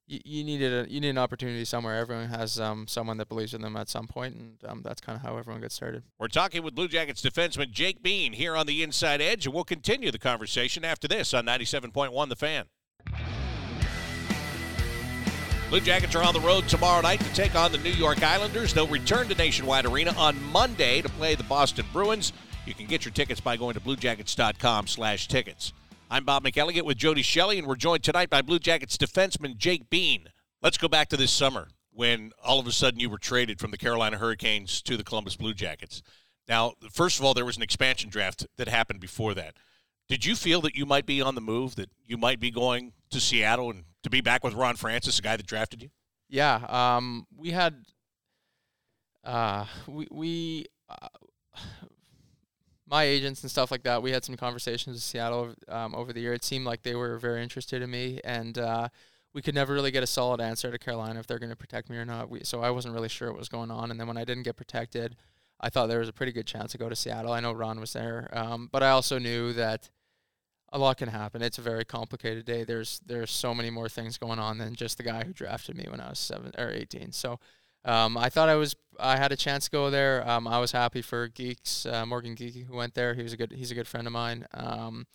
you, 0.07 0.19
you 0.23 0.43
needed 0.43 0.73
a 0.87 0.91
you 0.91 0.99
need 0.99 1.09
an 1.09 1.17
opportunity 1.17 1.65
somewhere. 1.65 1.95
Everyone 1.97 2.29
has 2.29 2.59
um, 2.59 2.87
someone 2.87 3.17
that 3.17 3.29
believes 3.29 3.53
in 3.53 3.61
them 3.61 3.75
at 3.75 3.89
some 3.89 4.07
point, 4.07 4.35
and 4.35 4.57
um, 4.67 4.81
that's 4.83 5.01
kind 5.01 5.15
of 5.15 5.21
how 5.21 5.37
everyone 5.37 5.61
gets 5.61 5.75
started. 5.75 6.03
We're 6.19 6.27
talking 6.27 6.63
with 6.63 6.75
Blue 6.75 6.87
Jackets 6.87 7.21
defenseman 7.21 7.71
Jake 7.71 8.01
Bean 8.01 8.33
here 8.33 8.55
on 8.55 8.67
the 8.67 8.83
Inside 8.83 9.21
Edge, 9.21 9.45
and 9.45 9.53
we'll 9.53 9.63
continue 9.63 10.11
the 10.11 10.19
conversation 10.19 10.85
after 10.85 11.07
this 11.07 11.33
on 11.33 11.45
97.1 11.45 12.29
The 12.29 12.35
Fan. 12.35 12.65
Blue 15.69 15.81
Jackets 15.81 16.15
are 16.15 16.23
on 16.23 16.33
the 16.33 16.39
road 16.39 16.67
tomorrow 16.69 17.01
night 17.01 17.19
to 17.19 17.33
take 17.33 17.55
on 17.55 17.71
the 17.71 17.79
New 17.79 17.89
York 17.89 18.21
Islanders. 18.21 18.73
They'll 18.73 18.87
return 18.87 19.27
to 19.29 19.35
Nationwide 19.35 19.85
Arena 19.85 20.13
on 20.15 20.41
Monday 20.51 21.01
to 21.01 21.09
play 21.09 21.33
the 21.33 21.43
Boston 21.43 21.85
Bruins. 21.91 22.33
You 22.65 22.75
can 22.75 22.85
get 22.85 23.03
your 23.03 23.11
tickets 23.11 23.41
by 23.41 23.57
going 23.57 23.73
to 23.73 23.79
bluejackets.com 23.79 24.87
slash 24.87 25.27
tickets. 25.27 25.73
I'm 26.09 26.23
Bob 26.23 26.43
McElligott 26.43 26.83
with 26.83 26.97
Jody 26.97 27.23
Shelley, 27.23 27.57
and 27.57 27.67
we're 27.67 27.75
joined 27.75 28.03
tonight 28.03 28.29
by 28.29 28.43
Blue 28.43 28.59
Jackets 28.59 28.95
defenseman 28.95 29.57
Jake 29.57 29.89
Bean. 29.89 30.27
Let's 30.61 30.77
go 30.77 30.87
back 30.87 31.09
to 31.09 31.17
this 31.17 31.31
summer 31.31 31.67
when 31.91 32.31
all 32.43 32.59
of 32.59 32.67
a 32.67 32.71
sudden 32.71 32.99
you 32.99 33.09
were 33.09 33.17
traded 33.17 33.59
from 33.59 33.71
the 33.71 33.77
Carolina 33.77 34.17
Hurricanes 34.17 34.83
to 34.83 34.97
the 34.97 35.03
Columbus 35.03 35.35
Blue 35.35 35.55
Jackets. 35.55 36.03
Now, 36.47 36.73
first 36.91 37.17
of 37.17 37.25
all, 37.25 37.33
there 37.33 37.43
was 37.43 37.57
an 37.57 37.63
expansion 37.63 38.11
draft 38.11 38.45
that 38.57 38.67
happened 38.67 38.99
before 38.99 39.33
that. 39.33 39.55
Did 40.07 40.25
you 40.25 40.35
feel 40.35 40.61
that 40.61 40.75
you 40.75 40.85
might 40.85 41.07
be 41.07 41.23
on 41.23 41.33
the 41.33 41.41
move, 41.41 41.75
that 41.75 41.89
you 42.05 42.17
might 42.17 42.39
be 42.39 42.51
going 42.51 42.93
to 43.09 43.19
Seattle 43.19 43.71
and 43.71 43.85
to 44.03 44.11
be 44.11 44.21
back 44.21 44.43
with 44.43 44.53
Ron 44.53 44.75
Francis, 44.75 45.15
the 45.15 45.23
guy 45.23 45.35
that 45.35 45.47
drafted 45.47 45.81
you? 45.81 45.89
Yeah, 46.29 46.65
um, 46.69 47.25
we 47.35 47.49
had 47.49 47.83
uh, 49.23 49.65
we 49.87 50.07
we 50.11 50.65
uh, 50.87 51.07
my 52.95 53.03
agents 53.03 53.41
and 53.41 53.51
stuff 53.51 53.71
like 53.71 53.83
that. 53.83 54.01
We 54.01 54.11
had 54.11 54.23
some 54.23 54.37
conversations 54.37 54.95
with 54.95 55.03
Seattle 55.03 55.53
um, 55.67 55.93
over 55.93 56.13
the 56.13 56.21
year. 56.21 56.33
It 56.33 56.45
seemed 56.45 56.65
like 56.65 56.81
they 56.83 56.95
were 56.95 57.17
very 57.17 57.43
interested 57.43 57.81
in 57.81 57.91
me, 57.91 58.21
and 58.23 58.57
uh, 58.57 58.87
we 59.33 59.41
could 59.41 59.53
never 59.53 59.73
really 59.73 59.91
get 59.91 60.01
a 60.01 60.07
solid 60.07 60.39
answer 60.39 60.71
to 60.71 60.77
Carolina 60.77 61.19
if 61.19 61.27
they're 61.27 61.43
going 61.45 61.51
to 61.51 61.57
protect 61.57 61.89
me 61.89 61.97
or 61.97 62.05
not. 62.05 62.29
We, 62.29 62.45
so 62.45 62.61
I 62.61 62.69
wasn't 62.69 62.93
really 62.93 63.09
sure 63.09 63.29
what 63.29 63.37
was 63.37 63.49
going 63.49 63.69
on. 63.69 63.91
And 63.91 63.99
then 63.99 64.07
when 64.07 64.15
I 64.15 64.23
didn't 64.23 64.43
get 64.43 64.55
protected, 64.55 65.17
I 65.59 65.69
thought 65.69 65.87
there 65.87 65.99
was 65.99 66.07
a 66.07 66.13
pretty 66.13 66.31
good 66.31 66.47
chance 66.47 66.71
to 66.71 66.77
go 66.77 66.87
to 66.87 66.95
Seattle. 66.95 67.33
I 67.33 67.41
know 67.41 67.51
Ron 67.51 67.81
was 67.81 67.91
there, 67.91 68.29
um, 68.31 68.69
but 68.71 68.81
I 68.81 68.91
also 68.91 69.19
knew 69.19 69.51
that 69.53 69.89
a 70.71 70.79
lot 70.79 70.97
can 70.97 71.09
happen. 71.09 71.41
It's 71.41 71.57
a 71.57 71.61
very 71.61 71.83
complicated 71.83 72.45
day. 72.45 72.63
There's 72.63 73.01
there's 73.05 73.31
so 73.31 73.53
many 73.53 73.69
more 73.69 73.89
things 73.89 74.17
going 74.17 74.39
on 74.39 74.57
than 74.57 74.73
just 74.73 74.97
the 74.97 75.03
guy 75.03 75.25
who 75.25 75.33
drafted 75.33 75.75
me 75.75 75.85
when 75.89 75.99
I 75.99 76.09
was 76.09 76.19
seven 76.19 76.53
or 76.57 76.69
eighteen. 76.71 77.11
So 77.11 77.39
um, 77.85 78.17
I 78.17 78.29
thought 78.29 78.49
I 78.49 78.55
was 78.55 78.75
I 78.99 79.17
had 79.17 79.31
a 79.31 79.35
chance 79.37 79.65
to 79.65 79.71
go 79.71 79.89
there. 79.89 80.27
Um, 80.27 80.47
I 80.47 80.59
was 80.59 80.71
happy 80.71 81.01
for 81.01 81.27
Geeks 81.27 81.85
uh, 81.85 82.05
Morgan 82.05 82.35
Geekie 82.35 82.65
who 82.65 82.75
went 82.75 82.95
there. 82.95 83.13
He 83.13 83.23
was 83.23 83.33
a 83.33 83.37
good 83.37 83.53
he's 83.53 83.71
a 83.71 83.75
good 83.75 83.87
friend 83.87 84.07
of 84.07 84.13
mine. 84.13 84.45
Um, 84.53 85.05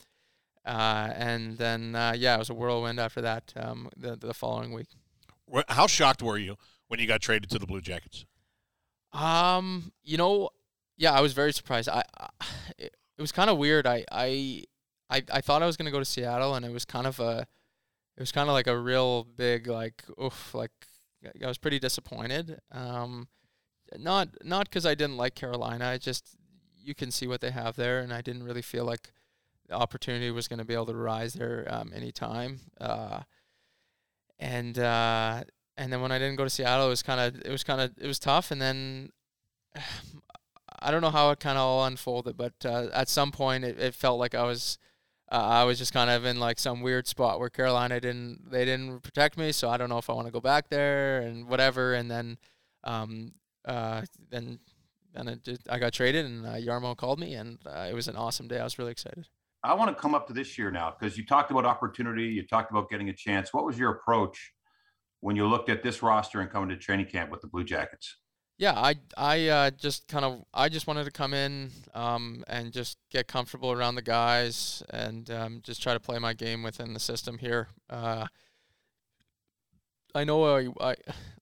uh, 0.65 1.13
and 1.15 1.59
then 1.59 1.95
uh, 1.95 2.15
yeah, 2.17 2.37
it 2.37 2.39
was 2.39 2.51
a 2.51 2.55
whirlwind 2.55 3.01
after 3.01 3.21
that. 3.21 3.53
Um, 3.57 3.91
the 3.97 4.17
the 4.17 4.33
following 4.33 4.73
week. 4.73 4.89
How 5.69 5.89
shocked 5.89 6.23
were 6.23 6.39
you 6.39 6.57
when 6.87 7.01
you 7.01 7.09
got 7.09 7.21
traded 7.21 7.51
to 7.51 7.59
the 7.59 7.67
Blue 7.67 7.81
Jackets? 7.81 8.25
Um, 9.13 9.93
you 10.05 10.17
know, 10.17 10.51
yeah, 10.97 11.13
I 11.13 11.21
was 11.21 11.33
very 11.33 11.53
surprised. 11.53 11.89
I, 11.89 12.05
I 12.19 12.29
it, 12.79 12.97
it 13.19 13.21
was 13.21 13.33
kind 13.33 13.51
of 13.51 13.59
weird. 13.59 13.87
I 13.87 14.05
I 14.13 14.65
I, 15.09 15.25
I 15.33 15.41
thought 15.41 15.63
I 15.63 15.67
was 15.67 15.77
gonna 15.77 15.91
go 15.91 15.99
to 15.99 16.05
Seattle, 16.05 16.55
and 16.55 16.65
it 16.65 16.71
was 16.71 16.85
kind 16.85 17.07
of 17.07 17.19
a, 17.19 17.47
it 18.17 18.21
was 18.21 18.31
kind 18.31 18.49
of 18.49 18.53
like 18.53 18.69
a 18.69 18.79
real 18.79 19.25
big 19.25 19.67
like 19.67 20.05
oof 20.23 20.55
like 20.55 20.71
I 21.43 21.47
was 21.47 21.59
pretty 21.59 21.79
disappointed. 21.79 22.61
Um, 22.73 23.29
not 23.99 24.29
not 24.45 24.69
because 24.69 24.87
I 24.87 24.95
didn't 24.95 25.17
like 25.17 25.35
Carolina. 25.35 25.87
I 25.87 25.99
just 25.99 26.37
you 26.83 26.95
can 26.95 27.11
see 27.11 27.27
what 27.27 27.41
they 27.41 27.51
have 27.51 27.77
there, 27.77 28.01
and 28.01 28.13
I 28.13 28.21
didn't 28.21 28.45
really 28.45 28.63
feel 28.63 28.85
like 28.85 29.13
the 29.69 29.75
opportunity 29.75 30.31
was 30.31 30.49
going 30.49 30.59
to 30.59 30.65
be 30.65 30.75
able 30.75 30.87
to 30.87 30.97
rise 30.97 31.35
there 31.35 31.67
um, 31.71 31.93
anytime. 31.95 32.61
Uh, 32.81 33.21
and 34.39 34.79
uh, 34.79 35.45
and 35.77 35.93
then 35.93 36.01
when 36.01 36.13
I 36.13 36.19
didn't 36.19 36.37
go 36.37 36.45
to 36.45 36.51
Seattle, 36.51 36.87
it 36.87 36.91
was 36.91 37.03
kind 37.03 37.21
of 37.21 37.43
it 37.45 37.51
was 37.51 37.65
kind 37.65 37.81
of 37.81 37.93
it 37.99 38.07
was 38.07 38.19
tough. 38.19 38.51
And 38.51 38.61
then 38.61 39.11
I 40.83 40.91
don't 40.91 41.03
know 41.03 41.11
how 41.11 41.31
it 41.31 41.41
kind 41.41 41.59
of 41.59 41.63
all 41.63 41.85
unfolded, 41.85 42.37
but 42.37 42.55
uh, 42.65 42.89
at 42.93 43.09
some 43.09 43.33
point 43.33 43.65
it, 43.65 43.79
it 43.79 43.95
felt 43.95 44.19
like 44.19 44.35
I 44.35 44.45
was 44.45 44.79
uh, 45.31 45.37
I 45.37 45.65
was 45.65 45.79
just 45.79 45.93
kind 45.93 46.11
of 46.11 46.25
in 46.25 46.41
like 46.41 46.59
some 46.59 46.81
weird 46.81 47.07
spot 47.07 47.39
where 47.39 47.51
Carolina 47.51 48.01
didn't 48.01 48.51
they 48.51 48.65
didn't 48.65 49.01
protect 49.01 49.39
me, 49.39 49.53
so 49.53 49.69
I 49.69 49.77
don't 49.77 49.89
know 49.89 49.99
if 49.99 50.11
I 50.11 50.13
want 50.13 50.27
to 50.27 50.33
go 50.33 50.41
back 50.41 50.69
there 50.69 51.21
and 51.21 51.49
whatever. 51.49 51.95
And 51.95 52.11
then 52.11 52.39
um, 52.85 53.33
uh, 53.65 54.03
then 54.31 54.59
then 55.15 55.41
just, 55.45 55.69
I 55.71 55.79
got 55.79 55.93
traded, 55.93 56.27
and 56.27 56.47
uh, 56.47 56.55
Jarmo 56.55 56.97
called 56.97 57.19
me, 57.19 57.35
and 57.35 57.59
uh, 57.67 57.89
it 57.91 57.95
was 57.95 58.09
an 58.09 58.17
awesome 58.17 58.49
day. 58.49 58.59
I 58.59 58.65
was 58.65 58.79
really 58.79 58.93
excited. 58.93 59.27
I 59.63 59.75
want 59.75 59.95
to 59.95 60.01
come 60.01 60.15
up 60.15 60.27
to 60.29 60.33
this 60.33 60.57
year 60.57 60.71
now 60.71 60.95
because 60.99 61.19
you 61.19 61.27
talked 61.27 61.51
about 61.51 61.67
opportunity, 61.67 62.25
you 62.25 62.47
talked 62.47 62.71
about 62.71 62.89
getting 62.89 63.09
a 63.11 63.13
chance. 63.13 63.53
What 63.53 63.65
was 63.65 63.79
your 63.79 63.91
approach 63.91 64.53
when 65.21 65.37
you 65.37 65.47
looked 65.47 65.69
at 65.69 65.83
this 65.83 66.03
roster 66.03 66.41
and 66.41 66.51
coming 66.51 66.71
to 66.71 66.77
training 66.77 67.07
camp 67.07 67.31
with 67.31 67.41
the 67.41 67.49
Blue 67.49 67.65
Jackets? 67.65 68.17
Yeah, 68.61 68.75
I 68.79 68.97
I 69.17 69.49
uh, 69.49 69.71
just 69.71 70.07
kind 70.07 70.23
of 70.23 70.45
I 70.53 70.69
just 70.69 70.87
wanted 70.87 71.05
to 71.05 71.11
come 71.11 71.33
in 71.33 71.71
um, 71.95 72.45
and 72.47 72.71
just 72.75 72.99
get 73.11 73.27
comfortable 73.27 73.73
around 73.73 73.95
the 73.95 74.03
guys 74.03 74.83
and 74.91 75.31
um, 75.31 75.61
just 75.63 75.83
try 75.83 75.95
to 75.95 75.99
play 75.99 76.19
my 76.19 76.35
game 76.35 76.63
within 76.63 76.93
the 76.93 77.01
system 77.01 77.39
here. 77.39 77.69
Uh, 77.89 78.27
I 80.15 80.25
know 80.25 80.45
I, 80.45 80.69
I 80.79 80.95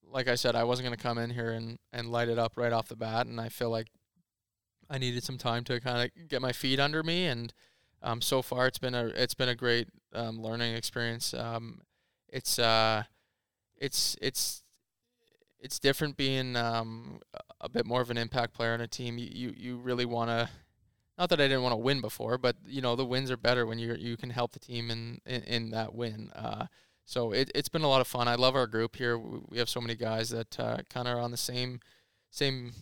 like 0.09 0.29
I 0.29 0.37
said 0.37 0.55
I 0.55 0.63
wasn't 0.63 0.87
going 0.87 0.97
to 0.97 1.03
come 1.03 1.19
in 1.19 1.31
here 1.31 1.51
and, 1.51 1.81
and 1.93 2.09
light 2.09 2.29
it 2.29 2.39
up 2.39 2.53
right 2.55 2.73
off 2.73 2.87
the 2.87 2.95
bat, 2.95 3.27
and 3.27 3.41
I 3.41 3.49
feel 3.49 3.71
like 3.71 3.89
I 4.89 4.99
needed 4.99 5.25
some 5.25 5.39
time 5.39 5.65
to 5.65 5.81
kind 5.81 6.05
of 6.05 6.29
get 6.29 6.41
my 6.41 6.53
feet 6.53 6.79
under 6.79 7.03
me. 7.03 7.27
And 7.27 7.53
um, 8.01 8.21
so 8.21 8.43
far, 8.43 8.69
it's 8.69 8.79
been 8.79 8.95
a 8.95 9.07
it's 9.07 9.35
been 9.35 9.49
a 9.49 9.57
great 9.57 9.89
um, 10.15 10.41
learning 10.41 10.77
experience. 10.77 11.35
Um, 11.35 11.81
it's 12.29 12.61
uh, 12.61 13.03
it's 13.77 14.17
it's 14.23 14.63
it's 15.61 15.79
different 15.79 16.17
being 16.17 16.57
um, 16.57 17.21
a 17.61 17.69
bit 17.69 17.87
more 17.87 18.01
of 18.01 18.11
an 18.11 18.19
impact 18.19 18.55
player 18.55 18.73
on 18.73 18.81
a 18.81 18.87
team. 18.87 19.19
You 19.19 19.29
you, 19.31 19.55
you 19.57 19.77
really 19.79 20.05
want 20.05 20.31
to. 20.31 20.49
Not 21.19 21.31
that 21.31 21.41
I 21.41 21.49
didn't 21.49 21.63
want 21.63 21.73
to 21.73 21.79
win 21.79 22.01
before, 22.01 22.39
but 22.39 22.57
you 22.65 22.81
know 22.81 22.95
the 22.95 23.05
wins 23.05 23.31
are 23.31 23.37
better 23.37 23.67
when 23.67 23.79
you 23.79 23.95
you 23.95 24.17
can 24.17 24.31
help 24.31 24.53
the 24.53 24.61
team 24.61 24.91
in 24.91 25.21
in, 25.27 25.43
in 25.43 25.71
that 25.71 25.95
win. 25.95 26.31
Uh, 26.35 26.67
so 27.05 27.33
it 27.33 27.51
it's 27.55 27.69
been 27.69 27.83
a 27.83 27.89
lot 27.89 28.01
of 28.01 28.07
fun. 28.07 28.29
I 28.29 28.37
love 28.37 28.55
our 28.55 28.67
group 28.67 28.97
here. 28.97 29.19
We 29.19 29.59
have 29.59 29.69
so 29.69 29.81
many 29.81 29.97
guys 29.97 30.31
that 30.31 30.59
uh, 30.61 30.79
kind 30.89 31.09
of 31.09 31.17
are 31.17 31.21
on 31.21 31.31
the 31.31 31.37
same 31.37 31.81
same 32.31 32.73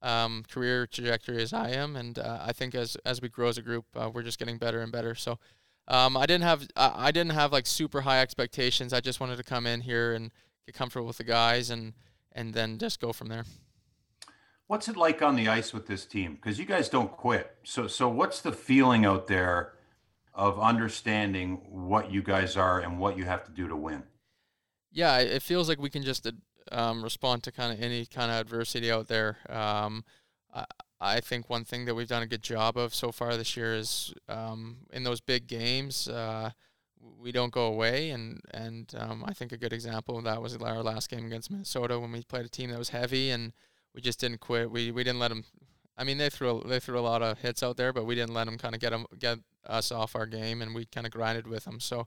um, 0.00 0.44
career 0.50 0.86
trajectory 0.86 1.42
as 1.42 1.52
I 1.52 1.70
am, 1.70 1.96
and 1.96 2.18
uh, 2.18 2.38
I 2.40 2.52
think 2.52 2.74
as 2.74 2.96
as 3.04 3.20
we 3.20 3.28
grow 3.28 3.48
as 3.48 3.58
a 3.58 3.62
group, 3.62 3.84
uh, 3.94 4.10
we're 4.12 4.22
just 4.22 4.38
getting 4.38 4.58
better 4.58 4.80
and 4.80 4.90
better. 4.90 5.14
So 5.14 5.38
um, 5.88 6.16
I 6.16 6.24
didn't 6.24 6.44
have 6.44 6.66
I 6.76 7.10
didn't 7.10 7.32
have 7.32 7.52
like 7.52 7.66
super 7.66 8.02
high 8.02 8.20
expectations. 8.20 8.92
I 8.92 9.00
just 9.00 9.20
wanted 9.20 9.36
to 9.36 9.44
come 9.44 9.66
in 9.66 9.82
here 9.82 10.14
and 10.14 10.32
get 10.64 10.74
comfortable 10.74 11.06
with 11.06 11.18
the 11.18 11.24
guys 11.24 11.68
and 11.68 11.92
and 12.34 12.54
then 12.54 12.78
just 12.78 13.00
go 13.00 13.12
from 13.12 13.28
there. 13.28 13.44
What's 14.66 14.88
it 14.88 14.96
like 14.96 15.22
on 15.22 15.36
the 15.36 15.48
ice 15.48 15.72
with 15.72 15.86
this 15.86 16.06
team? 16.06 16.34
Because 16.34 16.58
you 16.58 16.64
guys 16.64 16.88
don't 16.88 17.12
quit. 17.12 17.54
So, 17.64 17.86
so 17.86 18.08
what's 18.08 18.40
the 18.40 18.52
feeling 18.52 19.04
out 19.04 19.26
there 19.26 19.74
of 20.32 20.58
understanding 20.58 21.60
what 21.68 22.10
you 22.10 22.22
guys 22.22 22.56
are 22.56 22.80
and 22.80 22.98
what 22.98 23.16
you 23.16 23.24
have 23.24 23.44
to 23.44 23.52
do 23.52 23.68
to 23.68 23.76
win? 23.76 24.04
Yeah, 24.90 25.18
it 25.18 25.42
feels 25.42 25.68
like 25.68 25.78
we 25.78 25.90
can 25.90 26.02
just 26.02 26.26
um, 26.72 27.02
respond 27.02 27.42
to 27.42 27.52
kind 27.52 27.72
of 27.72 27.82
any 27.82 28.06
kind 28.06 28.30
of 28.30 28.38
adversity 28.38 28.90
out 28.90 29.08
there. 29.08 29.38
Um, 29.48 30.04
I, 30.52 30.64
I 31.00 31.20
think 31.20 31.50
one 31.50 31.64
thing 31.64 31.84
that 31.84 31.94
we've 31.94 32.08
done 32.08 32.22
a 32.22 32.26
good 32.26 32.42
job 32.42 32.78
of 32.78 32.94
so 32.94 33.12
far 33.12 33.36
this 33.36 33.56
year 33.56 33.74
is 33.74 34.14
um, 34.28 34.78
in 34.92 35.04
those 35.04 35.20
big 35.20 35.46
games. 35.46 36.08
Uh, 36.08 36.50
we 37.18 37.32
don't 37.32 37.52
go 37.52 37.66
away. 37.66 38.10
And 38.10 38.40
and 38.52 38.92
um, 38.96 39.24
I 39.26 39.32
think 39.32 39.52
a 39.52 39.56
good 39.56 39.72
example 39.72 40.18
of 40.18 40.24
that 40.24 40.42
was 40.42 40.56
our 40.56 40.82
last 40.82 41.10
game 41.10 41.26
against 41.26 41.50
Minnesota 41.50 41.98
when 41.98 42.12
we 42.12 42.22
played 42.22 42.46
a 42.46 42.48
team 42.48 42.70
that 42.70 42.78
was 42.78 42.90
heavy 42.90 43.30
and 43.30 43.52
we 43.94 44.00
just 44.00 44.20
didn't 44.20 44.40
quit. 44.40 44.70
We 44.70 44.90
we 44.90 45.04
didn't 45.04 45.20
let 45.20 45.28
them. 45.28 45.44
I 45.96 46.04
mean, 46.04 46.18
they 46.18 46.30
threw 46.30 46.62
they 46.66 46.80
threw 46.80 46.98
a 46.98 47.00
lot 47.00 47.22
of 47.22 47.38
hits 47.38 47.62
out 47.62 47.76
there, 47.76 47.92
but 47.92 48.04
we 48.04 48.14
didn't 48.14 48.34
let 48.34 48.44
them 48.44 48.58
kind 48.58 48.74
of 48.74 48.80
get 48.80 48.90
them 48.90 49.06
get 49.18 49.38
us 49.66 49.92
off 49.92 50.16
our 50.16 50.26
game, 50.26 50.60
and 50.60 50.74
we 50.74 50.86
kind 50.86 51.06
of 51.06 51.12
grinded 51.12 51.46
with 51.46 51.64
them. 51.64 51.80
So 51.80 52.06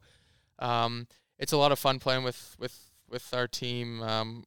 um, 0.59 1.07
it's 1.39 1.53
a 1.53 1.57
lot 1.57 1.71
of 1.71 1.79
fun 1.79 1.99
playing 1.99 2.23
with 2.23 2.55
with 2.59 2.91
with 3.09 3.33
our 3.33 3.47
team. 3.47 4.01
Um, 4.01 4.43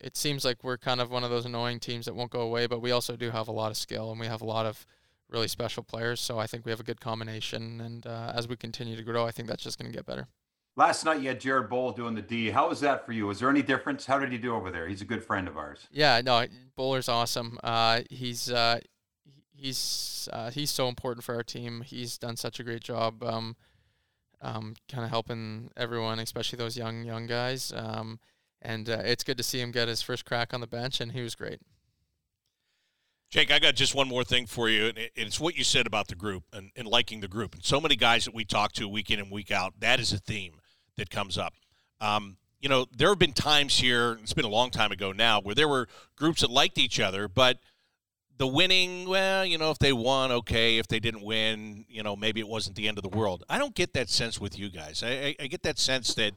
it 0.00 0.16
seems 0.16 0.44
like 0.44 0.64
we're 0.64 0.78
kind 0.78 1.00
of 1.00 1.10
one 1.10 1.24
of 1.24 1.30
those 1.30 1.44
annoying 1.44 1.78
teams 1.78 2.06
that 2.06 2.14
won't 2.14 2.30
go 2.30 2.40
away, 2.40 2.66
but 2.66 2.80
we 2.80 2.90
also 2.90 3.16
do 3.16 3.30
have 3.30 3.48
a 3.48 3.52
lot 3.52 3.70
of 3.70 3.76
skill, 3.76 4.10
and 4.10 4.18
we 4.18 4.26
have 4.26 4.40
a 4.40 4.46
lot 4.46 4.64
of 4.64 4.86
really 5.28 5.48
special 5.48 5.82
players. 5.82 6.20
So 6.20 6.38
I 6.38 6.46
think 6.46 6.64
we 6.64 6.70
have 6.70 6.80
a 6.80 6.84
good 6.84 7.00
combination. 7.00 7.80
And 7.80 8.06
uh, 8.06 8.32
as 8.34 8.48
we 8.48 8.56
continue 8.56 8.96
to 8.96 9.02
grow, 9.02 9.26
I 9.26 9.30
think 9.30 9.48
that's 9.48 9.62
just 9.62 9.78
going 9.78 9.90
to 9.90 9.96
get 9.96 10.06
better. 10.06 10.28
Last 10.76 11.04
night 11.04 11.20
you 11.20 11.28
had 11.28 11.40
Jared 11.40 11.68
Boll 11.68 11.90
doing 11.90 12.14
the 12.14 12.22
D. 12.22 12.50
How 12.50 12.68
was 12.68 12.80
that 12.80 13.04
for 13.04 13.12
you? 13.12 13.26
Was 13.26 13.40
there 13.40 13.50
any 13.50 13.62
difference? 13.62 14.06
How 14.06 14.18
did 14.18 14.30
he 14.30 14.38
do 14.38 14.54
over 14.54 14.70
there? 14.70 14.86
He's 14.86 15.02
a 15.02 15.04
good 15.04 15.24
friend 15.24 15.48
of 15.48 15.56
ours. 15.56 15.88
Yeah, 15.90 16.20
no, 16.24 16.46
Bowler's 16.76 17.08
awesome. 17.08 17.58
Uh, 17.64 18.02
he's 18.10 18.48
uh, 18.48 18.78
he's 19.52 20.28
uh, 20.32 20.52
he's 20.52 20.70
so 20.70 20.86
important 20.86 21.24
for 21.24 21.34
our 21.34 21.42
team. 21.42 21.82
He's 21.84 22.16
done 22.16 22.36
such 22.36 22.60
a 22.60 22.62
great 22.62 22.82
job, 22.82 23.24
um, 23.24 23.56
um, 24.40 24.76
kind 24.88 25.02
of 25.02 25.10
helping 25.10 25.72
everyone, 25.76 26.20
especially 26.20 26.58
those 26.58 26.76
young 26.76 27.02
young 27.02 27.26
guys. 27.26 27.72
Um, 27.74 28.20
and 28.62 28.88
uh, 28.88 29.02
it's 29.04 29.24
good 29.24 29.36
to 29.38 29.42
see 29.42 29.60
him 29.60 29.72
get 29.72 29.88
his 29.88 30.00
first 30.00 30.24
crack 30.24 30.54
on 30.54 30.60
the 30.60 30.68
bench, 30.68 31.00
and 31.00 31.10
he 31.10 31.22
was 31.22 31.34
great. 31.34 31.60
Jake, 33.30 33.50
I 33.50 33.58
got 33.58 33.74
just 33.74 33.94
one 33.94 34.08
more 34.08 34.24
thing 34.24 34.46
for 34.46 34.70
you, 34.70 34.86
and 34.86 34.98
it's 35.14 35.38
what 35.38 35.54
you 35.56 35.62
said 35.62 35.86
about 35.86 36.08
the 36.08 36.14
group 36.14 36.44
and, 36.50 36.70
and, 36.76 36.88
liking 36.88 37.20
the 37.20 37.28
group. 37.28 37.54
And 37.54 37.62
so 37.62 37.78
many 37.78 37.94
guys 37.94 38.24
that 38.24 38.32
we 38.32 38.46
talk 38.46 38.72
to 38.74 38.88
week 38.88 39.10
in 39.10 39.18
and 39.18 39.30
week 39.30 39.50
out, 39.50 39.74
that 39.80 40.00
is 40.00 40.14
a 40.14 40.18
theme 40.18 40.54
that 40.96 41.10
comes 41.10 41.36
up. 41.36 41.52
Um, 42.00 42.38
you 42.58 42.70
know, 42.70 42.86
there 42.96 43.10
have 43.10 43.18
been 43.18 43.34
times 43.34 43.78
here, 43.78 44.18
it's 44.22 44.32
been 44.32 44.46
a 44.46 44.48
long 44.48 44.70
time 44.70 44.92
ago 44.92 45.12
now, 45.12 45.42
where 45.42 45.54
there 45.54 45.68
were 45.68 45.88
groups 46.16 46.40
that 46.40 46.50
liked 46.50 46.78
each 46.78 47.00
other, 47.00 47.28
but 47.28 47.58
the 48.38 48.46
winning, 48.46 49.06
well, 49.06 49.44
you 49.44 49.58
know, 49.58 49.70
if 49.70 49.78
they 49.78 49.92
won, 49.92 50.32
okay. 50.32 50.78
If 50.78 50.88
they 50.88 51.00
didn't 51.00 51.22
win, 51.22 51.84
you 51.88 52.02
know, 52.02 52.16
maybe 52.16 52.40
it 52.40 52.48
wasn't 52.48 52.76
the 52.76 52.88
end 52.88 52.96
of 52.96 53.02
the 53.02 53.16
world. 53.16 53.44
I 53.50 53.58
don't 53.58 53.74
get 53.74 53.92
that 53.92 54.08
sense 54.08 54.40
with 54.40 54.58
you 54.58 54.70
guys. 54.70 55.02
I, 55.02 55.08
I, 55.10 55.36
I 55.40 55.46
get 55.48 55.62
that 55.64 55.78
sense 55.78 56.14
that 56.14 56.32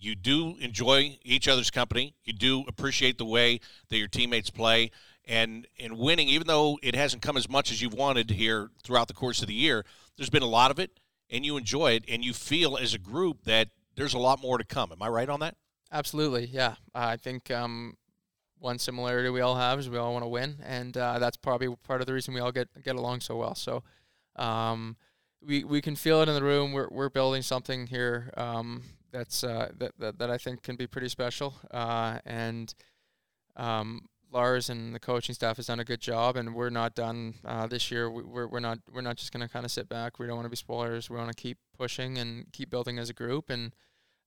you 0.00 0.16
do 0.16 0.56
enjoy 0.60 1.18
each 1.22 1.46
other's 1.46 1.70
company, 1.70 2.14
you 2.24 2.32
do 2.32 2.64
appreciate 2.66 3.18
the 3.18 3.24
way 3.24 3.60
that 3.88 3.98
your 3.98 4.08
teammates 4.08 4.50
play 4.50 4.90
and 5.26 5.66
and 5.78 5.98
winning, 5.98 6.28
even 6.28 6.46
though 6.46 6.78
it 6.82 6.94
hasn't 6.94 7.22
come 7.22 7.36
as 7.36 7.48
much 7.48 7.70
as 7.70 7.80
you've 7.80 7.94
wanted 7.94 8.30
here 8.30 8.70
throughout 8.82 9.08
the 9.08 9.14
course 9.14 9.42
of 9.42 9.48
the 9.48 9.54
year, 9.54 9.84
there's 10.16 10.30
been 10.30 10.42
a 10.42 10.46
lot 10.46 10.70
of 10.70 10.78
it, 10.78 11.00
and 11.30 11.44
you 11.44 11.56
enjoy 11.56 11.92
it, 11.92 12.04
and 12.08 12.24
you 12.24 12.32
feel 12.32 12.76
as 12.76 12.94
a 12.94 12.98
group 12.98 13.44
that 13.44 13.68
there's 13.96 14.14
a 14.14 14.18
lot 14.18 14.40
more 14.40 14.58
to 14.58 14.64
come. 14.64 14.92
Am 14.92 15.02
I 15.02 15.08
right 15.08 15.28
on 15.28 15.40
that? 15.40 15.56
Absolutely, 15.92 16.46
yeah. 16.46 16.74
I 16.94 17.16
think 17.16 17.50
um, 17.50 17.96
one 18.58 18.78
similarity 18.78 19.30
we 19.30 19.40
all 19.40 19.56
have 19.56 19.78
is 19.78 19.88
we 19.88 19.98
all 19.98 20.12
want 20.12 20.24
to 20.24 20.28
win, 20.28 20.56
and 20.64 20.96
uh, 20.96 21.18
that's 21.18 21.36
probably 21.36 21.74
part 21.84 22.00
of 22.00 22.06
the 22.06 22.12
reason 22.14 22.34
we 22.34 22.40
all 22.40 22.52
get 22.52 22.68
get 22.82 22.96
along 22.96 23.20
so 23.20 23.36
well. 23.36 23.54
So. 23.54 23.82
Um, 24.36 24.96
we, 25.46 25.64
we 25.64 25.80
can 25.80 25.94
feel 25.94 26.22
it 26.22 26.28
in 26.28 26.34
the 26.34 26.42
room. 26.42 26.72
We're, 26.72 26.88
we're 26.90 27.08
building 27.10 27.42
something 27.42 27.86
here 27.86 28.32
um, 28.36 28.82
that's 29.12 29.44
uh, 29.44 29.70
that, 29.78 29.92
that, 29.98 30.18
that 30.18 30.30
I 30.30 30.38
think 30.38 30.62
can 30.62 30.76
be 30.76 30.86
pretty 30.86 31.08
special. 31.08 31.54
Uh, 31.70 32.18
and 32.24 32.74
um, 33.56 34.08
Lars 34.34 34.68
and 34.68 34.94
the 34.94 34.98
coaching 34.98 35.34
staff 35.34 35.56
has 35.56 35.66
done 35.66 35.80
a 35.80 35.84
good 35.84 36.00
job, 36.00 36.36
and 36.36 36.54
we're 36.54 36.68
not 36.68 36.94
done 36.94 37.34
uh, 37.44 37.66
this 37.66 37.90
year. 37.90 38.10
We, 38.10 38.22
are 38.40 38.48
we're 38.48 38.60
not 38.60 38.80
we're 38.92 39.00
not 39.00 39.16
just 39.16 39.32
going 39.32 39.46
to 39.46 39.52
kind 39.52 39.64
of 39.64 39.70
sit 39.70 39.88
back. 39.88 40.18
We 40.18 40.26
don't 40.26 40.36
want 40.36 40.46
to 40.46 40.50
be 40.50 40.56
spoilers. 40.56 41.08
We 41.08 41.16
want 41.16 41.34
to 41.34 41.40
keep 41.40 41.58
pushing 41.78 42.18
and 42.18 42.52
keep 42.52 42.68
building 42.68 42.98
as 42.98 43.08
a 43.08 43.14
group, 43.14 43.48
and 43.48 43.72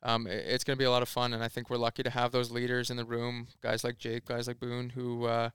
um, 0.02 0.26
it, 0.26 0.46
it's 0.48 0.64
going 0.64 0.78
to 0.78 0.82
be 0.82 0.86
a 0.86 0.92
lot 0.92 1.02
of 1.02 1.10
fun. 1.10 1.34
And 1.34 1.44
I 1.44 1.50
think 1.50 1.70
we're 1.70 1.78
lucky 1.78 2.04
to 2.04 2.10
have 2.10 2.32
those 2.32 2.50
leaders 2.50 2.90
in 2.90 2.98
the 2.98 3.06
room, 3.06 3.48
guys 3.62 3.84
like 3.84 3.98
Jake, 3.98 4.26
guys 4.26 4.48
like 4.48 4.60
Boone, 4.60 4.92
who 4.92 5.26
uh, 5.26 5.50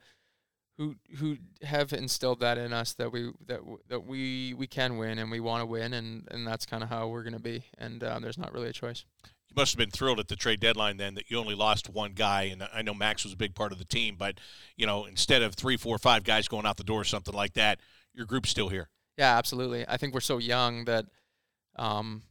who 0.77 0.97
who 1.17 1.38
have 1.62 1.93
instilled 1.93 2.41
that 2.41 2.59
in 2.59 2.73
us 2.73 2.93
that 2.93 3.11
we 3.11 3.31
that 3.47 3.61
that 3.88 4.07
we 4.07 4.53
we 4.55 4.67
can 4.67 4.99
win 4.99 5.19
and 5.19 5.31
we 5.31 5.41
want 5.41 5.62
to 5.62 5.67
win, 5.67 5.95
and 5.95 6.29
and 6.31 6.47
that's 6.47 6.67
kind 6.67 6.83
of 6.83 6.91
how 6.91 7.09
we're 7.09 7.25
going 7.25 7.33
to 7.33 7.41
be. 7.41 7.65
And 7.79 8.05
uh, 8.05 8.19
there's 8.21 8.38
not 8.38 8.53
really 8.53 8.69
a 8.69 8.73
choice 8.75 9.05
you 9.53 9.61
must 9.61 9.73
have 9.73 9.79
been 9.79 9.91
thrilled 9.91 10.19
at 10.19 10.29
the 10.29 10.37
trade 10.37 10.61
deadline 10.61 10.97
then 10.97 11.15
that 11.15 11.31
you 11.31 11.38
only 11.38 11.55
lost 11.55 11.91
one 11.91 12.12
guy. 12.12 12.45
And 12.45 12.67
I 12.73 12.83
know 12.83 12.95
Max 12.95 13.25
was 13.25 13.33
a 13.33 13.37
big 13.37 13.55
part 13.55 13.73
of 13.73 13.79
the 13.79 13.85
team, 13.85 14.17
but 14.19 14.38
you 14.77 14.87
know 14.87 15.05
instead 15.05 15.43
of 15.43 15.55
three, 15.55 15.77
four, 15.77 15.99
five 15.99 16.25
guys 16.25 16.49
going 16.49 16.67
out 16.67 16.77
the 16.77 16.85
door, 16.85 17.03
or 17.03 17.05
something 17.05 17.35
like 17.35 17.53
that, 17.55 17.81
your 18.15 18.27
group's 18.27 18.51
still 18.51 18.69
here. 18.69 18.88
Yeah, 19.19 19.37
absolutely. 19.37 19.85
I 19.87 19.99
think 19.99 20.15
we're 20.15 20.21
so 20.21 20.38
young 20.38 20.87
that 20.87 21.05
um, 21.76 22.22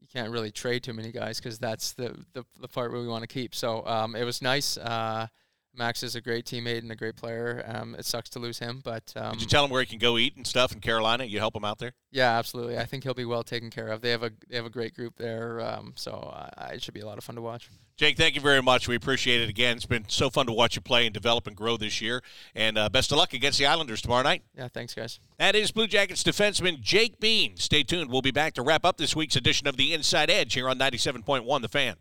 you 0.00 0.06
can't 0.12 0.30
really 0.30 0.50
trade 0.50 0.82
too 0.82 0.94
many 0.94 1.12
guys 1.12 1.38
because 1.38 1.58
that's 1.58 1.92
the, 1.92 2.16
the, 2.32 2.44
the 2.60 2.68
part 2.68 2.92
we 2.92 3.06
want 3.06 3.22
to 3.22 3.28
keep. 3.28 3.54
So 3.54 3.86
um, 3.86 4.16
it 4.16 4.24
was 4.24 4.40
nice. 4.40 4.78
Uh, 4.78 5.26
Max 5.76 6.02
is 6.02 6.14
a 6.14 6.20
great 6.20 6.44
teammate 6.44 6.78
and 6.78 6.90
a 6.90 6.96
great 6.96 7.16
player. 7.16 7.64
Um, 7.66 7.94
it 7.98 8.06
sucks 8.06 8.28
to 8.30 8.38
lose 8.38 8.58
him, 8.58 8.80
but 8.84 9.12
um, 9.16 9.32
did 9.32 9.42
you 9.42 9.46
tell 9.46 9.64
him 9.64 9.70
where 9.70 9.82
he 9.82 9.86
can 9.86 9.98
go 9.98 10.18
eat 10.18 10.36
and 10.36 10.46
stuff 10.46 10.72
in 10.72 10.80
Carolina? 10.80 11.24
You 11.24 11.38
help 11.38 11.54
him 11.54 11.64
out 11.64 11.78
there? 11.78 11.92
Yeah, 12.10 12.38
absolutely. 12.38 12.78
I 12.78 12.84
think 12.84 13.04
he'll 13.04 13.14
be 13.14 13.24
well 13.24 13.42
taken 13.42 13.70
care 13.70 13.88
of. 13.88 14.00
They 14.00 14.10
have 14.10 14.22
a 14.22 14.30
they 14.48 14.56
have 14.56 14.66
a 14.66 14.70
great 14.70 14.94
group 14.94 15.16
there, 15.16 15.60
um, 15.60 15.92
so 15.96 16.12
uh, 16.12 16.68
it 16.72 16.82
should 16.82 16.94
be 16.94 17.00
a 17.00 17.06
lot 17.06 17.18
of 17.18 17.24
fun 17.24 17.36
to 17.36 17.42
watch. 17.42 17.68
Jake, 17.96 18.18
thank 18.18 18.34
you 18.34 18.42
very 18.42 18.60
much. 18.62 18.88
We 18.88 18.94
appreciate 18.94 19.40
it 19.40 19.48
again. 19.48 19.78
It's 19.78 19.86
been 19.86 20.04
so 20.08 20.28
fun 20.28 20.44
to 20.46 20.52
watch 20.52 20.76
you 20.76 20.82
play 20.82 21.06
and 21.06 21.14
develop 21.14 21.46
and 21.46 21.56
grow 21.56 21.78
this 21.78 22.02
year. 22.02 22.22
And 22.54 22.76
uh, 22.76 22.90
best 22.90 23.10
of 23.10 23.16
luck 23.16 23.32
against 23.32 23.58
the 23.58 23.64
Islanders 23.64 24.02
tomorrow 24.02 24.22
night. 24.22 24.42
Yeah, 24.54 24.68
thanks, 24.68 24.92
guys. 24.92 25.18
That 25.38 25.56
is 25.56 25.72
Blue 25.72 25.86
Jackets 25.86 26.22
defenseman 26.22 26.80
Jake 26.80 27.18
Bean. 27.20 27.56
Stay 27.56 27.82
tuned. 27.82 28.10
We'll 28.10 28.20
be 28.20 28.30
back 28.30 28.52
to 28.54 28.62
wrap 28.62 28.84
up 28.84 28.98
this 28.98 29.16
week's 29.16 29.34
edition 29.34 29.66
of 29.66 29.78
the 29.78 29.94
Inside 29.94 30.28
Edge 30.28 30.52
here 30.52 30.68
on 30.68 30.78
97.1 30.78 31.62
The 31.62 31.68
Fan. 31.68 31.96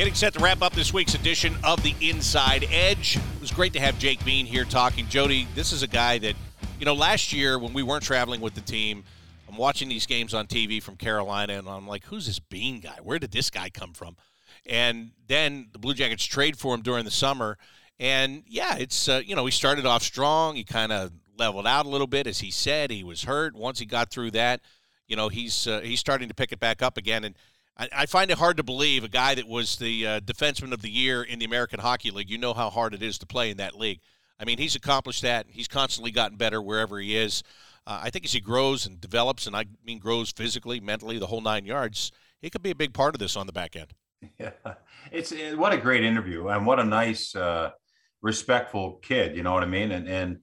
Getting 0.00 0.14
set 0.14 0.32
to 0.32 0.40
wrap 0.40 0.62
up 0.62 0.72
this 0.72 0.94
week's 0.94 1.14
edition 1.14 1.54
of 1.62 1.82
the 1.82 1.94
Inside 2.00 2.66
Edge. 2.70 3.18
It 3.18 3.22
was 3.38 3.50
great 3.50 3.74
to 3.74 3.80
have 3.80 3.98
Jake 3.98 4.24
Bean 4.24 4.46
here 4.46 4.64
talking. 4.64 5.06
Jody, 5.08 5.46
this 5.54 5.72
is 5.72 5.82
a 5.82 5.86
guy 5.86 6.16
that, 6.16 6.36
you 6.78 6.86
know, 6.86 6.94
last 6.94 7.34
year 7.34 7.58
when 7.58 7.74
we 7.74 7.82
weren't 7.82 8.02
traveling 8.02 8.40
with 8.40 8.54
the 8.54 8.62
team, 8.62 9.04
I'm 9.46 9.58
watching 9.58 9.90
these 9.90 10.06
games 10.06 10.32
on 10.32 10.46
TV 10.46 10.82
from 10.82 10.96
Carolina, 10.96 11.58
and 11.58 11.68
I'm 11.68 11.86
like, 11.86 12.04
who's 12.04 12.24
this 12.24 12.38
Bean 12.38 12.80
guy? 12.80 12.96
Where 13.02 13.18
did 13.18 13.30
this 13.30 13.50
guy 13.50 13.68
come 13.68 13.92
from? 13.92 14.16
And 14.64 15.10
then 15.28 15.68
the 15.70 15.78
Blue 15.78 15.92
Jackets 15.92 16.24
trade 16.24 16.56
for 16.56 16.74
him 16.74 16.80
during 16.80 17.04
the 17.04 17.10
summer. 17.10 17.58
And 17.98 18.42
yeah, 18.48 18.78
it's, 18.78 19.06
uh, 19.06 19.20
you 19.22 19.36
know, 19.36 19.44
he 19.44 19.52
started 19.52 19.84
off 19.84 20.02
strong. 20.02 20.56
He 20.56 20.64
kind 20.64 20.92
of 20.92 21.12
leveled 21.38 21.66
out 21.66 21.84
a 21.84 21.90
little 21.90 22.06
bit. 22.06 22.26
As 22.26 22.38
he 22.38 22.50
said, 22.50 22.90
he 22.90 23.04
was 23.04 23.24
hurt. 23.24 23.54
Once 23.54 23.80
he 23.80 23.84
got 23.84 24.10
through 24.10 24.30
that, 24.30 24.62
you 25.08 25.16
know, 25.16 25.28
he's, 25.28 25.66
uh, 25.66 25.80
he's 25.80 26.00
starting 26.00 26.28
to 26.28 26.34
pick 26.34 26.52
it 26.52 26.58
back 26.58 26.80
up 26.80 26.96
again. 26.96 27.22
And 27.24 27.34
I, 27.80 27.88
I 27.92 28.06
find 28.06 28.30
it 28.30 28.36
hard 28.38 28.58
to 28.58 28.62
believe 28.62 29.04
a 29.04 29.08
guy 29.08 29.34
that 29.34 29.48
was 29.48 29.76
the 29.76 30.06
uh, 30.06 30.20
defenseman 30.20 30.72
of 30.72 30.82
the 30.82 30.90
year 30.90 31.22
in 31.22 31.38
the 31.38 31.46
American 31.46 31.80
Hockey 31.80 32.10
League, 32.10 32.28
you 32.28 32.36
know 32.36 32.52
how 32.52 32.68
hard 32.68 32.92
it 32.92 33.02
is 33.02 33.18
to 33.18 33.26
play 33.26 33.50
in 33.50 33.56
that 33.56 33.78
league. 33.78 34.00
I 34.38 34.44
mean, 34.44 34.58
he's 34.58 34.76
accomplished 34.76 35.22
that. 35.22 35.46
He's 35.48 35.68
constantly 35.68 36.10
gotten 36.10 36.36
better 36.36 36.60
wherever 36.60 36.98
he 37.00 37.16
is. 37.16 37.42
Uh, 37.86 38.00
I 38.02 38.10
think 38.10 38.26
as 38.26 38.32
he 38.32 38.40
grows 38.40 38.86
and 38.86 39.00
develops, 39.00 39.46
and 39.46 39.56
I 39.56 39.64
mean 39.84 39.98
grows 39.98 40.30
physically, 40.30 40.78
mentally, 40.78 41.18
the 41.18 41.26
whole 41.26 41.40
nine 41.40 41.64
yards, 41.64 42.12
he 42.42 42.50
could 42.50 42.62
be 42.62 42.70
a 42.70 42.74
big 42.74 42.92
part 42.92 43.14
of 43.14 43.18
this 43.18 43.36
on 43.36 43.46
the 43.46 43.52
back 43.52 43.74
end. 43.76 43.94
Yeah, 44.38 44.50
it's 45.10 45.32
what 45.56 45.72
a 45.72 45.78
great 45.78 46.04
interview, 46.04 46.48
and 46.48 46.66
what 46.66 46.78
a 46.78 46.84
nice, 46.84 47.34
uh, 47.34 47.70
respectful 48.20 48.98
kid. 49.02 49.34
You 49.34 49.42
know 49.42 49.52
what 49.52 49.62
I 49.62 49.66
mean? 49.66 49.92
And 49.92 50.06
and 50.06 50.38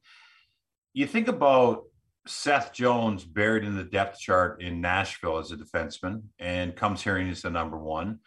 you 0.94 1.06
think 1.06 1.28
about 1.28 1.84
Seth 2.28 2.74
Jones 2.74 3.24
buried 3.24 3.64
in 3.64 3.76
the 3.76 3.84
depth 3.84 4.20
chart 4.20 4.62
in 4.62 4.82
Nashville 4.82 5.38
as 5.38 5.52
a 5.52 5.58
defenseman, 5.58 6.24
and 6.40 6.76
comes 6.76 7.04
here 7.04 7.18
and 7.18 7.28
he's 7.28 7.42
the 7.42 7.50
number 7.50 7.78
one. 7.78 8.20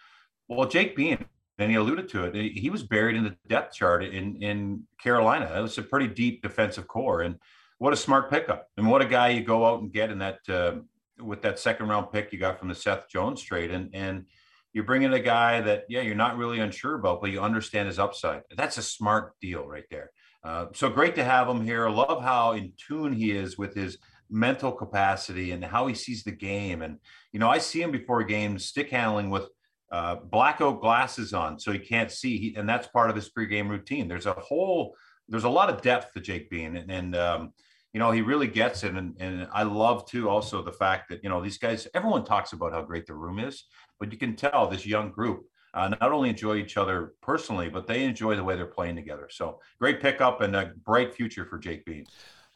Well, 0.49 0.69
Jake 0.69 0.97
Bean, 0.97 1.25
and 1.59 1.71
he 1.71 1.77
alluded 1.77 2.09
to 2.11 2.25
it, 2.25 2.35
he 2.35 2.71
was 2.71 2.83
buried 2.83 3.17
in 3.17 3.25
the 3.25 3.37
depth 3.49 3.75
chart 3.75 4.05
in 4.05 4.43
in 4.43 4.85
Carolina. 5.03 5.53
It 5.57 5.63
was 5.63 5.79
a 5.79 5.83
pretty 5.83 6.09
deep 6.09 6.43
defensive 6.43 6.89
core, 6.89 7.23
and 7.23 7.37
what 7.79 7.93
a 7.93 7.97
smart 7.97 8.31
pickup, 8.31 8.69
and 8.77 8.91
what 8.91 9.03
a 9.03 9.07
guy 9.07 9.29
you 9.29 9.43
go 9.43 9.65
out 9.65 9.81
and 9.81 9.93
get 9.93 10.11
in 10.11 10.19
that 10.19 10.39
uh, 10.49 10.77
with 11.23 11.43
that 11.43 11.59
second 11.59 11.89
round 11.89 12.13
pick 12.13 12.33
you 12.33 12.39
got 12.39 12.59
from 12.59 12.69
the 12.69 12.75
Seth 12.75 13.09
Jones 13.09 13.43
trade, 13.43 13.71
and 13.71 13.91
and 13.95 14.27
you 14.73 14.83
bring 14.83 15.03
in 15.03 15.13
a 15.13 15.21
guy 15.21 15.61
that 15.61 15.85
yeah 15.89 16.01
you're 16.01 16.15
not 16.15 16.37
really 16.37 16.61
unsure 16.61 16.95
about, 16.95 17.21
but 17.21 17.31
you 17.31 17.41
understand 17.41 17.87
his 17.87 17.99
upside. 17.99 18.43
That's 18.57 18.79
a 18.79 18.83
smart 18.83 19.35
deal 19.41 19.67
right 19.67 19.85
there. 19.91 20.11
Uh, 20.43 20.67
so 20.73 20.89
great 20.89 21.15
to 21.15 21.25
have 21.25 21.49
him 21.49 21.63
here. 21.63 21.89
Love 21.89 22.23
how 22.23 22.53
in 22.53 22.73
tune 22.77 23.13
he 23.13 23.31
is 23.31 23.59
with 23.59 23.75
his 23.75 23.99
mental 24.31 24.73
capacity 24.73 25.53
and 25.53 25.65
how 25.65 25.87
he 25.87 25.95
sees 25.95 26.23
the 26.23 26.33
game. 26.33 26.83
And 26.83 26.99
you 27.33 27.41
know, 27.41 27.49
I 27.49 27.59
see 27.59 27.83
him 27.83 27.91
before 27.91 28.23
games 28.25 28.65
stick 28.65 28.91
handling 28.91 29.31
with 29.31 29.49
uh, 29.93 30.17
oak 30.33 30.81
glasses 30.81 31.33
on, 31.35 31.59
so 31.59 31.73
he 31.73 31.79
can't 31.79 32.11
see. 32.11 32.39
He, 32.39 32.55
and 32.57 32.69
that's 32.69 32.87
part 32.87 33.11
of 33.11 33.17
his 33.17 33.31
pregame 33.31 33.69
routine. 33.69 34.09
There's 34.09 34.27
a 34.27 34.33
whole, 34.35 34.95
there's 35.29 35.45
a 35.45 35.49
lot 35.49 35.69
of 35.69 35.83
depth 35.83 36.13
to 36.15 36.21
Jake 36.21 36.49
Bean, 36.49 36.77
and, 36.77 36.91
and 36.91 37.17
um, 37.17 37.53
you 37.93 37.99
know, 37.99 38.13
he 38.13 38.23
really 38.23 38.47
gets 38.47 38.85
it. 38.85 38.95
And, 38.95 39.17
and 39.21 39.49
I 39.53 39.65
love 39.65 40.07
too 40.07 40.29
also 40.29 40.63
the 40.63 40.73
fact 40.73 41.09
that, 41.09 41.25
you 41.25 41.29
know, 41.29 41.43
these 41.43 41.59
guys, 41.59 41.89
everyone 41.95 42.25
talks 42.25 42.53
about 42.53 42.73
how 42.73 42.83
great 42.83 43.07
the 43.07 43.15
room 43.15 43.39
is, 43.39 43.65
but 43.99 44.13
you 44.13 44.19
can 44.19 44.37
tell 44.37 44.69
this 44.69 44.87
young 44.87 45.11
group 45.11 45.45
uh, 45.75 45.89
not 45.89 46.13
only 46.13 46.29
enjoy 46.29 46.57
each 46.57 46.77
other 46.77 47.15
personally, 47.21 47.69
but 47.69 47.87
they 47.87 48.05
enjoy 48.05 48.37
the 48.37 48.45
way 48.45 48.57
they're 48.57 48.67
playing 48.67 48.97
together. 48.97 49.29
So 49.31 49.61
great 49.79 50.01
pickup 50.01 50.41
and 50.41 50.55
a 50.57 50.73
bright 50.85 51.15
future 51.15 51.45
for 51.45 51.59
Jake 51.59 51.85
Bean. 51.85 52.07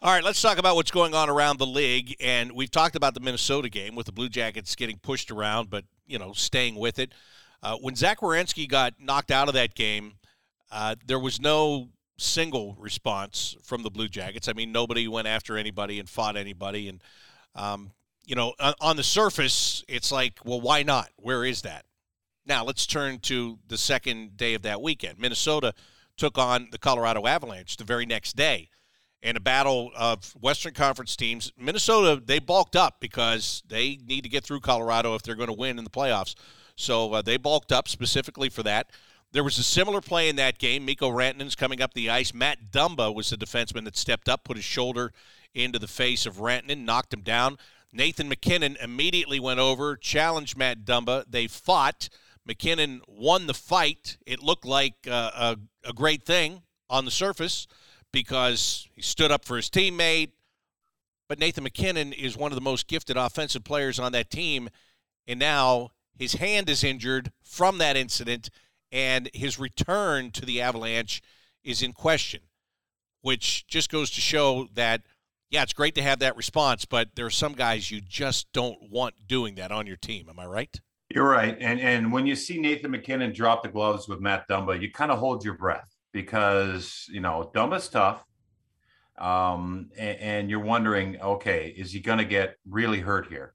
All 0.03 0.13
right, 0.13 0.25
let's 0.25 0.43
talk 0.43 0.59
about 0.59 0.77
what's 0.77 0.91
going 0.91 1.15
on 1.15 1.31
around 1.31 1.59
the 1.59 1.67
league. 1.67 2.15
And 2.21 2.53
we've 2.53 2.71
talked 2.71 2.97
about 2.97 3.15
the 3.15 3.21
Minnesota 3.21 3.71
game 3.71 3.95
with 3.95 4.07
the 4.07 4.13
Blue 4.13 4.29
Jackets 4.29 4.75
getting 4.75 4.99
pushed 4.99 5.31
around, 5.31 5.71
but, 5.71 5.85
you 6.07 6.19
know, 6.19 6.33
staying 6.33 6.75
with 6.75 6.99
it. 6.99 7.13
Uh, 7.63 7.77
when 7.77 7.95
Zach 7.95 8.21
Werenski 8.21 8.69
got 8.69 8.95
knocked 9.01 9.31
out 9.31 9.49
of 9.49 9.55
that 9.55 9.75
game, 9.75 10.15
uh, 10.71 10.97
there 11.07 11.19
was 11.19 11.41
no 11.41 11.89
single 12.19 12.77
response 12.79 13.57
from 13.63 13.83
the 13.83 13.91
Blue 13.91 14.09
Jackets. 14.09 14.49
I 14.49 14.53
mean, 14.53 14.73
nobody 14.73 15.09
went 15.09 15.27
after 15.27 15.57
anybody 15.57 15.99
and 15.99 16.09
fought 16.09 16.37
anybody. 16.37 16.89
And, 16.89 17.03
um, 17.55 17.93
you 18.27 18.35
know, 18.35 18.53
on, 18.61 18.75
on 18.81 18.97
the 18.97 19.03
surface, 19.03 19.83
it's 19.89 20.13
like, 20.13 20.39
well, 20.45 20.61
why 20.61 20.83
not? 20.83 21.09
Where 21.17 21.45
is 21.45 21.63
that? 21.63 21.87
Now, 22.47 22.65
let's 22.65 22.87
turn 22.87 23.21
to 23.21 23.59
the 23.69 23.79
second 23.79 24.37
day 24.37 24.55
of 24.55 24.63
that 24.63 24.83
weekend. 24.83 25.19
Minnesota 25.19 25.73
took 26.17 26.39
on 26.39 26.69
the 26.71 26.79
Colorado 26.79 27.27
Avalanche 27.27 27.77
the 27.77 27.85
very 27.85 28.07
next 28.07 28.37
day 28.37 28.69
in 29.23 29.37
a 29.37 29.41
battle 29.41 29.91
of 29.97 30.33
Western 30.41 30.75
Conference 30.75 31.17
teams. 31.17 31.51
Minnesota, 31.59 32.23
they 32.23 32.39
bulked 32.39 32.77
up 32.77 33.01
because 33.01 33.63
they 33.67 33.99
need 34.07 34.23
to 34.23 34.29
get 34.29 34.45
through 34.45 34.61
Colorado 34.61 35.15
if 35.15 35.23
they're 35.23 35.35
going 35.35 35.49
to 35.49 35.55
win 35.55 35.79
in 35.79 35.85
the 35.85 35.91
playoffs. 35.91 36.35
So 36.77 37.15
uh, 37.15 37.23
they 37.23 37.39
bulked 37.39 37.73
up 37.73 37.89
specifically 37.89 38.51
for 38.51 38.63
that. 38.65 38.91
There 39.33 39.43
was 39.43 39.59
a 39.59 39.65
similar 39.65 40.01
play 40.03 40.29
in 40.29 40.37
that 40.37 40.59
game. 40.59 40.85
Mikko 40.85 41.11
Rantanen's 41.11 41.57
coming 41.57 41.81
up 41.81 41.95
the 41.95 42.11
ice. 42.11 42.35
Matt 42.35 42.71
Dumba 42.71 43.13
was 43.13 43.31
the 43.31 43.37
defenseman 43.37 43.85
that 43.85 43.97
stepped 43.97 44.29
up, 44.29 44.45
put 44.45 44.57
his 44.57 44.65
shoulder 44.65 45.13
into 45.55 45.79
the 45.79 45.89
face 45.89 46.27
of 46.27 46.37
Rantanen, 46.37 46.85
knocked 46.85 47.15
him 47.15 47.23
down. 47.23 47.57
Nathan 47.93 48.29
MacKinnon 48.29 48.77
immediately 48.81 49.41
went 49.41 49.59
over, 49.59 49.97
challenged 49.97 50.59
Matt 50.59 50.85
Dumba. 50.85 51.25
They 51.29 51.47
fought. 51.47 52.11
MacKinnon 52.47 53.03
won 53.07 53.47
the 53.47 53.55
fight. 53.55 54.19
It 54.27 54.43
looked 54.43 54.65
like 54.65 54.95
uh, 55.09 55.57
a, 55.85 55.89
a 55.89 55.93
great 55.93 56.25
thing 56.25 56.63
on 56.91 57.05
the 57.05 57.11
surface 57.11 57.67
because 58.13 58.89
he 58.95 59.03
stood 59.03 59.33
up 59.33 59.45
for 59.45 59.57
his 59.57 59.71
teammate. 59.71 60.33
But 61.29 61.39
Nathan 61.39 61.65
MacKinnon 61.65 62.13
is 62.13 62.37
one 62.37 62.53
of 62.53 62.57
the 62.57 62.63
most 62.63 62.87
gifted 62.87 63.17
offensive 63.17 63.65
players 63.65 63.99
on 63.99 64.13
that 64.13 64.31
team. 64.31 64.69
And 65.27 65.41
now 65.41 65.93
his 66.19 66.35
hand 66.35 66.69
is 66.69 66.85
injured 66.85 67.33
from 67.43 67.79
that 67.79 67.97
incident 67.97 68.51
and 68.93 69.29
his 69.35 69.59
return 69.59 70.31
to 70.31 70.47
the 70.47 70.61
Avalanche 70.61 71.21
is 71.65 71.83
in 71.83 71.93
question, 71.93 72.41
which 73.23 73.67
just 73.67 73.91
goes 73.91 74.11
to 74.11 74.21
show 74.21 74.69
that, 74.75 75.03
yeah, 75.51 75.63
it's 75.63 75.73
great 75.73 75.97
to 75.97 76.03
have 76.03 76.21
that 76.21 76.37
response, 76.37 76.85
but 76.85 77.17
there 77.17 77.27
are 77.27 77.31
some 77.31 77.55
guys 77.55 77.91
you 77.91 78.01
just 78.01 78.53
don't 78.53 78.91
want 78.91 79.15
doing 79.27 79.57
that 79.57 79.73
on 79.73 79.87
your 79.87 79.97
team. 79.97 80.29
Am 80.29 80.39
I 80.39 80.47
right? 80.47 80.81
You're 81.15 81.29
right. 81.29 81.57
And 81.61 81.81
and 81.81 82.13
when 82.13 82.27
you 82.27 82.35
see 82.35 82.59
Nathan 82.59 82.91
MacKinnon 82.91 83.33
drop 83.33 83.63
the 83.63 83.69
gloves 83.69 84.09
with 84.09 84.21
Matt 84.21 84.49
Dumba, 84.49 84.81
you 84.83 84.91
kind 84.91 85.13
of 85.13 85.21
hold 85.21 85.45
your 85.45 85.55
breath 85.55 85.89
because, 86.13 87.07
you 87.09 87.21
know, 87.21 87.53
Dumba's 87.55 87.89
tough. 87.89 88.25
Um, 89.17 89.91
and, 89.97 90.19
and 90.19 90.51
you're 90.51 90.59
wondering, 90.59 91.21
okay, 91.21 91.73
is 91.77 91.93
he 91.93 92.01
going 92.01 92.19
to 92.19 92.25
get 92.25 92.57
really 92.69 92.99
hurt 92.99 93.29
here? 93.29 93.55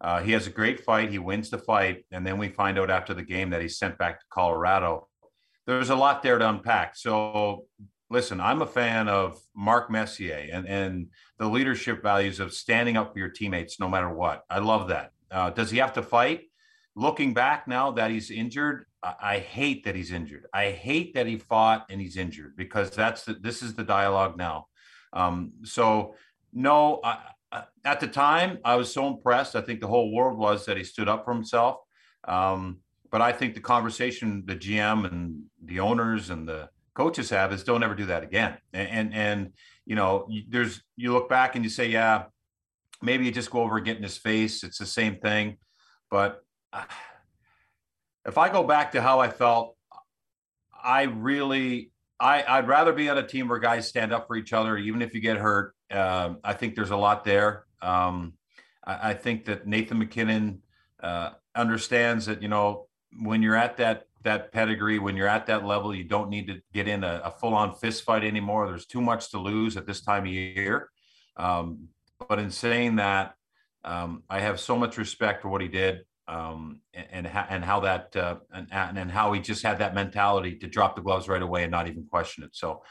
Uh, 0.00 0.22
he 0.22 0.32
has 0.32 0.46
a 0.46 0.50
great 0.50 0.80
fight. 0.80 1.10
He 1.10 1.18
wins 1.18 1.50
the 1.50 1.58
fight. 1.58 2.06
And 2.10 2.26
then 2.26 2.38
we 2.38 2.48
find 2.48 2.78
out 2.78 2.88
after 2.88 3.12
the 3.12 3.22
game 3.22 3.50
that 3.50 3.60
he's 3.60 3.76
sent 3.76 3.98
back 3.98 4.20
to 4.20 4.26
Colorado. 4.30 5.08
There's 5.66 5.90
a 5.90 5.94
lot 5.96 6.22
there 6.22 6.38
to 6.38 6.48
unpack. 6.48 6.96
So, 6.96 7.66
listen, 8.08 8.40
I'm 8.40 8.62
a 8.62 8.66
fan 8.66 9.08
of 9.08 9.38
Mark 9.54 9.90
Messier 9.90 10.48
and, 10.50 10.66
and 10.66 11.08
the 11.38 11.48
leadership 11.48 12.02
values 12.02 12.40
of 12.40 12.54
standing 12.54 12.96
up 12.96 13.12
for 13.12 13.18
your 13.18 13.28
teammates 13.28 13.78
no 13.78 13.90
matter 13.90 14.08
what. 14.08 14.44
I 14.48 14.60
love 14.60 14.88
that. 14.88 15.10
Uh, 15.30 15.50
does 15.50 15.70
he 15.70 15.78
have 15.78 15.92
to 15.94 16.02
fight? 16.02 16.44
Looking 16.96 17.34
back 17.34 17.66
now 17.66 17.90
that 17.92 18.10
he's 18.10 18.30
injured, 18.30 18.86
I, 19.02 19.14
I 19.20 19.38
hate 19.38 19.84
that 19.84 19.96
he's 19.96 20.12
injured. 20.12 20.46
I 20.52 20.70
hate 20.70 21.14
that 21.14 21.26
he 21.26 21.38
fought 21.38 21.86
and 21.90 22.00
he's 22.00 22.16
injured 22.16 22.56
because 22.56 22.90
that's 22.90 23.24
the, 23.24 23.34
this 23.34 23.62
is 23.62 23.74
the 23.74 23.84
dialogue 23.84 24.36
now. 24.36 24.66
Um, 25.12 25.52
so, 25.64 26.14
no, 26.52 27.00
I, 27.02 27.18
uh, 27.52 27.62
at 27.84 28.00
the 28.00 28.08
time, 28.08 28.58
I 28.64 28.76
was 28.76 28.92
so 28.92 29.06
impressed. 29.06 29.54
I 29.54 29.60
think 29.60 29.80
the 29.80 29.86
whole 29.86 30.12
world 30.12 30.38
was 30.38 30.66
that 30.66 30.76
he 30.76 30.84
stood 30.84 31.08
up 31.08 31.24
for 31.24 31.32
himself. 31.32 31.76
Um, 32.26 32.78
but 33.10 33.22
I 33.22 33.30
think 33.30 33.54
the 33.54 33.60
conversation 33.60 34.42
the 34.44 34.56
GM 34.56 35.06
and 35.06 35.44
the 35.64 35.78
owners 35.78 36.30
and 36.30 36.48
the 36.48 36.68
coaches 36.94 37.30
have 37.30 37.52
is 37.52 37.62
don't 37.62 37.84
ever 37.84 37.94
do 37.94 38.06
that 38.06 38.24
again. 38.24 38.56
And 38.72 38.88
and, 38.88 39.14
and 39.14 39.52
you 39.86 39.94
know, 39.94 40.28
there's 40.48 40.82
you 40.96 41.12
look 41.12 41.28
back 41.28 41.54
and 41.54 41.64
you 41.64 41.70
say, 41.70 41.86
yeah, 41.86 42.24
maybe 43.02 43.24
you 43.24 43.30
just 43.30 43.52
go 43.52 43.62
over 43.62 43.76
and 43.76 43.86
get 43.86 43.96
in 43.96 44.02
his 44.02 44.18
face. 44.18 44.64
It's 44.64 44.78
the 44.78 44.86
same 44.86 45.16
thing. 45.20 45.58
But 46.10 46.42
if 48.26 48.38
I 48.38 48.48
go 48.48 48.62
back 48.64 48.92
to 48.92 49.02
how 49.02 49.20
I 49.20 49.28
felt, 49.28 49.76
I 50.82 51.02
really 51.04 51.90
I, 52.20 52.44
I'd 52.46 52.68
rather 52.68 52.92
be 52.92 53.08
on 53.08 53.18
a 53.18 53.26
team 53.26 53.48
where 53.48 53.58
guys 53.58 53.88
stand 53.88 54.12
up 54.12 54.26
for 54.26 54.36
each 54.36 54.52
other, 54.52 54.76
even 54.76 55.02
if 55.02 55.14
you 55.14 55.20
get 55.20 55.36
hurt. 55.36 55.74
Um, 55.90 56.38
I 56.44 56.54
think 56.54 56.74
there's 56.74 56.90
a 56.90 56.96
lot 56.96 57.24
there. 57.24 57.64
Um, 57.82 58.34
I, 58.84 59.10
I, 59.10 59.14
think 59.14 59.44
that 59.46 59.66
Nathan 59.66 59.98
MacKinnon 59.98 60.62
uh, 61.02 61.30
understands 61.54 62.26
that 62.26 62.40
you 62.40 62.48
know 62.48 62.86
when 63.20 63.42
you're 63.42 63.56
at 63.56 63.76
that 63.78 64.04
that 64.22 64.52
pedigree. 64.52 64.98
When 64.98 65.16
you're 65.16 65.28
at 65.28 65.46
that 65.46 65.64
level, 65.64 65.94
you 65.94 66.04
don't 66.04 66.30
need 66.30 66.46
to 66.46 66.60
get 66.72 66.88
in 66.88 67.04
a, 67.04 67.20
a 67.24 67.30
full 67.30 67.54
on 67.54 67.74
fist 67.74 68.04
fight 68.04 68.24
anymore. 68.24 68.66
There's 68.66 68.86
too 68.86 69.02
much 69.02 69.30
to 69.30 69.38
lose 69.38 69.76
at 69.76 69.86
this 69.86 70.00
time 70.00 70.22
of 70.22 70.32
year. 70.32 70.88
Um, 71.36 71.88
but 72.26 72.38
in 72.38 72.50
saying 72.50 72.96
that, 72.96 73.34
um, 73.84 74.22
I 74.30 74.40
have 74.40 74.60
so 74.60 74.78
much 74.78 74.96
respect 74.96 75.42
for 75.42 75.50
what 75.50 75.60
he 75.60 75.68
did 75.68 76.04
um, 76.26 76.80
and 76.92 77.06
and, 77.10 77.26
ha- 77.26 77.46
and, 77.50 77.64
how 77.64 77.80
that 77.80 78.14
uh, 78.16 78.36
and, 78.52 78.98
and 78.98 79.10
how 79.10 79.32
he 79.32 79.40
just 79.40 79.62
had 79.62 79.78
that 79.78 79.94
mentality 79.94 80.56
to 80.56 80.66
drop 80.66 80.96
the 80.96 81.02
gloves 81.02 81.28
right 81.28 81.42
away 81.42 81.62
and 81.62 81.70
not 81.70 81.88
even 81.88 82.06
question 82.06 82.44
it. 82.44 82.50
So, 82.52 82.82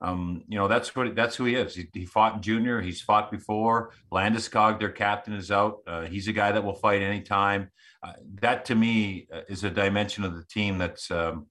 um, 0.00 0.42
you 0.48 0.58
know, 0.58 0.68
that's 0.68 0.94
what 0.94 1.14
that's 1.14 1.36
who 1.36 1.44
he 1.44 1.54
is. 1.54 1.74
He, 1.74 1.86
he, 1.92 2.04
fought 2.04 2.36
in 2.36 2.42
junior. 2.42 2.80
He's 2.80 3.00
fought 3.00 3.30
before. 3.30 3.92
Landeskog, 4.12 4.78
their 4.78 4.90
captain, 4.90 5.34
is 5.34 5.50
out. 5.50 5.78
Uh, 5.86 6.02
he's 6.02 6.28
a 6.28 6.32
guy 6.32 6.52
that 6.52 6.64
will 6.64 6.74
fight 6.74 7.02
anytime. 7.02 7.70
Uh, 8.02 8.12
that 8.40 8.64
to 8.66 8.74
me 8.74 9.28
uh, 9.32 9.42
is 9.48 9.64
a 9.64 9.70
dimension 9.70 10.24
of 10.24 10.34
the 10.34 10.44
team 10.44 10.78
that's 10.78 11.10
um, 11.10 11.46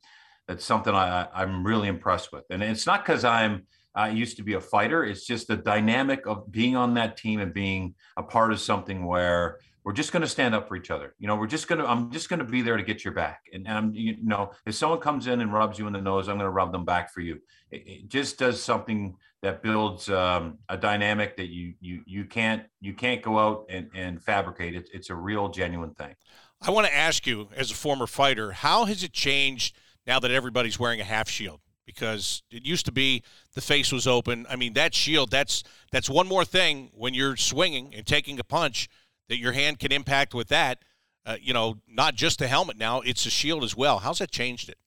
that's 0.48 0.66
something 0.66 0.94
I, 0.94 1.28
I'm 1.34 1.66
really 1.66 1.88
impressed 1.88 2.32
with. 2.32 2.44
And 2.50 2.62
it's 2.62 2.86
not 2.86 3.06
because 3.06 3.24
I'm 3.24 3.66
I 3.94 4.10
used 4.10 4.38
to 4.38 4.44
be 4.44 4.54
a 4.54 4.62
fighter. 4.62 5.04
It's 5.04 5.26
just 5.26 5.48
the 5.48 5.58
dynamic 5.58 6.26
of 6.26 6.52
being 6.52 6.76
on 6.76 6.94
that 6.96 7.18
team 7.18 7.40
and 7.40 7.54
being 7.54 7.96
a 8.16 8.24
part 8.24 8.52
of 8.54 8.60
something 8.60 9.06
where 9.06 9.60
we're 9.84 9.94
just 9.94 10.12
going 10.12 10.22
to 10.22 10.28
stand 10.28 10.54
up 10.54 10.68
for 10.68 10.76
each 10.76 10.92
other. 10.92 11.16
You 11.18 11.28
know, 11.28 11.36
we're 11.36 11.48
just 11.48 11.68
going 11.68 11.80
to, 11.80 11.90
I'm 11.90 12.12
just 12.12 12.30
going 12.30 12.40
to 12.40 12.46
be 12.46 12.62
there 12.62 12.78
to 12.78 12.84
get 12.84 13.04
your 13.04 13.14
back. 13.14 13.42
And, 13.52 13.68
and 13.68 13.78
I'm, 13.78 13.94
you 13.96 14.16
know, 14.24 14.52
if 14.66 14.76
someone 14.76 15.00
comes 15.00 15.28
in 15.28 15.42
and 15.42 15.52
rubs 15.52 15.80
you 15.80 15.88
in 15.88 15.94
the 15.94 16.02
nose, 16.02 16.28
I'm 16.28 16.36
going 16.36 16.46
to 16.46 16.52
rub 16.52 16.72
them 16.72 16.86
back 16.86 17.12
for 17.12 17.22
you. 17.22 17.40
It, 17.72 17.84
it 17.88 18.08
just 18.08 18.38
does 18.38 18.62
something 18.62 19.16
that 19.42 19.64
builds 19.64 20.08
um, 20.08 20.60
a 20.70 20.78
dynamic 20.78 21.36
that 21.38 21.48
you, 21.48 21.74
you, 21.80 22.04
you 22.06 22.26
can't, 22.26 22.64
you 22.80 22.94
can't 22.94 23.24
go 23.24 23.40
out 23.40 23.66
and, 23.70 23.90
and 23.96 24.22
fabricate. 24.22 24.76
It's, 24.76 24.90
it's 24.94 25.10
a 25.10 25.16
real 25.16 25.50
genuine 25.50 25.96
thing. 25.96 26.16
I 26.62 26.70
want 26.70 26.86
to 26.86 26.96
ask 26.96 27.26
you 27.26 27.50
as 27.56 27.72
a 27.72 27.76
former 27.76 28.06
fighter, 28.06 28.52
how 28.52 28.86
has 28.86 29.04
it 29.04 29.14
changed 29.14 29.76
now 30.06 30.20
that 30.20 30.30
everybody's 30.30 30.80
wearing 30.80 31.02
a 31.02 31.06
half 31.06 31.28
shield? 31.28 31.62
Because 31.88 32.44
it 32.52 32.64
used 32.64 32.86
to 32.86 32.92
be 32.92 33.24
the 33.56 33.62
face 33.62 33.92
was 33.92 34.06
open. 34.06 34.46
I 34.48 34.56
mean, 34.56 34.74
that 34.74 34.94
shield, 34.94 35.32
that's, 35.32 35.64
that's 35.92 36.08
one 36.08 36.28
more 36.28 36.46
thing 36.46 36.92
when 36.94 37.16
you're 37.16 37.36
swinging 37.36 37.96
and 37.96 38.06
taking 38.06 38.40
a 38.40 38.44
punch 38.44 38.88
that 39.32 39.40
your 39.40 39.54
hand 39.54 39.80
can 39.80 39.94
impact 39.94 40.34
with 40.34 40.50
that. 40.50 40.80
Uh, 41.26 41.38
you 41.42 41.54
know, 41.54 41.78
not 41.88 42.16
just 42.16 42.38
the 42.40 42.50
helmet 42.50 42.78
now, 42.78 43.00
it's 43.00 43.26
a 43.26 43.30
shield 43.30 43.64
as 43.64 43.78
well. 43.78 44.00
How's 44.00 44.20
that 44.20 44.30
changed 44.30 44.68
it? 44.68 44.78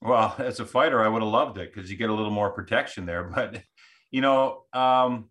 Well, 0.00 0.32
as 0.38 0.60
a 0.60 0.64
fighter, 0.64 1.02
I 1.02 1.08
would 1.08 1.22
have 1.22 1.30
loved 1.30 1.58
it 1.58 1.74
because 1.74 1.90
you 1.90 1.96
get 1.96 2.08
a 2.08 2.14
little 2.14 2.30
more 2.30 2.50
protection 2.50 3.04
there. 3.04 3.24
But, 3.34 3.62
you 4.12 4.20
know, 4.20 4.62
um, 4.72 5.30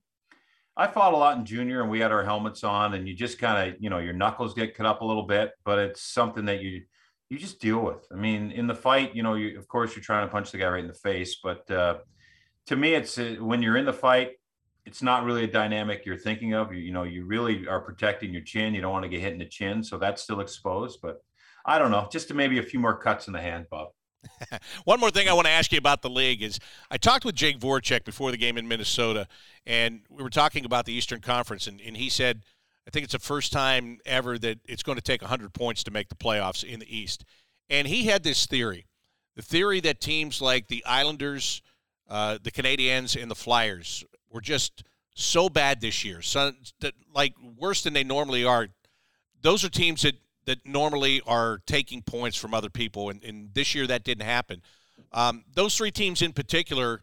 I 0.76 0.88
fought 0.88 1.14
a 1.14 1.18
lot 1.18 1.38
in 1.38 1.46
junior 1.46 1.82
and 1.82 1.90
we 1.90 2.02
had 2.02 2.12
our 2.12 2.26
helmets 2.26 2.66
on 2.66 2.96
and 2.96 3.08
you 3.08 3.16
just 3.16 3.40
kind 3.40 3.70
of, 3.70 3.78
you 3.80 3.90
know, 3.90 4.00
your 4.00 4.12
knuckles 4.12 4.54
get 4.54 4.76
cut 4.76 4.86
up 4.86 5.00
a 5.00 5.06
little 5.06 5.26
bit, 5.26 5.52
but 5.64 5.80
it's 5.80 6.02
something 6.02 6.44
that 6.46 6.62
you, 6.62 6.82
you 7.30 7.38
just 7.38 7.62
deal 7.62 7.80
with. 7.80 8.06
I 8.12 8.16
mean, 8.16 8.52
in 8.52 8.68
the 8.68 8.76
fight, 8.76 9.16
you 9.16 9.24
know, 9.24 9.36
you, 9.36 9.58
of 9.58 9.70
course 9.70 9.96
you're 9.96 10.04
trying 10.04 10.28
to 10.28 10.32
punch 10.32 10.52
the 10.52 10.58
guy 10.58 10.68
right 10.68 10.84
in 10.84 10.88
the 10.88 10.94
face, 10.94 11.38
but 11.42 11.70
uh, 11.72 12.00
to 12.68 12.76
me, 12.76 12.94
it's 12.94 13.18
uh, 13.18 13.38
when 13.40 13.62
you're 13.62 13.78
in 13.78 13.86
the 13.86 13.94
fight, 13.94 14.32
it's 14.86 15.02
not 15.02 15.24
really 15.24 15.44
a 15.44 15.48
dynamic 15.48 16.06
you're 16.06 16.18
thinking 16.18 16.54
of. 16.54 16.74
You, 16.74 16.80
you 16.80 16.92
know, 16.92 17.04
you 17.04 17.26
really 17.26 17.68
are 17.68 17.80
protecting 17.80 18.34
your 18.34 18.42
chin. 18.42 18.74
You 18.74 18.82
don't 18.82 18.92
want 18.92 19.04
to 19.04 19.10
get 19.10 19.22
hit 19.22 19.34
in 19.34 19.40
the 19.40 19.46
chin, 19.46 19.84
so 19.84 19.98
that's 19.98 20.22
still 20.22 20.40
exposed. 20.40 21.00
But 21.02 21.24
I 21.66 21.78
don't 21.78 21.92
know, 21.92 22.08
just 22.12 22.34
maybe 22.34 22.60
a 22.60 22.64
few 22.64 22.80
more 22.80 22.98
cuts 22.98 23.28
in 23.28 23.34
the 23.34 23.42
hand, 23.42 23.68
Bob. 23.70 23.90
One 24.86 25.00
more 25.00 25.12
thing 25.12 25.30
I 25.30 25.34
want 25.34 25.48
to 25.48 25.52
ask 25.52 25.72
you 25.72 25.78
about 25.78 26.02
the 26.02 26.10
league 26.10 26.42
is 26.42 26.60
I 26.92 26.98
talked 26.98 27.26
with 27.26 27.36
Jake 27.36 27.60
Voracek 27.60 28.04
before 28.04 28.32
the 28.32 28.38
game 28.38 28.58
in 28.58 28.68
Minnesota, 28.68 29.28
and 29.66 30.02
we 30.10 30.24
were 30.24 30.30
talking 30.30 30.66
about 30.66 30.86
the 30.86 30.94
Eastern 30.94 31.22
Conference, 31.22 31.68
and, 31.68 31.80
and 31.82 31.96
he 31.96 32.10
said, 32.10 32.44
I 32.88 32.92
think 32.92 33.04
it's 33.04 33.14
the 33.14 33.20
first 33.20 33.54
time 33.54 34.00
ever 34.06 34.38
that 34.40 34.60
it's 34.66 34.84
going 34.84 34.98
to 34.98 35.02
take 35.02 35.22
100 35.22 35.54
points 35.54 35.84
to 35.84 35.92
make 35.92 36.10
the 36.10 36.16
playoffs 36.16 36.64
in 36.64 36.80
the 36.80 36.98
East. 36.98 37.24
And 37.70 37.88
he 37.88 38.06
had 38.06 38.24
this 38.24 38.46
theory 38.46 38.88
the 39.36 39.42
theory 39.44 39.80
that 39.80 40.02
teams 40.02 40.42
like 40.42 40.68
the 40.68 40.84
Islanders, 40.86 41.62
uh, 42.10 42.40
the 42.42 42.52
Canadiens, 42.52 43.22
and 43.22 43.32
the 43.32 43.36
Flyers 43.36 44.04
were 44.32 44.42
just 44.42 44.84
so 45.16 45.50
bad 45.50 45.82
this 45.82 46.06
year, 46.06 46.22
so 46.22 46.52
that, 46.80 46.94
like 47.14 47.34
worse 47.58 47.84
than 47.84 47.94
they 47.94 48.04
normally 48.04 48.44
are. 48.44 48.68
Those 49.42 49.64
are 49.64 49.70
teams 49.70 50.02
that 50.04 50.16
that 50.46 50.66
normally 50.66 51.22
are 51.28 51.62
taking 51.68 52.02
points 52.02 52.38
from 52.38 52.54
other 52.54 52.70
people, 52.70 53.10
and, 53.10 53.24
and 53.24 53.54
this 53.54 53.76
year 53.76 53.86
that 53.88 54.04
didn't 54.04 54.26
happen. 54.26 54.62
Um, 55.12 55.44
those 55.54 55.78
three 55.78 55.92
teams 55.92 56.22
in 56.22 56.34
particular, 56.34 57.02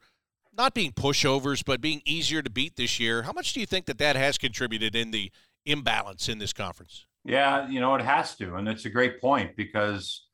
not 0.56 0.74
being 0.74 0.92
pushovers, 0.92 1.64
but 1.64 1.80
being 1.80 2.02
easier 2.04 2.42
to 2.42 2.50
beat 2.50 2.76
this 2.76 2.98
year. 2.98 3.22
How 3.22 3.32
much 3.32 3.52
do 3.52 3.60
you 3.60 3.66
think 3.66 3.86
that 3.86 3.98
that 3.98 4.16
has 4.16 4.38
contributed 4.38 4.96
in 4.96 5.10
the 5.10 5.30
imbalance 5.64 6.28
in 6.28 6.38
this 6.38 6.52
conference? 6.52 7.06
Yeah, 7.24 7.68
you 7.68 7.80
know 7.80 7.94
it 7.94 8.02
has 8.02 8.36
to, 8.36 8.54
and 8.54 8.68
it's 8.68 8.84
a 8.84 8.90
great 8.90 9.20
point 9.20 9.56
because 9.56 10.25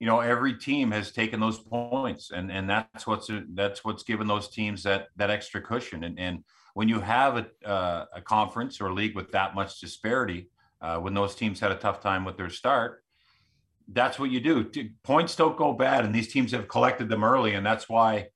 you 0.00 0.06
know 0.06 0.20
every 0.20 0.54
team 0.54 0.90
has 0.90 1.12
taken 1.12 1.38
those 1.38 1.58
points 1.58 2.32
and 2.32 2.50
and 2.50 2.68
that's 2.68 3.06
what's 3.06 3.30
that's 3.54 3.84
what's 3.84 4.02
given 4.02 4.26
those 4.26 4.48
teams 4.48 4.82
that 4.82 5.08
that 5.16 5.30
extra 5.30 5.60
cushion 5.60 6.02
and 6.02 6.18
and 6.18 6.42
when 6.74 6.88
you 6.88 6.98
have 6.98 7.36
a 7.36 7.68
uh, 7.68 8.06
a 8.14 8.20
conference 8.20 8.80
or 8.80 8.86
a 8.86 8.94
league 8.94 9.14
with 9.14 9.30
that 9.30 9.54
much 9.54 9.78
disparity 9.78 10.48
uh, 10.80 10.96
when 10.96 11.14
those 11.14 11.34
teams 11.34 11.60
had 11.60 11.70
a 11.70 11.76
tough 11.76 12.00
time 12.00 12.24
with 12.24 12.36
their 12.36 12.50
start 12.50 13.04
that's 13.92 14.18
what 14.18 14.30
you 14.30 14.40
do 14.40 14.68
points 15.04 15.36
don't 15.36 15.56
go 15.56 15.72
bad 15.72 16.04
and 16.04 16.14
these 16.14 16.32
teams 16.32 16.50
have 16.50 16.66
collected 16.66 17.08
them 17.08 17.22
early 17.22 17.54
and 17.54 17.64
that's 17.64 17.88
why 17.88 18.26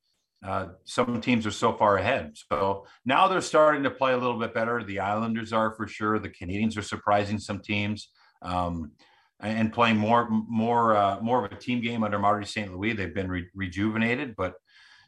uh, 0.45 0.69
some 0.85 1.23
teams 1.23 1.47
are 1.47 1.51
so 1.51 1.73
far 1.73 1.97
ahead. 1.97 2.37
So 2.53 2.85
now 3.07 3.29
they're 3.29 3.41
starting 3.41 3.83
to 3.85 3.91
play 3.91 4.13
a 4.13 4.19
little 4.19 4.39
bit 4.39 4.53
better. 4.53 4.85
The 4.85 5.01
Islanders 5.01 5.55
are 5.55 5.75
for 5.75 5.89
sure. 5.89 6.19
The 6.19 6.29
canadiens 6.29 6.77
are 6.77 6.83
surprising 6.83 7.39
some 7.39 7.61
teams. 7.61 8.11
Um, 8.43 8.93
and 9.41 9.73
playing 9.73 9.97
more 9.97 10.29
more 10.31 10.97
uh, 10.97 11.21
more 11.21 11.45
of 11.45 11.53
a 11.53 11.57
team 11.57 11.81
game 11.81 12.05
under 12.05 12.19
Marty 12.19 12.47
St. 12.47 12.73
Louis. 12.73 12.93
They've 12.93 13.15
been 13.15 13.29
re- 13.29 13.49
rejuvenated, 13.55 14.35
but 14.37 14.55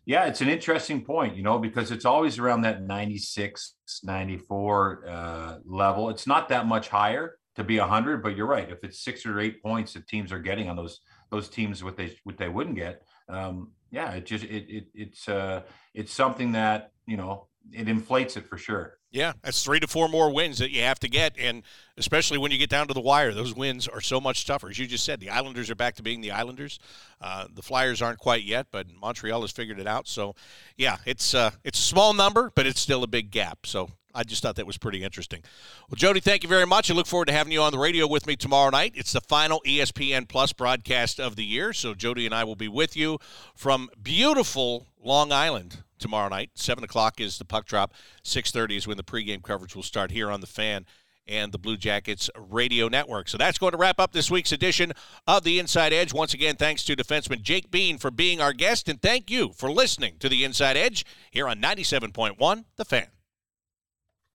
yeah, 0.07 0.27
it's 0.27 0.41
an 0.41 0.49
interesting 0.49 1.05
point, 1.05 1.37
you 1.37 1.43
know, 1.43 1.59
because 1.59 1.91
it's 1.91 2.05
always 2.05 2.39
around 2.39 2.61
that 2.61 2.81
96, 2.81 3.75
94 4.05 5.05
uh, 5.05 5.59
level. 5.65 6.11
It's 6.11 6.29
not 6.29 6.49
that 6.51 6.67
much 6.67 6.89
higher 6.89 7.39
to 7.57 7.65
be 7.65 7.81
100, 7.81 8.23
but 8.23 8.37
you're 8.37 8.47
right. 8.47 8.71
If 8.71 8.85
it's 8.85 9.03
six 9.03 9.27
or 9.27 9.41
eight 9.41 9.61
points 9.61 9.95
that 9.95 10.07
teams 10.07 10.31
are 10.31 10.39
getting 10.39 10.69
on 10.71 10.77
those 10.77 11.01
those 11.31 11.49
teams, 11.49 11.83
what 11.83 11.97
they 11.97 12.17
what 12.23 12.37
they 12.37 12.49
wouldn't 12.49 12.77
get, 12.77 13.03
um, 13.29 13.73
yeah, 13.91 14.13
it 14.13 14.27
just 14.27 14.45
it, 14.45 14.67
it 14.69 14.85
it's 14.95 15.29
uh 15.29 15.63
it's 15.93 16.13
something 16.13 16.53
that 16.53 16.93
you 17.07 17.17
know 17.17 17.49
it 17.73 17.89
inflates 17.89 18.37
it 18.37 18.47
for 18.47 18.59
sure. 18.59 18.99
Yeah, 19.11 19.33
that's 19.43 19.63
three 19.63 19.81
to 19.81 19.87
four 19.87 20.09
more 20.09 20.31
wins 20.31 20.59
that 20.59 20.71
you 20.71 20.83
have 20.83 20.99
to 21.01 21.09
get, 21.09 21.37
and 21.39 21.63
especially 21.97 22.37
when 22.37 22.51
you 22.51 22.59
get 22.59 22.69
down 22.69 22.87
to 22.89 22.95
the 22.95 23.01
wire, 23.01 23.33
those 23.33 23.55
wins 23.55 23.89
are 23.89 24.01
so 24.01 24.21
much 24.21 24.45
tougher. 24.45 24.69
As 24.69 24.79
you 24.79 24.87
just 24.87 25.05
said, 25.05 25.21
the 25.21 25.31
Islanders 25.31 25.71
are 25.71 25.75
back 25.75 25.95
to 25.95 26.03
being 26.03 26.21
the 26.21 26.33
Islanders. 26.33 26.79
Uh, 27.21 27.47
the 27.51 27.63
Flyers 27.63 28.03
aren't 28.03 28.19
quite 28.19 28.43
yet, 28.43 28.67
but 28.71 28.87
Montreal 29.01 29.41
has 29.41 29.53
figured 29.53 29.79
it 29.79 29.87
out. 29.87 30.07
So, 30.07 30.35
yeah, 30.77 30.99
it's 31.07 31.35
uh, 31.35 31.53
it's 31.65 31.79
a 31.79 31.83
small 31.83 32.13
number, 32.13 32.53
but 32.55 32.67
it's 32.67 32.81
still 32.81 33.03
a 33.03 33.07
big 33.07 33.31
gap. 33.31 33.65
So 33.65 33.89
I 34.15 34.23
just 34.23 34.43
thought 34.43 34.57
that 34.57 34.67
was 34.67 34.77
pretty 34.77 35.03
interesting. 35.03 35.43
Well, 35.89 35.97
Jody, 35.97 36.21
thank 36.21 36.43
you 36.43 36.49
very 36.49 36.67
much. 36.67 36.91
I 36.91 36.95
look 36.95 37.07
forward 37.07 37.29
to 37.29 37.33
having 37.33 37.53
you 37.53 37.63
on 37.63 37.73
the 37.73 37.79
radio 37.79 38.07
with 38.07 38.27
me 38.27 38.37
tomorrow 38.37 38.71
night. 38.71 38.93
It's 38.97 39.13
the 39.13 39.21
final 39.23 39.63
ESPN 39.67 40.29
Plus 40.29 40.53
broadcast 40.53 41.21
of 41.21 41.37
the 41.37 41.45
year, 41.45 41.73
so 41.73 41.95
Jody 41.95 42.27
and 42.27 42.35
I 42.35 42.45
will 42.45 42.57
be 42.57 42.69
with 42.69 42.97
you 42.97 43.19
from 43.55 43.89
beautiful 44.03 44.87
Long 45.03 45.33
Island 45.33 45.85
tomorrow 45.99 46.29
night. 46.29 46.51
Seven 46.55 46.85
o'clock 46.85 47.21
is 47.21 47.39
the 47.39 47.45
puck 47.45 47.67
drop. 47.67 47.93
Six 48.23 48.51
thirty 48.51 48.77
is 48.77 48.87
when 48.87 48.97
the 48.97 49.05
pregame 49.05 49.43
coverage 49.43 49.75
will 49.75 49.83
start 49.83 50.11
here 50.11 50.31
on 50.31 50.41
the 50.41 50.47
Fan 50.47 50.87
and 51.29 51.53
the 51.53 51.59
Blue 51.59 51.77
Jackets 51.77 52.31
radio 52.37 52.89
network. 52.89 53.29
So 53.29 53.37
that's 53.37 53.59
going 53.59 53.73
to 53.73 53.79
wrap 53.79 53.99
up 53.99 54.13
this 54.13 54.31
week's 54.31 54.53
edition 54.53 54.93
of 55.27 55.45
the 55.45 55.59
Inside 55.59 55.93
Edge. 55.93 56.13
Once 56.13 56.35
again, 56.35 56.57
thanks 56.57 56.85
to 56.85 56.97
defenseman 56.97 57.43
Jake 57.43 57.71
Bean 57.71 57.99
for 57.99 58.11
being 58.11 58.41
our 58.41 58.53
guest, 58.53 58.89
and 58.89 59.01
thank 59.01 59.31
you 59.31 59.53
for 59.53 59.71
listening 59.71 60.17
to 60.21 60.29
the 60.29 60.45
Inside 60.45 60.77
Edge 60.77 61.05
here 61.31 61.49
on 61.49 61.61
97.1 61.61 62.65
The 62.77 62.85
Fan. 62.85 63.16